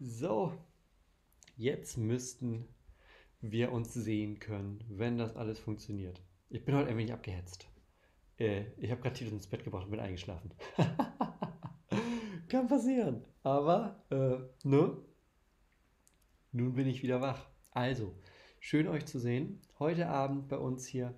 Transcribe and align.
So, 0.00 0.52
jetzt 1.56 1.98
müssten 1.98 2.68
wir 3.40 3.72
uns 3.72 3.92
sehen 3.92 4.38
können, 4.38 4.84
wenn 4.88 5.18
das 5.18 5.34
alles 5.34 5.58
funktioniert. 5.58 6.22
Ich 6.50 6.64
bin 6.64 6.76
heute 6.76 6.90
ein 6.90 6.96
wenig 6.96 7.12
abgehetzt. 7.12 7.68
Äh, 8.38 8.66
ich 8.76 8.92
habe 8.92 9.00
gerade 9.00 9.16
Titus 9.16 9.32
ins 9.32 9.48
Bett 9.48 9.64
gebracht 9.64 9.86
und 9.86 9.90
bin 9.90 9.98
eingeschlafen. 9.98 10.54
Kann 12.48 12.68
passieren. 12.68 13.24
Aber, 13.42 14.04
äh, 14.10 14.38
ne? 14.62 14.98
Nun 16.52 16.74
bin 16.74 16.86
ich 16.86 17.02
wieder 17.02 17.20
wach. 17.20 17.48
Also, 17.72 18.14
schön 18.60 18.86
euch 18.86 19.04
zu 19.04 19.18
sehen. 19.18 19.60
Heute 19.80 20.06
Abend 20.06 20.48
bei 20.48 20.58
uns 20.58 20.86
hier 20.86 21.12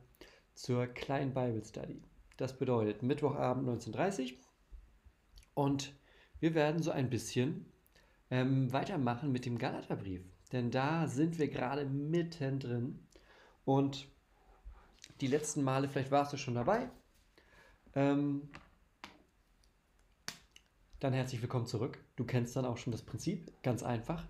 zur 0.55 0.87
kleinen 0.87 1.35
Bible 1.35 1.63
Study. 1.63 2.01
Das 2.39 2.59
bedeutet 2.59 3.03
Mittwochabend 3.03 3.69
19.30 3.69 4.33
Uhr. 4.33 4.39
Und 5.53 5.95
wir 6.39 6.55
werden 6.55 6.83
so 6.83 6.91
ein 6.93 7.11
bisschen 7.11 7.71
ähm, 8.31 8.73
weitermachen 8.73 9.33
mit 9.33 9.47
dem 9.47 9.59
Galaterbrief. 9.59 10.23
Denn 10.53 10.71
da 10.71 11.07
sind 11.07 11.39
wir 11.39 11.49
gerade 11.49 11.85
mittendrin. 11.85 13.07
Und 13.65 14.09
die 15.21 15.27
letzten 15.27 15.63
Male, 15.63 15.89
vielleicht 15.89 16.11
warst 16.11 16.33
du 16.33 16.37
schon 16.37 16.55
dabei. 16.55 16.91
Ähm, 17.95 18.49
dann 21.01 21.13
herzlich 21.13 21.41
willkommen 21.41 21.67
zurück. 21.67 21.99
Du 22.17 22.25
kennst 22.25 22.57
dann 22.57 22.65
auch 22.65 22.77
schon 22.77 22.93
das 22.93 23.03
Prinzip. 23.03 23.53
Ganz 23.63 23.83
einfach. 23.83 24.27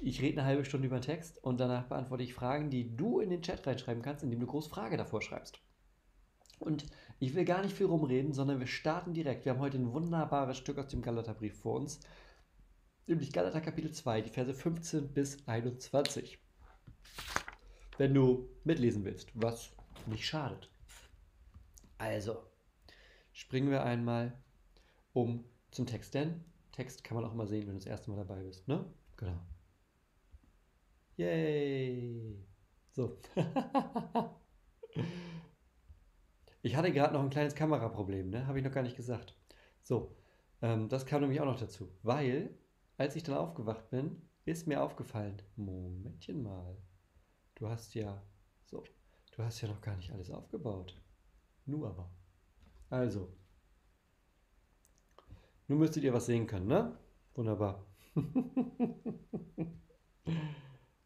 Ich 0.00 0.22
rede 0.22 0.40
eine 0.40 0.48
halbe 0.48 0.64
Stunde 0.64 0.86
über 0.86 0.98
den 0.98 1.04
Text 1.04 1.42
und 1.44 1.60
danach 1.60 1.84
beantworte 1.84 2.22
ich 2.22 2.34
Fragen, 2.34 2.70
die 2.70 2.96
du 2.96 3.20
in 3.20 3.30
den 3.30 3.42
Chat 3.42 3.66
reinschreiben 3.66 4.02
kannst, 4.02 4.22
indem 4.22 4.40
du 4.40 4.46
groß 4.46 4.66
Frage 4.66 4.96
davor 4.96 5.20
schreibst. 5.20 5.60
Und 6.58 6.86
ich 7.18 7.34
will 7.34 7.44
gar 7.44 7.62
nicht 7.62 7.76
viel 7.76 7.86
rumreden, 7.86 8.32
sondern 8.32 8.60
wir 8.60 8.66
starten 8.66 9.12
direkt. 9.12 9.44
Wir 9.44 9.52
haben 9.52 9.60
heute 9.60 9.78
ein 9.78 9.92
wunderbares 9.92 10.58
Stück 10.58 10.78
aus 10.78 10.88
dem 10.88 11.02
Galaterbrief 11.02 11.58
vor 11.58 11.76
uns 11.76 12.00
nämlich 13.10 13.32
Galater 13.32 13.60
Kapitel 13.60 13.92
2, 13.92 14.22
die 14.22 14.30
Verse 14.30 14.54
15 14.54 15.12
bis 15.12 15.46
21. 15.46 16.38
Wenn 17.98 18.14
du 18.14 18.48
mitlesen 18.64 19.04
willst, 19.04 19.30
was 19.34 19.72
nicht 20.06 20.24
schadet. 20.24 20.70
Also, 21.98 22.42
springen 23.32 23.70
wir 23.70 23.82
einmal 23.82 24.40
um 25.12 25.44
zum 25.70 25.86
Text, 25.86 26.14
denn 26.14 26.44
Text 26.72 27.04
kann 27.04 27.16
man 27.16 27.24
auch 27.26 27.34
mal 27.34 27.46
sehen, 27.46 27.66
wenn 27.66 27.74
du 27.74 27.80
das 27.80 27.86
erste 27.86 28.10
Mal 28.10 28.16
dabei 28.16 28.42
bist, 28.42 28.66
ne? 28.68 28.86
Genau. 29.16 29.38
Yay! 31.16 32.42
So. 32.92 33.18
ich 36.62 36.74
hatte 36.74 36.92
gerade 36.92 37.12
noch 37.12 37.22
ein 37.22 37.30
kleines 37.30 37.54
Kameraproblem, 37.54 38.30
ne? 38.30 38.46
Habe 38.46 38.58
ich 38.58 38.64
noch 38.64 38.72
gar 38.72 38.82
nicht 38.82 38.96
gesagt. 38.96 39.36
So, 39.82 40.16
ähm, 40.62 40.88
das 40.88 41.04
kam 41.04 41.20
nämlich 41.20 41.40
auch 41.40 41.46
noch 41.46 41.60
dazu, 41.60 41.92
weil 42.02 42.56
als 43.00 43.16
ich 43.16 43.22
dann 43.22 43.38
aufgewacht 43.38 43.88
bin, 43.88 44.20
ist 44.44 44.66
mir 44.66 44.82
aufgefallen, 44.82 45.40
Momentchen 45.56 46.42
mal, 46.42 46.76
du 47.54 47.66
hast 47.66 47.94
ja, 47.94 48.22
so, 48.66 48.84
du 49.34 49.42
hast 49.42 49.62
ja 49.62 49.68
noch 49.68 49.80
gar 49.80 49.96
nicht 49.96 50.12
alles 50.12 50.30
aufgebaut. 50.30 51.00
Nu 51.64 51.86
aber. 51.86 52.10
Also, 52.90 53.34
nun 55.66 55.78
müsstet 55.78 56.04
ihr 56.04 56.12
was 56.12 56.26
sehen 56.26 56.46
können, 56.46 56.66
ne? 56.66 56.94
Wunderbar. 57.32 57.86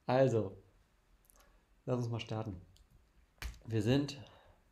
also, 0.07 0.61
lass 1.87 1.99
uns 1.99 2.09
mal 2.09 2.19
starten. 2.19 2.61
Wir 3.67 3.83
sind 3.83 4.21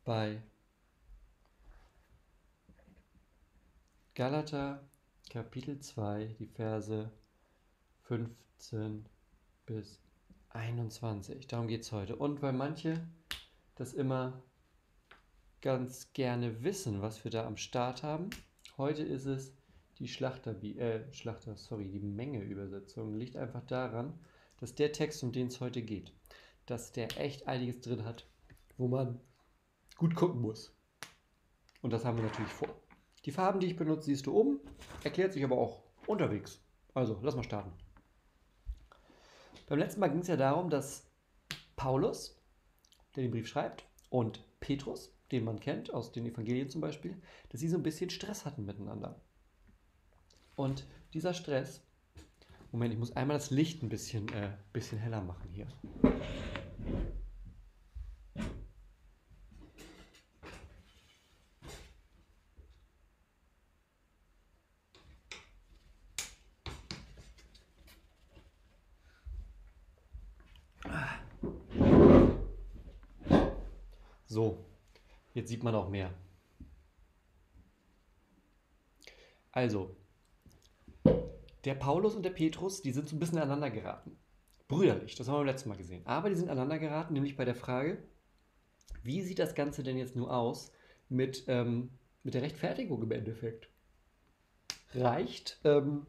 bei 0.03 0.43
Galater 4.13 4.85
Kapitel 5.33 5.79
2, 5.79 6.35
die 6.37 6.45
Verse 6.45 7.09
15 8.03 9.03
bis 9.65 9.99
21. 10.49 11.47
Darum 11.47 11.67
geht 11.67 11.81
es 11.81 11.91
heute. 11.91 12.15
Und 12.15 12.43
weil 12.43 12.53
manche 12.53 13.03
das 13.73 13.95
immer 13.95 14.43
ganz 15.61 16.13
gerne 16.13 16.63
wissen, 16.63 17.01
was 17.01 17.23
wir 17.23 17.31
da 17.31 17.47
am 17.47 17.57
Start 17.57 18.03
haben, 18.03 18.29
heute 18.77 19.01
ist 19.01 19.25
es 19.25 19.55
die 19.97 20.07
Schlachter, 20.07 20.51
äh, 20.61 21.11
Schlachter, 21.11 21.55
sorry, 21.55 21.89
die 21.89 21.99
Menge-Übersetzung. 21.99 23.15
Liegt 23.15 23.35
einfach 23.35 23.65
daran, 23.65 24.13
dass 24.59 24.75
der 24.75 24.91
Text, 24.91 25.23
um 25.23 25.31
den 25.31 25.47
es 25.47 25.59
heute 25.59 25.81
geht, 25.81 26.13
dass 26.67 26.91
der 26.91 27.19
echt 27.19 27.47
einiges 27.47 27.81
drin 27.81 28.05
hat, 28.05 28.27
wo 28.77 28.87
man 28.87 29.19
gut 29.97 30.13
gucken 30.13 30.41
muss. 30.41 30.77
Und 31.81 31.91
das 31.91 32.05
haben 32.05 32.17
wir 32.17 32.25
natürlich 32.25 32.51
vor. 32.51 32.82
Die 33.25 33.31
Farben, 33.31 33.59
die 33.59 33.67
ich 33.67 33.75
benutze, 33.75 34.05
siehst 34.05 34.25
du 34.25 34.33
oben, 34.33 34.59
erklärt 35.03 35.33
sich 35.33 35.43
aber 35.43 35.57
auch 35.57 35.83
unterwegs. 36.07 36.59
Also, 36.93 37.19
lass 37.21 37.35
mal 37.35 37.43
starten. 37.43 37.71
Beim 39.67 39.79
letzten 39.79 40.01
Mal 40.01 40.09
ging 40.09 40.19
es 40.19 40.27
ja 40.27 40.35
darum, 40.35 40.69
dass 40.69 41.09
Paulus, 41.75 42.39
der 43.15 43.23
den 43.23 43.31
Brief 43.31 43.47
schreibt, 43.47 43.85
und 44.09 44.43
Petrus, 44.59 45.11
den 45.31 45.45
man 45.45 45.59
kennt 45.59 45.93
aus 45.93 46.11
den 46.11 46.25
Evangelien 46.25 46.69
zum 46.69 46.81
Beispiel, 46.81 47.19
dass 47.49 47.61
sie 47.61 47.69
so 47.69 47.77
ein 47.77 47.83
bisschen 47.83 48.09
Stress 48.09 48.45
hatten 48.45 48.65
miteinander. 48.65 49.19
Und 50.55 50.85
dieser 51.13 51.33
Stress, 51.33 51.81
Moment, 52.71 52.93
ich 52.93 52.99
muss 52.99 53.15
einmal 53.15 53.37
das 53.37 53.51
Licht 53.51 53.81
ein 53.83 53.89
bisschen, 53.89 54.27
äh, 54.33 54.51
bisschen 54.71 54.99
heller 54.99 55.21
machen 55.21 55.49
hier. 55.51 55.67
So, 74.33 74.65
jetzt 75.35 75.49
sieht 75.49 75.61
man 75.61 75.75
auch 75.75 75.89
mehr. 75.89 76.11
Also, 79.51 79.95
der 81.65 81.75
Paulus 81.75 82.15
und 82.15 82.23
der 82.23 82.31
Petrus, 82.31 82.81
die 82.81 82.91
sind 82.93 83.07
so 83.07 83.15
ein 83.15 83.19
bisschen 83.19 83.37
aneinander 83.37 83.69
geraten. 83.69 84.17
Brüderlich, 84.67 85.13
das 85.13 85.27
haben 85.27 85.35
wir 85.35 85.39
beim 85.41 85.53
letzten 85.53 85.69
Mal 85.69 85.77
gesehen. 85.77 86.01
Aber 86.07 86.29
die 86.29 86.35
sind 86.35 86.49
aneinander 86.49 86.79
geraten, 86.79 87.13
nämlich 87.13 87.37
bei 87.37 87.45
der 87.45 87.53
Frage, 87.53 88.01
wie 89.03 89.21
sieht 89.21 89.37
das 89.37 89.53
Ganze 89.53 89.83
denn 89.83 89.97
jetzt 89.97 90.15
nur 90.15 90.35
aus 90.35 90.71
mit, 91.09 91.43
ähm, 91.45 91.91
mit 92.23 92.33
der 92.33 92.41
Rechtfertigung 92.41 93.03
im 93.03 93.11
Endeffekt? 93.11 93.69
Reicht 94.95 95.59
ähm, 95.63 96.07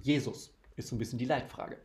Jesus? 0.00 0.56
Ist 0.76 0.88
so 0.88 0.96
ein 0.96 0.98
bisschen 0.98 1.18
die 1.18 1.26
Leitfrage. 1.26 1.76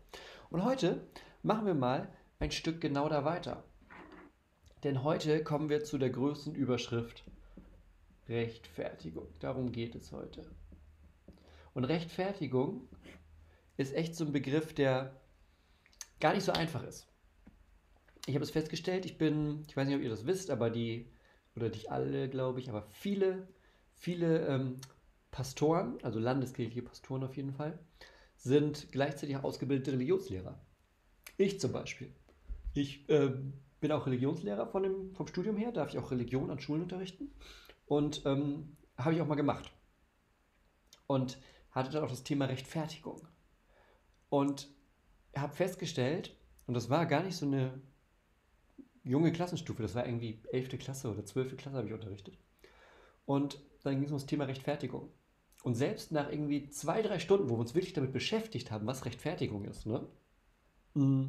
Und 0.52 0.64
heute 0.64 1.06
machen 1.44 1.66
wir 1.66 1.76
mal 1.76 2.08
ein 2.40 2.52
Stück 2.52 2.80
genau 2.80 3.10
da 3.10 3.26
weiter. 3.26 3.66
Denn 4.84 5.04
heute 5.04 5.44
kommen 5.44 5.70
wir 5.70 5.84
zu 5.84 5.98
der 5.98 6.10
größten 6.10 6.56
Überschrift 6.56 7.24
Rechtfertigung. 8.28 9.28
Darum 9.40 9.72
geht 9.72 9.94
es 9.94 10.12
heute. 10.12 10.44
Und 11.74 11.86
Rechtfertigung 11.86 12.88
ist 13.78 13.94
echt 13.94 14.16
so 14.16 14.26
ein 14.26 14.32
Begriff, 14.32 14.74
der 14.74 15.16
gar 16.20 16.34
nicht 16.34 16.44
so 16.44 16.52
einfach 16.52 16.84
ist. 16.84 17.08
ich 18.26 18.36
habe 18.36 18.44
es 18.44 18.52
festgestellt, 18.52 19.06
ich 19.06 19.18
bin, 19.18 19.64
ich 19.68 19.76
weiß 19.76 19.88
nicht, 19.88 19.98
ob 19.98 20.04
ihr 20.04 20.10
das 20.10 20.26
wisst, 20.26 20.50
aber 20.50 20.70
die, 20.70 21.08
oder 21.56 21.70
nicht 21.70 21.92
alle, 21.92 22.30
glaube 22.30 22.60
ich, 22.60 22.70
aber 22.70 22.84
viele, 22.84 23.48
viele 23.94 24.48
ähm, 24.48 24.80
Pastoren, 25.32 25.98
also 26.04 26.20
landeskirchliche 26.20 26.84
Pastoren 26.84 27.24
auf 27.24 27.36
jeden 27.36 27.54
Fall, 27.54 27.78
sind 28.36 28.92
gleichzeitig 28.92 29.38
ausgebildete 29.38 29.94
Religionslehrer. 29.94 30.60
Ich 31.38 31.60
zum 31.60 31.72
Beispiel. 31.72 32.12
Ich 32.74 33.08
ähm, 33.10 33.54
bin 33.82 33.92
auch 33.92 34.06
Religionslehrer 34.06 34.68
von 34.68 34.84
dem, 34.84 35.14
vom 35.14 35.28
Studium 35.28 35.58
her, 35.58 35.72
darf 35.72 35.90
ich 35.90 36.00
auch 36.00 36.12
Religion 36.12 36.50
an 36.50 36.60
Schulen 36.60 36.84
unterrichten. 36.84 37.34
Und 37.86 38.26
ähm, 38.26 38.78
habe 38.98 39.14
ich 39.14 39.22
auch 39.22 39.28
mal 39.28 39.36
gemacht. 39.36 39.74
Und 41.08 41.38
hatte 41.72 41.92
dann 41.92 42.04
auch 42.04 42.10
das 42.10 42.24
Thema 42.24 42.46
Rechtfertigung. 42.46 43.28
Und 44.30 44.70
habe 45.36 45.54
festgestellt, 45.54 46.38
und 46.68 46.76
das 46.76 46.90
war 46.90 47.06
gar 47.06 47.24
nicht 47.24 47.36
so 47.36 47.46
eine 47.46 47.82
junge 49.04 49.34
Klassenstufe, 49.34 49.82
das 49.82 49.96
war 49.96 50.06
irgendwie 50.06 50.42
11. 50.52 50.78
Klasse 50.78 51.12
oder 51.12 51.26
12. 51.26 51.58
Klasse 51.58 51.78
habe 51.78 51.88
ich 51.88 51.94
unterrichtet. 51.94 52.38
Und 53.26 53.60
dann 53.84 53.96
ging 53.96 54.06
es 54.06 54.12
um 54.12 54.18
das 54.18 54.28
Thema 54.28 54.46
Rechtfertigung. 54.46 55.12
Und 55.64 55.76
selbst 55.76 56.12
nach 56.12 56.30
irgendwie 56.30 56.70
zwei, 56.70 57.02
drei 57.02 57.20
Stunden, 57.20 57.50
wo 57.50 57.56
wir 57.56 57.62
uns 57.62 57.76
wirklich 57.76 57.94
damit 57.94 58.14
beschäftigt 58.14 58.72
haben, 58.72 58.88
was 58.88 59.06
Rechtfertigung 59.06 59.66
ist, 59.66 59.86
ne, 59.86 60.08
mm, 60.94 61.26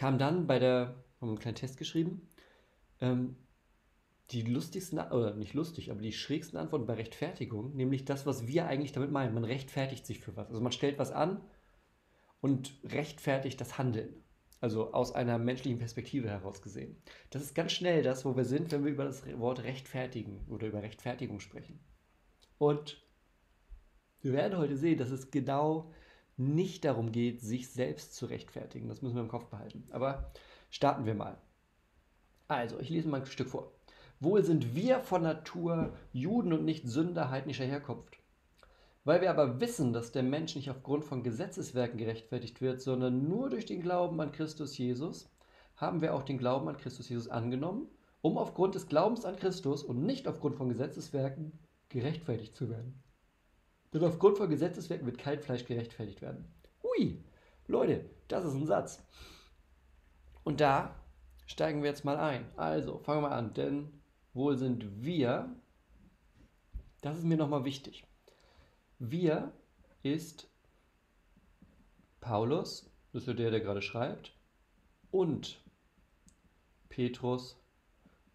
kam 0.00 0.16
dann 0.16 0.46
bei 0.46 0.58
der, 0.58 0.94
haben 1.20 1.28
einen 1.28 1.38
kleinen 1.38 1.56
Test 1.56 1.76
geschrieben, 1.76 2.26
ähm, 3.02 3.36
die 4.30 4.40
lustigsten, 4.40 4.98
oder 4.98 5.34
nicht 5.34 5.52
lustig, 5.52 5.90
aber 5.90 6.00
die 6.00 6.14
schrägsten 6.14 6.58
Antworten 6.58 6.86
bei 6.86 6.94
Rechtfertigung, 6.94 7.76
nämlich 7.76 8.06
das, 8.06 8.24
was 8.24 8.46
wir 8.46 8.66
eigentlich 8.66 8.92
damit 8.92 9.10
meinen. 9.10 9.34
Man 9.34 9.44
rechtfertigt 9.44 10.06
sich 10.06 10.20
für 10.20 10.34
was. 10.36 10.48
Also 10.48 10.62
man 10.62 10.72
stellt 10.72 10.98
was 10.98 11.12
an 11.12 11.42
und 12.40 12.72
rechtfertigt 12.82 13.60
das 13.60 13.76
Handeln. 13.76 14.24
Also 14.62 14.94
aus 14.94 15.12
einer 15.12 15.36
menschlichen 15.36 15.78
Perspektive 15.78 16.30
heraus 16.30 16.62
gesehen. 16.62 16.96
Das 17.28 17.42
ist 17.42 17.54
ganz 17.54 17.72
schnell 17.72 18.02
das, 18.02 18.24
wo 18.24 18.34
wir 18.34 18.46
sind, 18.46 18.72
wenn 18.72 18.84
wir 18.86 18.92
über 18.92 19.04
das 19.04 19.26
Wort 19.38 19.64
rechtfertigen 19.64 20.46
oder 20.48 20.68
über 20.68 20.82
Rechtfertigung 20.82 21.40
sprechen. 21.40 21.78
Und 22.56 23.06
wir 24.22 24.32
werden 24.32 24.56
heute 24.56 24.78
sehen, 24.78 24.96
dass 24.96 25.10
es 25.10 25.30
genau 25.30 25.92
nicht 26.40 26.84
darum 26.84 27.12
geht, 27.12 27.40
sich 27.40 27.70
selbst 27.70 28.14
zu 28.14 28.26
rechtfertigen. 28.26 28.88
Das 28.88 29.02
müssen 29.02 29.14
wir 29.14 29.22
im 29.22 29.28
Kopf 29.28 29.46
behalten. 29.46 29.86
Aber 29.90 30.32
starten 30.70 31.04
wir 31.04 31.14
mal. 31.14 31.36
Also, 32.48 32.80
ich 32.80 32.88
lese 32.88 33.08
mal 33.08 33.20
ein 33.20 33.26
Stück 33.26 33.50
vor. 33.50 33.72
Wohl 34.18 34.42
sind 34.42 34.74
wir 34.74 35.00
von 35.00 35.22
Natur 35.22 35.92
Juden 36.12 36.52
und 36.52 36.64
nicht 36.64 36.88
Sünder 36.88 37.30
heidnischer 37.30 37.64
Herkunft. 37.64 38.18
Weil 39.04 39.20
wir 39.20 39.30
aber 39.30 39.60
wissen, 39.60 39.92
dass 39.92 40.12
der 40.12 40.22
Mensch 40.22 40.56
nicht 40.56 40.70
aufgrund 40.70 41.04
von 41.04 41.22
Gesetzeswerken 41.22 41.98
gerechtfertigt 41.98 42.60
wird, 42.60 42.80
sondern 42.80 43.28
nur 43.28 43.48
durch 43.48 43.66
den 43.66 43.82
Glauben 43.82 44.20
an 44.20 44.32
Christus 44.32 44.76
Jesus, 44.76 45.30
haben 45.76 46.02
wir 46.02 46.14
auch 46.14 46.22
den 46.22 46.38
Glauben 46.38 46.68
an 46.68 46.76
Christus 46.76 47.08
Jesus 47.08 47.28
angenommen, 47.28 47.88
um 48.20 48.36
aufgrund 48.36 48.74
des 48.74 48.88
Glaubens 48.88 49.24
an 49.24 49.36
Christus 49.36 49.82
und 49.82 50.04
nicht 50.04 50.28
aufgrund 50.28 50.56
von 50.56 50.68
Gesetzeswerken 50.68 51.58
gerechtfertigt 51.88 52.54
zu 52.54 52.68
werden. 52.68 53.02
Denn 53.92 54.04
aufgrund 54.04 54.38
von 54.38 54.48
Gesetzeswerken 54.48 55.06
wird 55.06 55.18
kein 55.18 55.40
Fleisch 55.40 55.64
gerechtfertigt 55.64 56.22
werden. 56.22 56.44
Hui, 56.82 57.24
Leute, 57.66 58.08
das 58.28 58.44
ist 58.44 58.54
ein 58.54 58.66
Satz. 58.66 59.04
Und 60.44 60.60
da 60.60 60.94
steigen 61.46 61.82
wir 61.82 61.90
jetzt 61.90 62.04
mal 62.04 62.16
ein. 62.16 62.46
Also, 62.56 62.98
fangen 62.98 63.22
wir 63.22 63.28
mal 63.28 63.36
an, 63.36 63.54
denn 63.54 64.00
wohl 64.32 64.56
sind 64.56 65.02
wir, 65.02 65.54
das 67.00 67.18
ist 67.18 67.24
mir 67.24 67.36
nochmal 67.36 67.64
wichtig. 67.64 68.06
Wir 68.98 69.52
ist 70.02 70.48
Paulus, 72.20 72.90
das 73.12 73.26
ist 73.26 73.38
der, 73.38 73.50
der 73.50 73.60
gerade 73.60 73.82
schreibt, 73.82 74.32
und 75.10 75.60
Petrus 76.88 77.58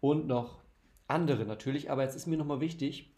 und 0.00 0.26
noch 0.26 0.62
andere 1.06 1.44
natürlich, 1.44 1.90
aber 1.90 2.02
jetzt 2.02 2.16
ist 2.16 2.26
mir 2.26 2.36
nochmal 2.36 2.60
wichtig, 2.60 3.15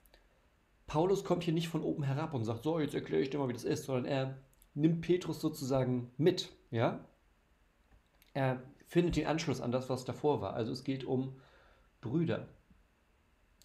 Paulus 0.88 1.22
kommt 1.22 1.44
hier 1.44 1.52
nicht 1.52 1.68
von 1.68 1.82
oben 1.82 2.02
herab 2.02 2.32
und 2.34 2.44
sagt, 2.44 2.64
so, 2.64 2.80
jetzt 2.80 2.94
erkläre 2.94 3.22
ich 3.22 3.28
dir 3.30 3.38
mal, 3.38 3.48
wie 3.48 3.52
das 3.52 3.64
ist, 3.64 3.84
sondern 3.84 4.06
er 4.06 4.38
nimmt 4.74 5.02
Petrus 5.02 5.38
sozusagen 5.38 6.10
mit, 6.16 6.50
ja? 6.70 7.04
Er 8.32 8.62
findet 8.86 9.16
den 9.16 9.26
Anschluss 9.26 9.60
an 9.60 9.70
das, 9.70 9.90
was 9.90 10.06
davor 10.06 10.40
war. 10.40 10.54
Also 10.54 10.72
es 10.72 10.84
geht 10.84 11.04
um 11.04 11.38
Brüder 12.00 12.48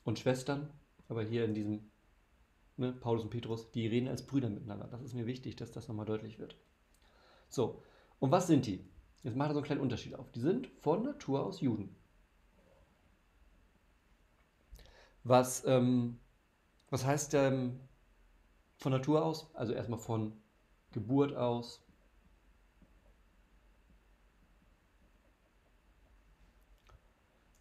und 0.03 0.19
Schwestern, 0.19 0.69
aber 1.07 1.23
hier 1.23 1.45
in 1.45 1.53
diesem 1.53 1.89
ne, 2.75 2.91
Paulus 2.91 3.23
und 3.23 3.29
Petrus, 3.29 3.71
die 3.71 3.87
reden 3.87 4.09
als 4.09 4.27
Brüder 4.27 4.49
miteinander. 4.49 4.87
Das 4.87 5.01
ist 5.01 5.13
mir 5.13 5.25
wichtig, 5.25 5.55
dass 5.55 5.71
das 5.71 5.87
nochmal 5.87 6.05
deutlich 6.05 6.39
wird. 6.39 6.57
So, 7.47 7.81
und 8.19 8.31
was 8.31 8.47
sind 8.47 8.65
die? 8.65 8.83
Jetzt 9.23 9.37
macht 9.37 9.49
er 9.51 9.53
so 9.53 9.59
einen 9.59 9.65
kleinen 9.65 9.81
Unterschied 9.81 10.15
auf. 10.15 10.29
Die 10.33 10.41
sind 10.41 10.67
von 10.81 11.03
Natur 11.03 11.45
aus 11.45 11.61
Juden. 11.61 11.95
Was, 15.23 15.63
ähm, 15.65 16.19
was 16.93 17.05
heißt 17.07 17.33
ähm, 17.33 17.79
von 18.77 18.91
Natur 18.91 19.25
aus? 19.25 19.49
Also 19.55 19.73
erstmal 19.73 19.97
von 19.97 20.31
Geburt 20.91 21.35
aus. 21.35 21.83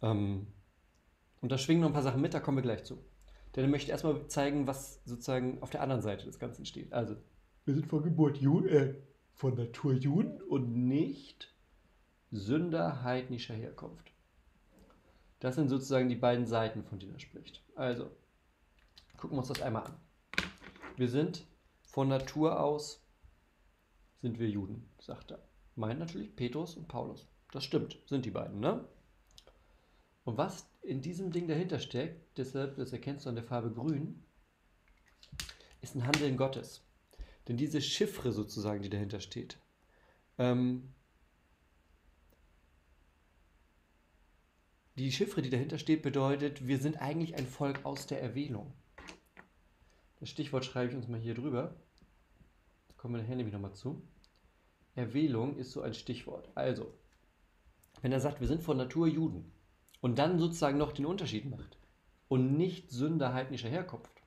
Ähm, 0.03 0.45
und 1.41 1.51
da 1.51 1.57
schwingen 1.57 1.81
noch 1.81 1.89
ein 1.89 1.93
paar 1.93 2.03
Sachen 2.03 2.21
mit, 2.21 2.35
da 2.35 2.39
kommen 2.41 2.57
wir 2.57 2.61
gleich 2.61 2.83
zu. 2.83 3.03
Denn 3.55 3.63
er 3.63 3.71
möchte 3.71 3.89
erstmal 3.89 4.27
zeigen, 4.27 4.67
was 4.67 5.03
sozusagen 5.03 5.63
auf 5.63 5.71
der 5.71 5.81
anderen 5.81 6.03
Seite 6.03 6.25
des 6.25 6.37
Ganzen 6.37 6.67
steht. 6.67 6.93
Also, 6.93 7.15
wir 7.65 7.73
sind 7.73 7.87
von 7.87 8.03
Geburt 8.03 8.37
Juden, 8.37 8.69
äh, 8.69 8.93
von 9.33 9.55
Natur 9.55 9.93
Juden 9.93 10.43
und 10.43 10.87
nicht 10.87 11.51
Sünder 12.29 13.01
heidnischer 13.01 13.55
Herkunft. 13.55 14.11
Das 15.39 15.55
sind 15.55 15.69
sozusagen 15.69 16.07
die 16.07 16.15
beiden 16.15 16.45
Seiten, 16.45 16.83
von 16.83 16.99
denen 16.99 17.15
er 17.15 17.19
spricht. 17.19 17.63
Also, 17.75 18.11
gucken 19.23 19.37
wir 19.37 19.39
uns 19.39 19.47
das 19.47 19.61
einmal 19.61 19.85
an. 19.85 19.97
Wir 20.97 21.07
sind 21.07 21.47
von 21.83 22.09
Natur 22.09 22.59
aus, 22.59 23.01
sind 24.21 24.37
wir 24.37 24.49
Juden, 24.49 24.89
sagt 24.99 25.31
er. 25.31 25.41
Meint 25.75 26.01
natürlich 26.01 26.35
Petrus 26.35 26.75
und 26.75 26.89
Paulus. 26.89 27.25
Das 27.53 27.63
stimmt, 27.63 27.97
sind 28.05 28.25
die 28.25 28.31
beiden, 28.31 28.59
ne? 28.59 28.85
Und 30.25 30.37
was 30.37 30.67
in 30.81 31.01
diesem 31.01 31.31
Ding 31.31 31.47
dahinter 31.47 31.79
steckt, 31.79 32.37
deshalb, 32.37 32.75
das 32.75 32.91
erkennst 32.91 33.25
du 33.25 33.29
an 33.29 33.35
der 33.35 33.45
Farbe 33.45 33.71
grün, 33.71 34.25
ist 35.79 35.95
ein 35.95 36.05
Handeln 36.05 36.35
Gottes. 36.35 36.81
Denn 37.47 37.55
diese 37.55 37.81
Chiffre 37.81 38.33
sozusagen, 38.33 38.81
die 38.81 38.89
dahinter 38.89 39.21
steht, 39.21 39.57
ähm, 40.37 40.93
die 44.95 45.13
Chiffre, 45.13 45.41
die 45.41 45.49
dahinter 45.49 45.77
steht, 45.77 46.01
bedeutet, 46.01 46.67
wir 46.67 46.79
sind 46.79 47.01
eigentlich 47.01 47.35
ein 47.35 47.47
Volk 47.47 47.85
aus 47.85 48.05
der 48.05 48.21
Erwählung. 48.21 48.73
Das 50.23 50.29
Stichwort 50.29 50.63
schreibe 50.63 50.89
ich 50.89 50.95
uns 50.95 51.09
mal 51.09 51.19
hier 51.19 51.33
drüber. 51.33 51.75
Da 52.87 52.93
kommen 52.95 53.15
wir 53.15 53.21
nachher 53.21 53.35
nämlich 53.35 53.53
nochmal 53.53 53.73
zu. 53.73 54.01
Erwählung 54.95 55.57
ist 55.57 55.73
so 55.73 55.81
ein 55.81 55.93
Stichwort. 55.93 56.49
Also, 56.55 56.93
wenn 58.01 58.13
er 58.13 58.21
sagt, 58.21 58.39
wir 58.39 58.47
sind 58.47 58.63
von 58.63 58.77
Natur 58.77 59.05
Juden, 59.05 59.51
und 59.99 60.19
dann 60.19 60.39
sozusagen 60.39 60.77
noch 60.77 60.93
den 60.93 61.05
Unterschied 61.07 61.43
macht 61.49 61.77
und 62.29 62.55
nicht 62.55 62.89
Sünder 62.89 63.33
heidnischer 63.33 63.67
Herkunft, 63.67 64.23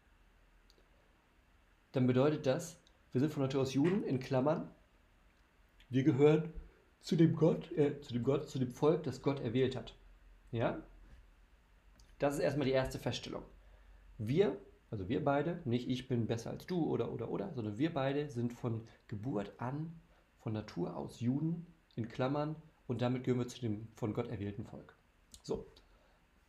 dann 1.93 2.07
bedeutet 2.07 2.45
das, 2.45 2.79
wir 3.13 3.23
sind 3.23 3.33
von 3.33 3.45
Natur 3.45 3.63
aus 3.63 3.73
Juden 3.73 4.05
in 4.05 4.21
Klammern, 4.21 4.71
wir 5.89 6.05
gehören 6.05 6.53
zu 7.01 7.17
dem 7.17 7.35
Gott, 7.35 7.73
äh, 7.73 8.03
zu 8.03 8.13
dem 8.13 8.23
Gott, 8.23 8.51
zu 8.51 8.59
dem 8.59 8.71
Volk, 8.71 9.05
das 9.05 9.23
Gott 9.23 9.41
erwählt 9.41 9.75
hat. 9.75 9.97
Ja? 10.53 10.83
Das 12.19 12.35
ist 12.35 12.41
erstmal 12.41 12.67
die 12.67 12.73
erste 12.73 12.99
Feststellung. 12.99 13.45
Wir, 14.19 14.59
also 14.97 15.11
wir 15.11 15.23
beide, 15.23 15.61
nicht 15.67 15.91
ich 15.91 16.09
bin 16.09 16.27
besser 16.27 16.49
als 16.49 16.65
du 16.65 16.83
oder 16.87 17.13
oder 17.13 17.29
oder, 17.29 17.53
sondern 17.53 17.77
wir 17.77 17.93
beide 17.93 18.31
sind 18.31 18.55
von 18.55 18.89
Geburt 19.09 19.53
an, 19.59 20.01
von 20.39 20.55
Natur 20.55 20.97
aus 20.97 21.21
Juden 21.21 21.67
in 21.97 22.09
Klammern 22.09 22.57
und 22.87 23.03
damit 23.03 23.23
gehören 23.23 23.41
wir 23.41 23.47
zu 23.47 23.61
dem 23.61 23.89
von 23.95 24.15
Gott 24.15 24.29
erwählten 24.29 24.65
Volk. 24.65 24.97
So. 25.43 25.67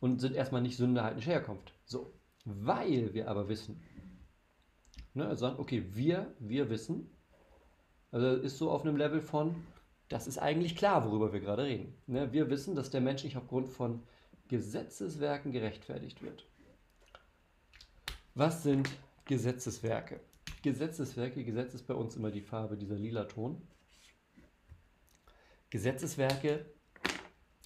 Und 0.00 0.22
sind 0.22 0.34
erstmal 0.34 0.62
nicht 0.62 0.78
Sünder 0.78 1.04
heidnischer 1.04 1.32
Herkunft. 1.32 1.74
So. 1.84 2.14
Weil 2.46 3.12
wir 3.12 3.28
aber 3.28 3.50
wissen, 3.50 3.82
ne, 5.12 5.26
also 5.26 5.40
sagen, 5.40 5.60
okay, 5.60 5.84
wir, 5.90 6.34
wir 6.38 6.70
wissen, 6.70 7.10
also 8.10 8.28
ist 8.28 8.56
so 8.56 8.70
auf 8.70 8.80
einem 8.80 8.96
Level 8.96 9.20
von, 9.20 9.56
das 10.08 10.26
ist 10.26 10.38
eigentlich 10.38 10.74
klar, 10.74 11.04
worüber 11.04 11.34
wir 11.34 11.40
gerade 11.40 11.64
reden. 11.64 11.92
Ne, 12.06 12.32
wir 12.32 12.48
wissen, 12.48 12.74
dass 12.74 12.88
der 12.88 13.02
Mensch 13.02 13.24
nicht 13.24 13.36
aufgrund 13.36 13.68
von 13.68 14.04
Gesetzeswerken 14.48 15.52
gerechtfertigt 15.52 16.22
wird. 16.22 16.48
Was 18.38 18.62
sind 18.62 18.88
Gesetzeswerke? 19.24 20.20
Gesetzeswerke, 20.62 21.42
Gesetz 21.42 21.74
ist 21.74 21.88
bei 21.88 21.94
uns 21.94 22.14
immer 22.14 22.30
die 22.30 22.40
Farbe 22.40 22.76
dieser 22.76 22.94
lila 22.94 23.24
Ton. 23.24 23.60
Gesetzeswerke 25.70 26.64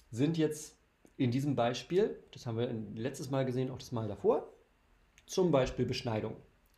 sind 0.09 0.35
jetzt 0.35 0.75
in 1.15 1.29
diesem 1.29 1.53
Beispiel, 1.53 2.23
das 2.31 2.47
haben 2.47 2.57
wir 2.57 2.73
letztes 2.95 3.29
Mal 3.29 3.45
gesehen, 3.45 3.69
auch 3.69 3.77
das 3.77 3.91
Mal 3.91 4.07
davor, 4.07 4.51
zum 5.27 5.51
Beispiel 5.51 5.85
Beschneidung. 5.85 6.37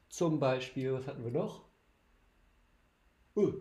Zum 0.10 0.42
Beispiel, 0.42 0.92
was 0.92 1.08
hatten 1.08 1.24
wir 1.24 1.32
noch? 1.32 1.64
Uh, 3.34 3.54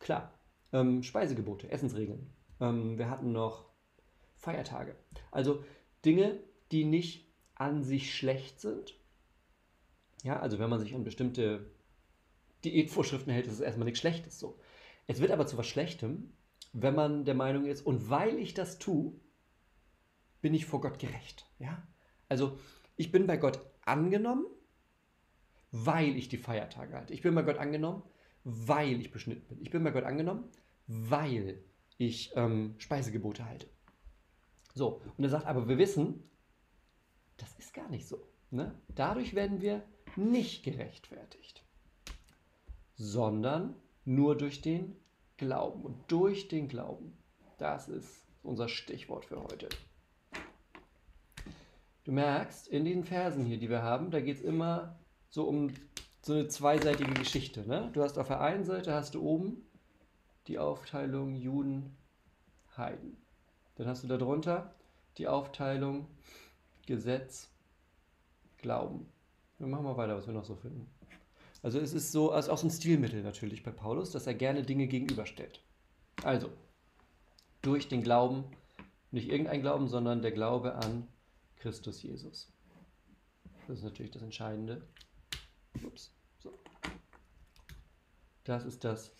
klar, 0.00 0.36
ähm, 0.72 1.04
Speisegebote, 1.04 1.70
Essensregeln. 1.70 2.26
Ähm, 2.58 2.98
wir 2.98 3.08
hatten 3.08 3.30
noch 3.30 3.70
Feiertage. 4.38 4.96
Also 5.30 5.62
Dinge, 6.04 6.40
die 6.72 6.82
nicht 6.82 7.32
an 7.54 7.84
sich 7.84 8.12
schlecht 8.12 8.58
sind. 8.60 8.98
Ja, 10.22 10.40
also 10.40 10.58
wenn 10.58 10.70
man 10.70 10.80
sich 10.80 10.94
an 10.94 11.04
bestimmte 11.04 11.70
Diätvorschriften 12.64 13.32
hält, 13.32 13.46
ist 13.46 13.54
es 13.54 13.60
erstmal 13.60 13.84
nichts 13.84 14.00
Schlechtes 14.00 14.38
so. 14.38 14.58
Es 15.06 15.20
wird 15.20 15.30
aber 15.30 15.46
zu 15.46 15.56
was 15.56 15.66
Schlechtem, 15.66 16.32
wenn 16.72 16.94
man 16.94 17.24
der 17.24 17.34
Meinung 17.34 17.66
ist, 17.66 17.86
und 17.86 18.10
weil 18.10 18.38
ich 18.38 18.54
das 18.54 18.78
tue, 18.78 19.12
bin 20.40 20.54
ich 20.54 20.66
vor 20.66 20.80
Gott 20.80 20.98
gerecht. 20.98 21.46
Ja? 21.58 21.86
Also 22.28 22.58
ich 22.96 23.10
bin 23.10 23.26
bei 23.26 23.36
Gott 23.36 23.60
angenommen, 23.84 24.46
weil 25.70 26.16
ich 26.16 26.28
die 26.28 26.36
Feiertage 26.36 26.94
halte. 26.94 27.14
Ich 27.14 27.22
bin 27.22 27.34
bei 27.34 27.42
Gott 27.42 27.58
angenommen, 27.58 28.02
weil 28.44 29.00
ich 29.00 29.10
beschnitten 29.10 29.46
bin. 29.48 29.62
Ich 29.62 29.70
bin 29.70 29.84
bei 29.84 29.90
Gott 29.90 30.04
angenommen, 30.04 30.44
weil 30.86 31.62
ich 31.96 32.32
ähm, 32.36 32.74
Speisegebote 32.78 33.44
halte. 33.44 33.68
So, 34.74 35.02
und 35.16 35.24
er 35.24 35.30
sagt, 35.30 35.46
aber 35.46 35.68
wir 35.68 35.78
wissen, 35.78 36.22
das 37.36 37.58
ist 37.58 37.74
gar 37.74 37.88
nicht 37.88 38.06
so. 38.06 38.26
Ne? 38.50 38.74
Dadurch 38.94 39.34
werden 39.34 39.60
wir 39.60 39.82
nicht 40.16 40.64
gerechtfertigt, 40.64 41.62
sondern 42.94 43.74
nur 44.04 44.36
durch 44.36 44.62
den 44.62 44.96
Glauben. 45.36 45.82
Und 45.82 45.96
durch 46.08 46.48
den 46.48 46.68
Glauben, 46.68 47.16
das 47.58 47.88
ist 47.88 48.26
unser 48.42 48.68
Stichwort 48.68 49.26
für 49.26 49.42
heute. 49.42 49.68
Du 52.04 52.12
merkst, 52.12 52.68
in 52.68 52.84
den 52.84 53.04
Versen 53.04 53.44
hier, 53.44 53.58
die 53.58 53.68
wir 53.68 53.82
haben, 53.82 54.10
da 54.10 54.20
geht 54.20 54.38
es 54.38 54.42
immer 54.42 54.98
so 55.28 55.44
um 55.44 55.74
so 56.22 56.32
eine 56.32 56.48
zweiseitige 56.48 57.12
Geschichte. 57.12 57.66
Ne? 57.68 57.90
Du 57.92 58.02
hast 58.02 58.18
auf 58.18 58.28
der 58.28 58.40
einen 58.40 58.64
Seite 58.64 58.94
hast 58.94 59.14
du 59.14 59.22
oben 59.22 59.62
die 60.46 60.58
Aufteilung 60.58 61.36
Juden, 61.36 61.96
Heiden. 62.76 63.16
Dann 63.76 63.86
hast 63.86 64.04
du 64.04 64.08
darunter 64.08 64.74
die 65.18 65.28
Aufteilung 65.28 66.06
Gesetz, 66.86 67.50
Glauben. 68.58 69.06
Wir 69.58 69.66
machen 69.66 69.84
mal 69.84 69.96
weiter, 69.96 70.16
was 70.16 70.26
wir 70.26 70.34
noch 70.34 70.44
so 70.44 70.56
finden. 70.56 70.88
Also 71.62 71.80
es 71.80 71.92
ist 71.92 72.12
so, 72.12 72.30
also 72.30 72.52
auch 72.52 72.58
so 72.58 72.66
ein 72.66 72.70
Stilmittel 72.70 73.22
natürlich 73.22 73.62
bei 73.62 73.72
Paulus, 73.72 74.10
dass 74.10 74.26
er 74.26 74.34
gerne 74.34 74.62
Dinge 74.62 74.86
gegenüberstellt. 74.86 75.60
Also, 76.22 76.50
durch 77.62 77.88
den 77.88 78.02
Glauben, 78.02 78.44
nicht 79.10 79.28
irgendein 79.28 79.60
Glauben, 79.60 79.88
sondern 79.88 80.22
der 80.22 80.32
Glaube 80.32 80.74
an 80.74 81.08
Christus 81.56 82.02
Jesus. 82.02 82.52
Das 83.66 83.78
ist 83.78 83.84
natürlich 83.84 84.12
das 84.12 84.22
Entscheidende. 84.22 84.86
Ups, 85.84 86.12
so. 86.38 86.52
Das 88.44 88.64
ist 88.64 88.84
das, 88.84 89.12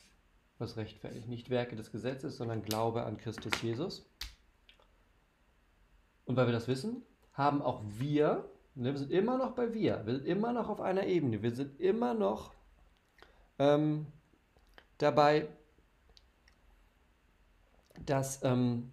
was 0.59 0.77
rechtfertigt. 0.77 1.29
Nicht 1.29 1.51
Werke 1.51 1.77
des 1.77 1.91
Gesetzes, 1.91 2.37
sondern 2.37 2.63
Glaube 2.63 3.05
an 3.05 3.19
Christus 3.19 3.53
Jesus. 3.63 4.07
Und 6.25 6.37
weil 6.37 6.47
wir 6.47 6.53
das 6.53 6.69
wissen, 6.69 7.03
haben 7.33 7.63
auch 7.63 7.83
wir 7.85 8.49
wir 8.85 8.97
sind 8.97 9.11
immer 9.11 9.37
noch 9.39 9.53
bei 9.53 9.75
wir. 9.75 10.07
Wir 10.07 10.15
sind 10.15 10.27
immer 10.27 10.53
noch 10.53 10.69
auf 10.69 10.81
einer 10.81 11.07
Ebene. 11.07 11.43
Wir 11.43 11.55
sind 11.55 11.81
immer 11.81 12.15
noch 12.15 12.55
ähm, 13.59 14.07
dabei, 14.99 15.49
dass 18.07 18.43
ähm, 18.45 18.93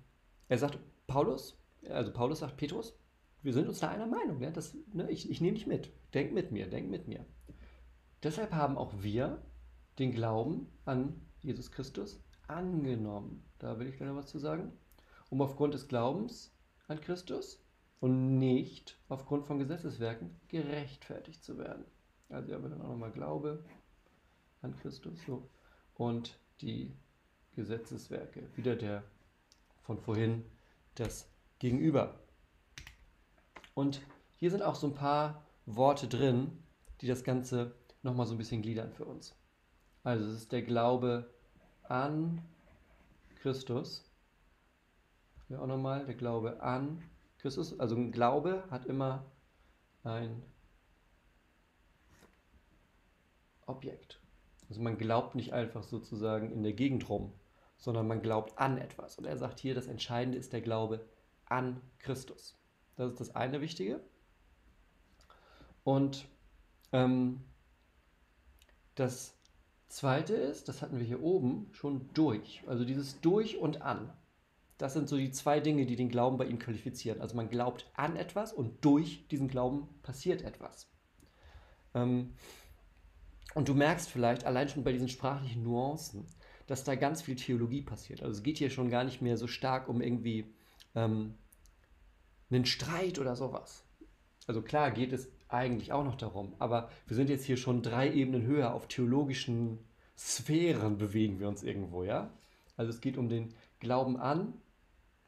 er 0.50 0.58
sagt, 0.58 0.80
Paulus, 1.08 1.58
also 1.90 2.12
Paulus 2.12 2.40
sagt 2.40 2.58
Petrus, 2.58 2.98
wir 3.44 3.54
sind 3.54 3.68
uns 3.68 3.80
da 3.80 3.90
einer 3.90 4.08
Meinung. 4.08 4.42
Ja? 4.42 4.50
Das, 4.50 4.76
ne, 4.92 5.10
ich, 5.12 5.30
ich 5.30 5.40
nehme 5.40 5.54
dich 5.54 5.68
mit. 5.68 5.92
Denk 6.14 6.34
mit 6.34 6.52
mir, 6.52 6.68
denk 6.68 6.90
mit 6.90 7.08
mir. 7.08 7.26
Deshalb 8.24 8.54
haben 8.54 8.78
auch 8.78 8.92
wir 8.98 9.44
den 10.00 10.12
Glauben 10.12 10.68
an 10.86 11.22
Jesus 11.42 11.72
Christus 11.72 12.20
angenommen. 12.48 13.44
Da 13.60 13.78
will 13.78 13.88
ich 13.88 13.98
gerne 13.98 14.16
was 14.16 14.28
zu 14.28 14.40
sagen. 14.40 14.74
Um 15.30 15.42
aufgrund 15.42 15.76
des 15.76 15.88
Glaubens 15.88 16.56
an 16.88 17.02
Christus 17.02 17.64
und 18.00 18.38
nicht 18.38 18.98
aufgrund 19.10 19.46
von 19.46 19.60
Gesetzeswerken 19.60 20.40
gerechtfertigt 20.48 21.44
zu 21.44 21.58
werden. 21.58 21.86
Also 22.30 22.56
aber 22.56 22.70
dann 22.70 22.82
auch 22.82 22.90
nochmal 22.90 23.12
Glaube 23.12 23.64
an 24.62 24.76
Christus 24.78 25.20
so. 25.26 25.48
und 25.96 26.40
die 26.62 26.96
Gesetzeswerke. 27.54 28.48
Wieder 28.56 28.76
der 28.76 29.04
von 29.84 29.98
vorhin 29.98 30.44
das 30.96 31.30
Gegenüber. 31.60 32.20
Und 33.74 34.02
hier 34.38 34.52
sind 34.52 34.64
auch 34.64 34.76
so 34.76 34.88
ein 34.88 34.96
paar 34.96 35.46
Worte 35.66 36.08
drin, 36.08 36.64
die 37.02 37.08
das 37.08 37.24
Ganze 37.24 37.76
nochmal 38.04 38.26
so 38.26 38.34
ein 38.34 38.38
bisschen 38.38 38.62
gliedern 38.62 38.92
für 38.92 39.06
uns. 39.06 39.36
Also 40.04 40.26
es 40.26 40.36
ist 40.36 40.52
der 40.52 40.62
Glaube 40.62 41.30
an 41.84 42.42
Christus. 43.42 44.04
Ja, 45.50 45.60
auch 45.60 45.68
nochmal 45.68 46.06
der 46.06 46.16
Glaube 46.16 46.62
an 46.62 47.04
Christus, 47.46 47.80
also 47.80 47.96
ein 47.96 48.12
Glaube 48.12 48.64
hat 48.72 48.88
immer 48.88 49.24
ein 50.04 50.42
Objekt. 53.68 54.20
Also 54.68 54.82
man 54.82 54.98
glaubt 54.98 55.36
nicht 55.36 55.54
einfach 55.54 55.84
sozusagen 55.84 56.52
in 56.52 56.64
der 56.64 56.74
Gegend 56.74 57.08
rum, 57.08 57.32
sondern 57.78 58.08
man 58.08 58.24
glaubt 58.24 58.58
an 58.58 58.80
etwas. 58.80 59.20
Und 59.20 59.26
er 59.26 59.38
sagt 59.38 59.60
hier, 59.60 59.76
das 59.76 59.86
Entscheidende 59.86 60.40
ist 60.40 60.54
der 60.54 60.62
Glaube 60.62 61.06
an 61.46 61.80
Christus. 62.00 62.58
Das 62.96 63.12
ist 63.12 63.20
das 63.20 63.36
eine 63.36 63.62
Wichtige. 63.62 64.00
Und 65.84 66.28
ähm, 66.94 67.42
das 68.96 69.38
zweite 69.88 70.34
ist, 70.34 70.68
das 70.68 70.82
hatten 70.82 70.98
wir 70.98 71.06
hier 71.06 71.22
oben 71.22 71.70
schon 71.74 72.10
durch. 72.16 72.64
Also 72.66 72.86
dieses 72.86 73.22
durch 73.22 73.60
und 73.60 73.84
an. 73.84 74.12
Das 74.78 74.94
sind 74.94 75.08
so 75.08 75.18
die 75.18 75.32
zwei 75.32 75.60
Dinge, 75.60 75.86
die 75.86 75.96
den 75.96 76.10
Glauben 76.10 76.38
bei 76.38 76.46
ihm 76.46 76.60
qualifizieren. 76.60 77.22
Also 77.22 77.36
man 77.36 77.50
glaubt 77.50 77.90
an 77.94 78.16
etwas 78.16 78.52
und 78.52 78.84
durch 78.84 79.28
diesen 79.30 79.48
Glauben 79.48 79.88
passiert 80.04 80.42
etwas. 80.42 80.90
Ähm, 81.94 82.34
und 83.54 83.70
du 83.70 83.74
merkst 83.74 84.10
vielleicht 84.10 84.46
allein 84.46 84.68
schon 84.68 84.84
bei 84.84 84.92
diesen 84.92 85.08
sprachlichen 85.08 85.64
Nuancen, 85.64 86.26
dass 86.68 86.84
da 86.84 86.96
ganz 86.96 87.22
viel 87.22 87.36
Theologie 87.36 87.82
passiert. 87.82 88.22
Also 88.22 88.38
es 88.38 88.44
geht 88.44 88.58
hier 88.58 88.70
schon 88.70 88.90
gar 88.90 89.06
nicht 89.06 89.22
mehr 89.22 89.38
so 89.38 89.48
stark 89.48 89.88
um 89.88 90.02
irgendwie 90.02 90.54
ähm, 90.94 91.36
einen 92.50 92.66
Streit 92.66 93.18
oder 93.18 93.36
sowas. 93.36 93.86
Also 94.48 94.62
klar 94.62 94.92
geht 94.92 95.14
es 95.14 95.30
eigentlich 95.48 95.94
auch 95.94 96.04
noch 96.04 96.16
darum, 96.16 96.54
aber 96.60 96.90
wir 97.08 97.16
sind 97.16 97.30
jetzt 97.30 97.46
hier 97.46 97.58
schon 97.58 97.82
drei 97.82 98.12
Ebenen 98.12 98.46
höher 98.46 98.74
auf 98.74 98.88
theologischen 98.88 99.80
Sphären 100.18 100.98
bewegen 100.98 101.40
wir 101.40 101.48
uns 101.48 101.64
irgendwo, 101.64 102.04
ja? 102.04 102.32
Also 102.78 102.90
es 102.90 103.02
geht 103.02 103.18
um 103.18 103.30
den 103.30 103.54
Glauben 103.80 104.18
an 104.18 104.54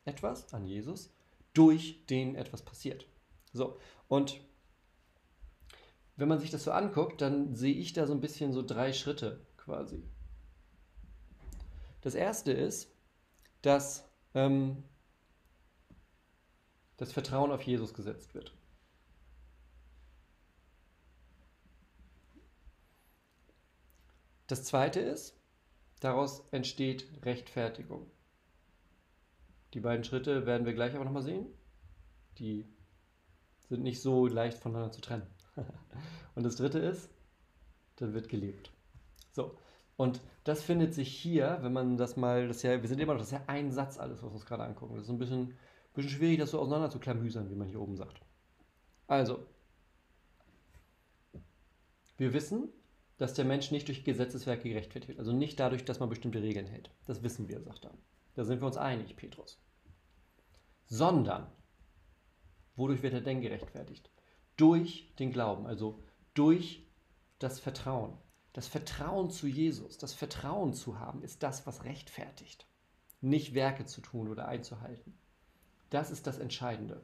etwas, 0.08 0.54
an 0.54 0.66
Jesus, 0.66 1.14
durch 1.54 2.06
den 2.08 2.36
etwas 2.36 2.64
passiert. 2.64 3.08
So, 3.54 3.78
und 4.08 4.40
wenn 6.16 6.28
man 6.28 6.40
sich 6.40 6.50
das 6.50 6.64
so 6.64 6.72
anguckt, 6.72 7.22
dann 7.22 7.56
sehe 7.56 7.74
ich 7.74 7.94
da 7.94 8.08
so 8.08 8.14
ein 8.14 8.22
bisschen 8.22 8.52
so 8.52 8.64
drei 8.64 8.94
Schritte 8.94 9.46
quasi. 9.58 10.04
Das 12.02 12.16
erste 12.16 12.52
ist, 12.52 12.92
dass 13.62 14.10
ähm, 14.34 14.84
das 16.98 17.12
Vertrauen 17.12 17.52
auf 17.52 17.62
Jesus 17.62 17.94
gesetzt 17.94 18.34
wird. 18.34 18.56
Das 24.48 24.64
zweite 24.64 25.02
ist, 25.02 25.36
daraus 26.00 26.48
entsteht 26.52 27.06
Rechtfertigung. 27.26 28.10
Die 29.74 29.80
beiden 29.80 30.04
Schritte 30.04 30.46
werden 30.46 30.66
wir 30.66 30.74
gleich 30.74 30.96
aber 30.96 31.06
nochmal 31.06 31.24
sehen. 31.24 31.46
Die 32.38 32.66
sind 33.70 33.84
nicht 33.84 34.02
so 34.02 34.28
leicht 34.28 34.58
voneinander 34.58 34.92
zu 34.92 35.02
trennen. 35.02 35.28
und 36.36 36.44
das 36.44 36.56
dritte 36.56 36.80
ist, 36.80 37.10
dann 37.98 38.14
wird 38.14 38.30
gelebt. 38.30 38.72
So, 39.32 39.58
und 39.98 40.22
das 40.44 40.64
findet 40.64 40.94
sich 40.94 41.10
hier, 41.10 41.58
wenn 41.62 41.74
man 41.74 41.98
das 41.98 42.16
mal, 42.16 42.48
das 42.48 42.62
ja, 42.62 42.82
wir 42.82 42.88
sind 42.88 43.00
immer 43.00 43.14
noch, 43.14 43.20
das 43.20 43.30
ist 43.32 43.40
ja 43.40 43.44
ein 43.48 43.72
Satz 43.72 43.98
alles, 43.98 44.22
was 44.22 44.30
wir 44.30 44.36
uns 44.36 44.46
gerade 44.46 44.64
angucken. 44.64 44.96
Das 44.96 45.06
ist 45.06 45.10
ein 45.10 45.18
bisschen, 45.18 45.58
bisschen 45.94 46.12
schwierig, 46.12 46.38
das 46.38 46.52
so 46.52 46.60
auseinander 46.60 46.90
zu 46.90 47.00
klamüsern, 47.00 47.50
wie 47.50 47.56
man 47.56 47.68
hier 47.68 47.82
oben 47.82 47.98
sagt. 47.98 48.22
Also, 49.08 49.46
wir 52.18 52.34
wissen, 52.34 52.70
dass 53.18 53.34
der 53.34 53.46
Mensch 53.46 53.72
nicht 53.72 53.88
durch 53.88 54.04
Gesetzeswerke 54.04 54.70
gerechtfertigt 54.70 55.10
wird, 55.10 55.20
also 55.20 55.34
nicht 55.34 55.60
dadurch, 55.60 55.86
dass 55.86 56.00
man 56.00 56.10
bestimmte 56.10 56.42
Regeln 56.42 56.68
hält. 56.68 56.92
Das 57.06 57.24
wissen 57.24 57.48
wir, 57.48 57.62
sagt 57.62 57.86
er. 57.86 57.94
Da 58.38 58.46
sind 58.46 58.62
wir 58.62 58.68
uns 58.68 58.78
einig, 58.78 59.16
Petrus. 59.16 59.60
Sondern, 60.86 61.48
wodurch 62.76 63.02
wird 63.02 63.16
er 63.16 63.22
denn 63.22 63.42
gerechtfertigt? 63.42 64.12
Durch 64.58 65.12
den 65.18 65.32
Glauben, 65.32 65.66
also 65.66 66.04
durch 66.36 66.88
das 67.40 67.60
Vertrauen. 67.60 68.16
Das 68.54 68.68
Vertrauen 68.68 69.32
zu 69.32 69.48
Jesus, 69.48 69.98
das 69.98 70.14
Vertrauen 70.14 70.76
zu 70.76 71.00
haben, 71.00 71.24
ist 71.24 71.42
das, 71.42 71.66
was 71.66 71.84
rechtfertigt. 71.84 72.68
Nicht 73.22 73.56
Werke 73.56 73.88
zu 73.88 74.02
tun 74.02 74.28
oder 74.28 74.48
einzuhalten. 74.48 75.18
Das 75.90 76.12
ist 76.12 76.28
das 76.28 76.38
Entscheidende. 76.38 77.04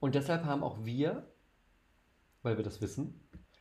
Und 0.00 0.16
deshalb 0.16 0.46
haben 0.46 0.64
auch 0.64 0.84
wir, 0.84 1.32
weil 2.42 2.56
wir 2.56 2.64
das 2.64 2.80
wissen, 2.80 3.20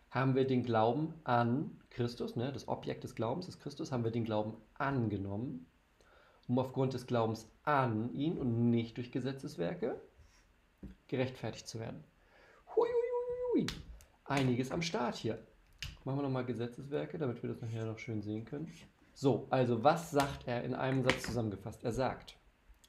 haben 0.09 0.33
wir 0.33 0.47
den 0.47 0.63
Glauben 0.63 1.13
an 1.23 1.79
Christus, 1.91 2.35
ne, 2.35 2.51
das 2.51 2.67
Objekt 2.67 3.03
des 3.03 3.13
Glaubens 3.13 3.47
ist 3.47 3.59
Christus, 3.59 3.91
haben 3.91 4.03
wir 4.03 4.11
den 4.11 4.25
Glauben 4.25 4.57
angenommen 4.73 5.67
um 6.47 6.59
aufgrund 6.59 6.93
des 6.93 7.07
Glaubens 7.07 7.49
an 7.63 8.13
ihn 8.13 8.37
und 8.37 8.69
nicht 8.69 8.97
durch 8.97 9.11
Gesetzeswerke 9.11 10.01
gerechtfertigt 11.07 11.67
zu 11.67 11.79
werden. 11.79 12.03
Hui, 12.75 12.89
hui, 12.89 13.61
hui, 13.61 13.67
Einiges 14.25 14.71
am 14.71 14.81
Start 14.81 15.15
hier. 15.15 15.45
Machen 16.03 16.19
wir 16.19 16.23
nochmal 16.23 16.45
Gesetzeswerke, 16.45 17.17
damit 17.17 17.41
wir 17.41 17.49
das 17.49 17.61
nachher 17.61 17.85
noch 17.85 17.99
schön 17.99 18.21
sehen 18.21 18.45
können. 18.45 18.71
So, 19.13 19.47
also 19.49 19.83
was 19.83 20.11
sagt 20.11 20.47
er 20.47 20.63
in 20.63 20.73
einem 20.73 21.03
Satz 21.03 21.23
zusammengefasst? 21.23 21.83
Er 21.83 21.91
sagt, 21.91 22.37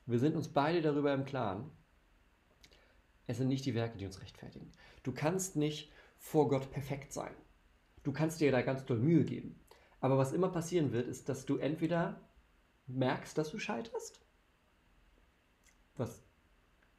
wir 0.06 0.18
sind 0.18 0.36
uns 0.36 0.48
beide 0.48 0.82
darüber 0.82 1.12
im 1.12 1.24
Klaren, 1.24 1.70
es 3.26 3.38
sind 3.38 3.48
nicht 3.48 3.64
die 3.64 3.74
Werke, 3.74 3.96
die 3.98 4.06
uns 4.06 4.20
rechtfertigen. 4.20 4.70
Du 5.02 5.12
kannst 5.12 5.56
nicht 5.56 5.90
vor 6.18 6.48
Gott 6.48 6.70
perfekt 6.70 7.12
sein. 7.12 7.34
Du 8.02 8.12
kannst 8.12 8.40
dir 8.40 8.52
da 8.52 8.62
ganz 8.62 8.84
doll 8.84 8.98
Mühe 8.98 9.24
geben. 9.24 9.58
Aber 10.00 10.18
was 10.18 10.32
immer 10.32 10.50
passieren 10.50 10.92
wird, 10.92 11.08
ist, 11.08 11.28
dass 11.28 11.46
du 11.46 11.56
entweder 11.56 12.20
merkst, 12.86 13.36
dass 13.36 13.50
du 13.50 13.58
scheiterst, 13.58 14.20
was 15.96 16.22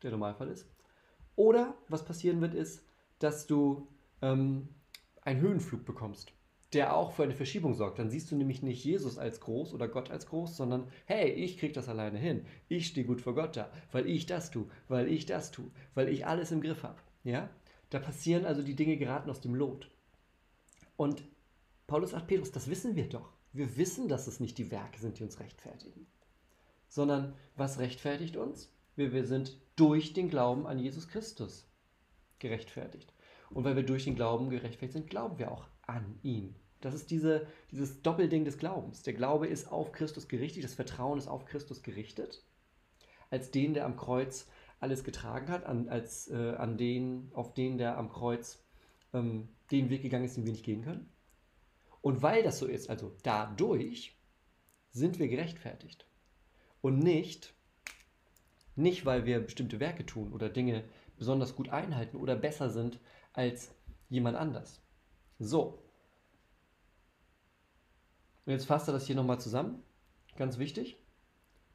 der 0.02 0.12
Normalfall 0.12 0.50
ist, 0.50 0.68
oder 1.36 1.76
was 1.90 2.06
passieren 2.06 2.42
wird, 2.42 2.54
ist, 2.54 2.84
dass 3.20 3.48
du 3.48 3.88
ähm, 4.22 4.70
einen 5.22 5.42
Höhenflug 5.42 5.86
bekommst, 5.86 6.34
der 6.74 6.96
auch 6.96 7.12
für 7.12 7.24
eine 7.24 7.36
Verschiebung 7.36 7.74
sorgt. 7.74 8.00
Dann 8.00 8.10
siehst 8.10 8.32
du 8.32 8.36
nämlich 8.36 8.62
nicht 8.62 8.84
Jesus 8.84 9.18
als 9.18 9.40
groß 9.42 9.74
oder 9.74 9.88
Gott 9.88 10.12
als 10.12 10.28
groß, 10.28 10.56
sondern 10.56 10.88
hey, 11.06 11.30
ich 11.32 11.58
krieg 11.58 11.74
das 11.74 11.90
alleine 11.90 12.18
hin. 12.18 12.46
Ich 12.68 12.88
stehe 12.88 13.06
gut 13.06 13.22
vor 13.22 13.36
Gott 13.36 13.58
da, 13.58 13.70
weil 13.92 14.08
ich 14.08 14.26
das 14.26 14.52
tue, 14.52 14.66
weil 14.88 15.08
ich 15.08 15.26
das 15.26 15.52
tue, 15.52 15.70
weil 15.94 16.10
ich 16.10 16.26
alles 16.26 16.52
im 16.52 16.62
Griff 16.62 16.84
habe. 16.84 17.00
Ja? 17.24 17.50
Da 17.90 18.00
passieren 18.00 18.46
also 18.46 18.62
die 18.62 18.76
Dinge 18.76 18.98
geraten 18.98 19.30
aus 19.30 19.42
dem 19.42 19.56
Lot. 19.56 19.90
Und 20.98 21.24
Paulus 21.88 22.12
sagt, 22.12 22.28
Petrus, 22.28 22.52
das 22.52 22.70
wissen 22.70 22.96
wir 22.96 23.10
doch. 23.10 23.35
Wir 23.56 23.78
wissen, 23.78 24.10
dass 24.10 24.28
es 24.28 24.42
nicht 24.42 24.58
die 24.58 24.70
Werke 24.70 25.00
sind, 25.00 25.18
die 25.18 25.24
uns 25.24 25.40
rechtfertigen, 25.40 26.06
sondern 26.90 27.34
was 27.56 27.80
rechtfertigt 27.80 28.36
uns? 28.36 28.70
Wir, 28.98 29.14
wir 29.14 29.26
sind 29.26 29.58
durch 29.78 30.12
den 30.12 30.30
Glauben 30.30 30.68
an 30.68 30.78
Jesus 30.78 31.08
Christus 31.08 31.66
gerechtfertigt. 32.40 33.14
Und 33.50 33.64
weil 33.64 33.78
wir 33.78 33.84
durch 33.84 34.04
den 34.04 34.16
Glauben 34.16 34.50
gerechtfertigt 34.50 34.92
sind, 34.92 35.10
glauben 35.10 35.40
wir 35.40 35.54
auch 35.54 35.68
an 35.84 36.20
ihn. 36.22 36.54
Das 36.82 36.94
ist 36.94 37.10
diese, 37.12 37.48
dieses 37.72 38.02
Doppelding 38.02 38.44
des 38.44 38.58
Glaubens. 38.58 39.04
Der 39.04 39.14
Glaube 39.14 39.48
ist 39.48 39.72
auf 39.72 39.94
Christus 39.94 40.28
gerichtet, 40.28 40.66
das 40.66 40.74
Vertrauen 40.74 41.18
ist 41.18 41.30
auf 41.30 41.46
Christus 41.46 41.82
gerichtet, 41.82 42.44
als 43.30 43.52
den, 43.52 43.74
der 43.74 43.86
am 43.86 43.96
Kreuz 43.96 44.50
alles 44.82 45.06
getragen 45.06 45.48
hat, 45.48 45.66
an, 45.66 45.88
als, 45.88 46.28
äh, 46.28 46.56
an 46.58 46.76
den, 46.76 47.32
auf 47.34 47.54
den, 47.54 47.78
der 47.78 47.98
am 47.98 48.10
Kreuz 48.10 48.62
ähm, 49.14 49.48
den 49.72 49.90
Weg 49.90 50.02
gegangen 50.02 50.26
ist, 50.26 50.36
den 50.36 50.44
wir 50.44 50.52
nicht 50.52 50.66
gehen 50.66 50.84
können. 50.84 51.10
Und 52.06 52.22
weil 52.22 52.44
das 52.44 52.60
so 52.60 52.68
ist, 52.68 52.88
also 52.92 53.18
dadurch, 53.24 54.16
sind 54.92 55.18
wir 55.18 55.28
gerechtfertigt. 55.28 56.06
Und 56.82 57.00
nicht, 57.00 57.56
nicht 58.76 59.08
weil 59.08 59.26
wir 59.26 59.40
bestimmte 59.40 59.80
Werke 59.80 60.06
tun 60.06 60.32
oder 60.32 60.50
Dinge 60.50 60.84
besonders 61.18 61.56
gut 61.56 61.70
einhalten 61.70 62.18
oder 62.18 62.36
besser 62.36 62.70
sind 62.70 63.00
als 63.34 63.74
jemand 64.08 64.38
anders. 64.38 64.84
So. 65.40 65.84
Und 68.46 68.52
jetzt 68.52 68.68
fasst 68.68 68.88
er 68.88 68.94
das 68.94 69.08
hier 69.08 69.16
nochmal 69.16 69.40
zusammen. 69.40 69.82
Ganz 70.36 70.60
wichtig. 70.60 70.98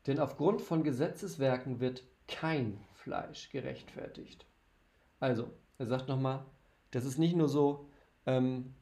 Denn 0.07 0.21
aufgrund 0.21 0.63
von 0.63 0.85
Gesetzeswerken 0.85 1.81
wird 1.81 2.05
kein 2.29 2.79
Fleisch 2.93 3.51
gerechtfertigt. 3.51 4.47
Also, 5.19 5.51
er 5.79 5.87
sagt 5.87 6.07
nochmal, 6.07 6.47
das 6.93 7.05
ist 7.05 7.19
nicht 7.19 7.35
nur 7.35 7.49
so, 7.49 7.91
ähm, 8.27 8.77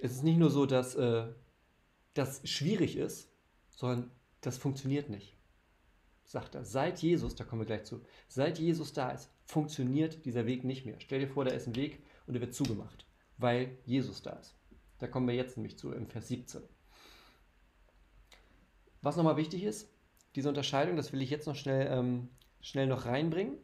es 0.00 0.12
ist 0.12 0.22
nicht 0.22 0.38
nur 0.38 0.50
so, 0.50 0.66
dass 0.66 0.94
äh, 0.94 1.26
das 2.14 2.40
schwierig 2.48 2.96
ist, 2.96 3.30
sondern 3.70 4.10
das 4.40 4.58
funktioniert 4.58 5.08
nicht. 5.10 5.36
Sagt 6.24 6.54
er. 6.54 6.64
Seit 6.64 7.00
Jesus, 7.00 7.34
da 7.34 7.44
kommen 7.44 7.62
wir 7.62 7.66
gleich 7.66 7.84
zu, 7.84 8.02
seit 8.28 8.58
Jesus 8.58 8.92
da 8.92 9.10
ist, 9.10 9.30
funktioniert 9.44 10.24
dieser 10.24 10.46
Weg 10.46 10.64
nicht 10.64 10.86
mehr. 10.86 10.96
Stell 11.00 11.20
dir 11.20 11.28
vor, 11.28 11.44
da 11.44 11.50
ist 11.50 11.66
ein 11.66 11.76
Weg 11.76 12.02
und 12.26 12.34
der 12.34 12.40
wird 12.40 12.54
zugemacht, 12.54 13.06
weil 13.36 13.78
Jesus 13.84 14.22
da 14.22 14.32
ist. 14.32 14.54
Da 14.98 15.08
kommen 15.08 15.26
wir 15.26 15.34
jetzt 15.34 15.56
nämlich 15.56 15.76
zu, 15.76 15.92
im 15.92 16.08
Vers 16.08 16.28
17. 16.28 16.62
Was 19.02 19.16
nochmal 19.16 19.36
wichtig 19.36 19.64
ist, 19.64 19.90
diese 20.36 20.48
Unterscheidung, 20.48 20.96
das 20.96 21.12
will 21.12 21.22
ich 21.22 21.30
jetzt 21.30 21.46
noch 21.46 21.56
schnell, 21.56 21.88
ähm, 21.90 22.28
schnell 22.60 22.86
noch 22.86 23.06
reinbringen. 23.06 23.58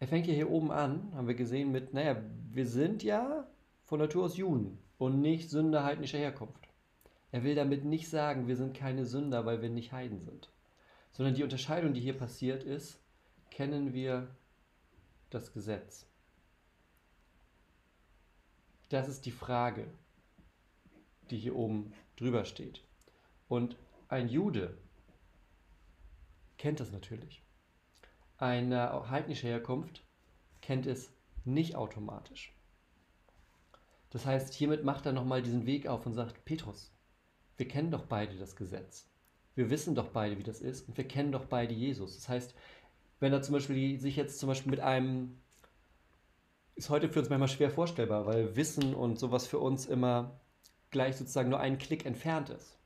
Er 0.00 0.08
fängt 0.08 0.26
ja 0.26 0.34
hier 0.34 0.50
oben 0.50 0.72
an, 0.72 1.12
haben 1.14 1.28
wir 1.28 1.34
gesehen, 1.34 1.70
mit, 1.70 1.94
naja, 1.94 2.20
wir 2.50 2.66
sind 2.66 3.02
ja 3.02 3.46
von 3.92 4.00
Natur 4.00 4.24
aus 4.24 4.38
Juden 4.38 4.78
und 4.96 5.20
nicht 5.20 5.50
Sünder 5.50 5.84
heidnischer 5.84 6.16
Herkunft. 6.16 6.66
Er 7.30 7.44
will 7.44 7.54
damit 7.54 7.84
nicht 7.84 8.08
sagen, 8.08 8.48
wir 8.48 8.56
sind 8.56 8.74
keine 8.74 9.04
Sünder, 9.04 9.44
weil 9.44 9.60
wir 9.60 9.68
nicht 9.68 9.92
Heiden 9.92 10.22
sind. 10.22 10.50
Sondern 11.10 11.34
die 11.34 11.42
Unterscheidung, 11.42 11.92
die 11.92 12.00
hier 12.00 12.16
passiert 12.16 12.64
ist, 12.64 12.98
kennen 13.50 13.92
wir 13.92 14.34
das 15.28 15.52
Gesetz. 15.52 16.06
Das 18.88 19.08
ist 19.08 19.26
die 19.26 19.30
Frage, 19.30 19.86
die 21.30 21.36
hier 21.36 21.54
oben 21.54 21.92
drüber 22.16 22.46
steht. 22.46 22.82
Und 23.46 23.76
ein 24.08 24.30
Jude 24.30 24.78
kennt 26.56 26.80
das 26.80 26.92
natürlich 26.92 27.42
eine 28.38 29.10
heidnische 29.10 29.48
Herkunft 29.48 30.02
kennt 30.62 30.86
es 30.86 31.12
nicht 31.44 31.76
automatisch. 31.76 32.54
Das 34.12 34.26
heißt, 34.26 34.52
hiermit 34.52 34.84
macht 34.84 35.06
er 35.06 35.12
nochmal 35.12 35.40
diesen 35.40 35.64
Weg 35.64 35.86
auf 35.86 36.04
und 36.04 36.12
sagt, 36.12 36.44
Petrus, 36.44 36.92
wir 37.56 37.66
kennen 37.66 37.90
doch 37.90 38.04
beide 38.04 38.36
das 38.36 38.56
Gesetz. 38.56 39.08
Wir 39.54 39.70
wissen 39.70 39.94
doch 39.94 40.08
beide, 40.08 40.38
wie 40.38 40.42
das 40.42 40.60
ist 40.60 40.86
und 40.86 40.98
wir 40.98 41.08
kennen 41.08 41.32
doch 41.32 41.46
beide 41.46 41.72
Jesus. 41.72 42.16
Das 42.16 42.28
heißt, 42.28 42.54
wenn 43.20 43.32
er 43.32 43.40
zum 43.40 43.54
Beispiel 43.54 43.98
sich 43.98 44.16
jetzt 44.16 44.38
zum 44.38 44.48
Beispiel 44.48 44.70
mit 44.70 44.80
einem, 44.80 45.38
ist 46.74 46.90
heute 46.90 47.08
für 47.08 47.20
uns 47.20 47.30
manchmal 47.30 47.48
schwer 47.48 47.70
vorstellbar, 47.70 48.26
weil 48.26 48.54
Wissen 48.54 48.94
und 48.94 49.18
sowas 49.18 49.46
für 49.46 49.58
uns 49.58 49.86
immer 49.86 50.38
gleich 50.90 51.16
sozusagen 51.16 51.48
nur 51.48 51.60
einen 51.60 51.78
Klick 51.78 52.04
entfernt 52.04 52.50
ist. 52.50 52.78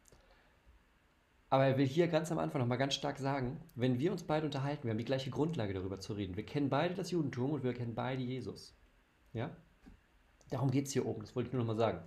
Aber 1.48 1.66
er 1.66 1.76
will 1.76 1.86
hier 1.86 2.06
ganz 2.06 2.30
am 2.30 2.38
Anfang 2.38 2.60
nochmal 2.60 2.78
ganz 2.78 2.94
stark 2.94 3.18
sagen, 3.18 3.60
wenn 3.74 3.98
wir 3.98 4.12
uns 4.12 4.22
beide 4.22 4.46
unterhalten, 4.46 4.84
wir 4.84 4.90
haben 4.90 4.98
die 4.98 5.04
gleiche 5.04 5.30
Grundlage 5.30 5.74
darüber 5.74 5.98
zu 5.98 6.12
reden. 6.12 6.36
Wir 6.36 6.46
kennen 6.46 6.68
beide 6.68 6.94
das 6.94 7.10
Judentum 7.10 7.50
und 7.50 7.64
wir 7.64 7.74
kennen 7.74 7.96
beide 7.96 8.22
Jesus. 8.22 8.76
Ja? 9.32 9.56
Darum 10.50 10.70
geht 10.70 10.86
es 10.86 10.92
hier 10.92 11.06
oben, 11.06 11.22
das 11.22 11.34
wollte 11.34 11.48
ich 11.48 11.52
nur 11.52 11.62
nochmal 11.62 11.76
sagen. 11.76 12.06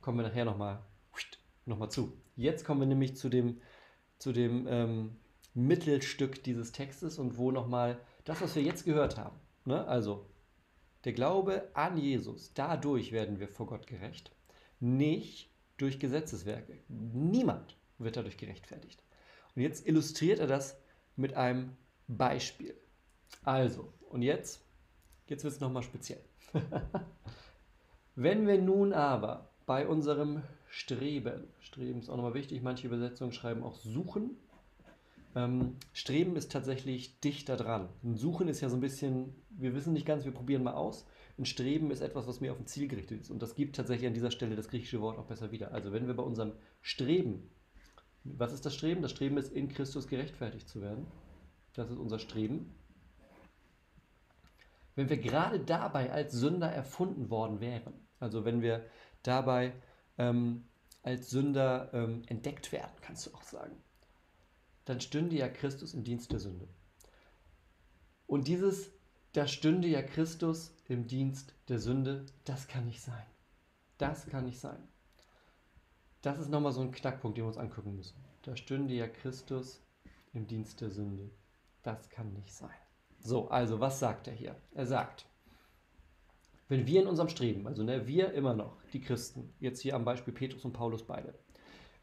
Kommen 0.00 0.18
wir 0.18 0.24
nachher 0.24 0.44
nochmal 0.44 0.82
noch 1.66 1.78
mal 1.78 1.90
zu. 1.90 2.12
Jetzt 2.36 2.64
kommen 2.64 2.80
wir 2.80 2.86
nämlich 2.86 3.16
zu 3.16 3.28
dem, 3.28 3.60
zu 4.18 4.32
dem 4.32 4.66
ähm, 4.68 5.16
Mittelstück 5.54 6.42
dieses 6.42 6.72
Textes 6.72 7.18
und 7.18 7.38
wo 7.38 7.50
nochmal 7.50 8.00
das, 8.24 8.40
was 8.40 8.54
wir 8.54 8.62
jetzt 8.62 8.84
gehört 8.84 9.18
haben. 9.18 9.38
Ne? 9.64 9.86
Also, 9.86 10.26
der 11.04 11.12
Glaube 11.12 11.70
an 11.74 11.96
Jesus, 11.96 12.52
dadurch 12.54 13.12
werden 13.12 13.38
wir 13.38 13.48
vor 13.48 13.66
Gott 13.66 13.86
gerecht. 13.86 14.32
Nicht 14.80 15.50
durch 15.76 15.98
Gesetzeswerke. 15.98 16.78
Niemand 16.88 17.76
wird 17.98 18.16
dadurch 18.16 18.36
gerechtfertigt. 18.36 19.02
Und 19.54 19.62
jetzt 19.62 19.86
illustriert 19.86 20.40
er 20.40 20.46
das 20.46 20.76
mit 21.16 21.34
einem 21.34 21.76
Beispiel. 22.08 22.74
Also, 23.42 23.92
und 24.10 24.22
jetzt, 24.22 24.64
jetzt 25.26 25.44
wird 25.44 25.54
es 25.54 25.60
nochmal 25.60 25.82
speziell. 25.82 26.24
Wenn 28.16 28.46
wir 28.46 28.60
nun 28.60 28.92
aber 28.92 29.50
bei 29.66 29.86
unserem 29.86 30.42
Streben, 30.68 31.44
Streben 31.60 32.00
ist 32.00 32.08
auch 32.08 32.16
nochmal 32.16 32.34
wichtig, 32.34 32.62
manche 32.62 32.86
Übersetzungen 32.86 33.32
schreiben 33.32 33.62
auch 33.62 33.76
Suchen. 33.76 34.36
Ähm, 35.34 35.76
Streben 35.92 36.36
ist 36.36 36.52
tatsächlich 36.52 37.20
dichter 37.20 37.56
dran. 37.56 37.88
Ein 38.02 38.16
Suchen 38.16 38.48
ist 38.48 38.60
ja 38.60 38.68
so 38.68 38.76
ein 38.76 38.80
bisschen, 38.80 39.34
wir 39.50 39.74
wissen 39.74 39.92
nicht 39.92 40.06
ganz, 40.06 40.24
wir 40.24 40.32
probieren 40.32 40.62
mal 40.62 40.74
aus. 40.74 41.06
Ein 41.38 41.46
Streben 41.46 41.90
ist 41.90 42.00
etwas, 42.00 42.28
was 42.28 42.40
mehr 42.40 42.52
auf 42.52 42.60
ein 42.60 42.66
Ziel 42.66 42.86
gerichtet 42.86 43.22
ist. 43.22 43.30
Und 43.30 43.42
das 43.42 43.56
gibt 43.56 43.74
tatsächlich 43.74 44.06
an 44.06 44.14
dieser 44.14 44.30
Stelle 44.30 44.54
das 44.54 44.68
griechische 44.68 45.00
Wort 45.00 45.18
auch 45.18 45.26
besser 45.26 45.50
wieder. 45.50 45.72
Also 45.72 45.92
wenn 45.92 46.06
wir 46.06 46.14
bei 46.14 46.22
unserem 46.22 46.52
Streben 46.80 47.50
was 48.24 48.52
ist 48.52 48.64
das 48.64 48.74
Streben? 48.74 49.02
Das 49.02 49.10
Streben 49.10 49.36
ist, 49.36 49.52
in 49.52 49.68
Christus 49.68 50.08
gerechtfertigt 50.08 50.68
zu 50.68 50.80
werden. 50.80 51.06
Das 51.74 51.90
ist 51.90 51.98
unser 51.98 52.18
Streben. 52.18 52.74
Wenn 54.94 55.08
wir 55.08 55.18
gerade 55.18 55.60
dabei 55.60 56.12
als 56.12 56.32
Sünder 56.32 56.70
erfunden 56.70 57.30
worden 57.30 57.60
wären, 57.60 57.94
also 58.20 58.44
wenn 58.44 58.62
wir 58.62 58.84
dabei 59.22 59.72
ähm, 60.18 60.68
als 61.02 61.30
Sünder 61.30 61.90
ähm, 61.92 62.22
entdeckt 62.26 62.72
werden, 62.72 62.92
kannst 63.00 63.26
du 63.26 63.34
auch 63.34 63.42
sagen, 63.42 63.76
dann 64.84 65.00
stünde 65.00 65.36
ja 65.36 65.48
Christus 65.48 65.94
im 65.94 66.04
Dienst 66.04 66.32
der 66.32 66.40
Sünde. 66.40 66.68
Und 68.26 68.48
dieses, 68.48 68.90
da 69.32 69.46
stünde 69.46 69.88
ja 69.88 70.02
Christus 70.02 70.74
im 70.86 71.06
Dienst 71.06 71.54
der 71.68 71.78
Sünde, 71.78 72.26
das 72.44 72.68
kann 72.68 72.86
nicht 72.86 73.02
sein. 73.02 73.26
Das 73.98 74.26
kann 74.26 74.44
nicht 74.44 74.60
sein 74.60 74.88
das 76.24 76.38
ist 76.38 76.48
nochmal 76.48 76.72
so 76.72 76.80
ein 76.80 76.90
Knackpunkt, 76.90 77.36
den 77.36 77.44
wir 77.44 77.48
uns 77.48 77.58
angucken 77.58 77.96
müssen. 77.96 78.16
Da 78.42 78.56
stünde 78.56 78.94
ja 78.94 79.06
Christus 79.06 79.82
im 80.32 80.46
Dienst 80.46 80.80
der 80.80 80.90
Sünde. 80.90 81.30
Das 81.82 82.08
kann 82.08 82.32
nicht 82.32 82.50
sein. 82.50 82.70
So, 83.24 83.48
also 83.48 83.80
was 83.80 83.98
sagt 83.98 84.28
er 84.28 84.34
hier? 84.34 84.54
Er 84.74 84.86
sagt, 84.86 85.26
wenn 86.68 86.86
wir 86.86 87.02
in 87.02 87.08
unserem 87.08 87.30
Streben, 87.30 87.66
also 87.66 87.82
ne, 87.82 88.06
wir 88.06 88.32
immer 88.34 88.54
noch, 88.54 88.76
die 88.92 89.00
Christen, 89.00 89.52
jetzt 89.60 89.80
hier 89.80 89.96
am 89.96 90.04
Beispiel 90.04 90.34
Petrus 90.34 90.64
und 90.64 90.74
Paulus 90.74 91.02
beide, 91.02 91.34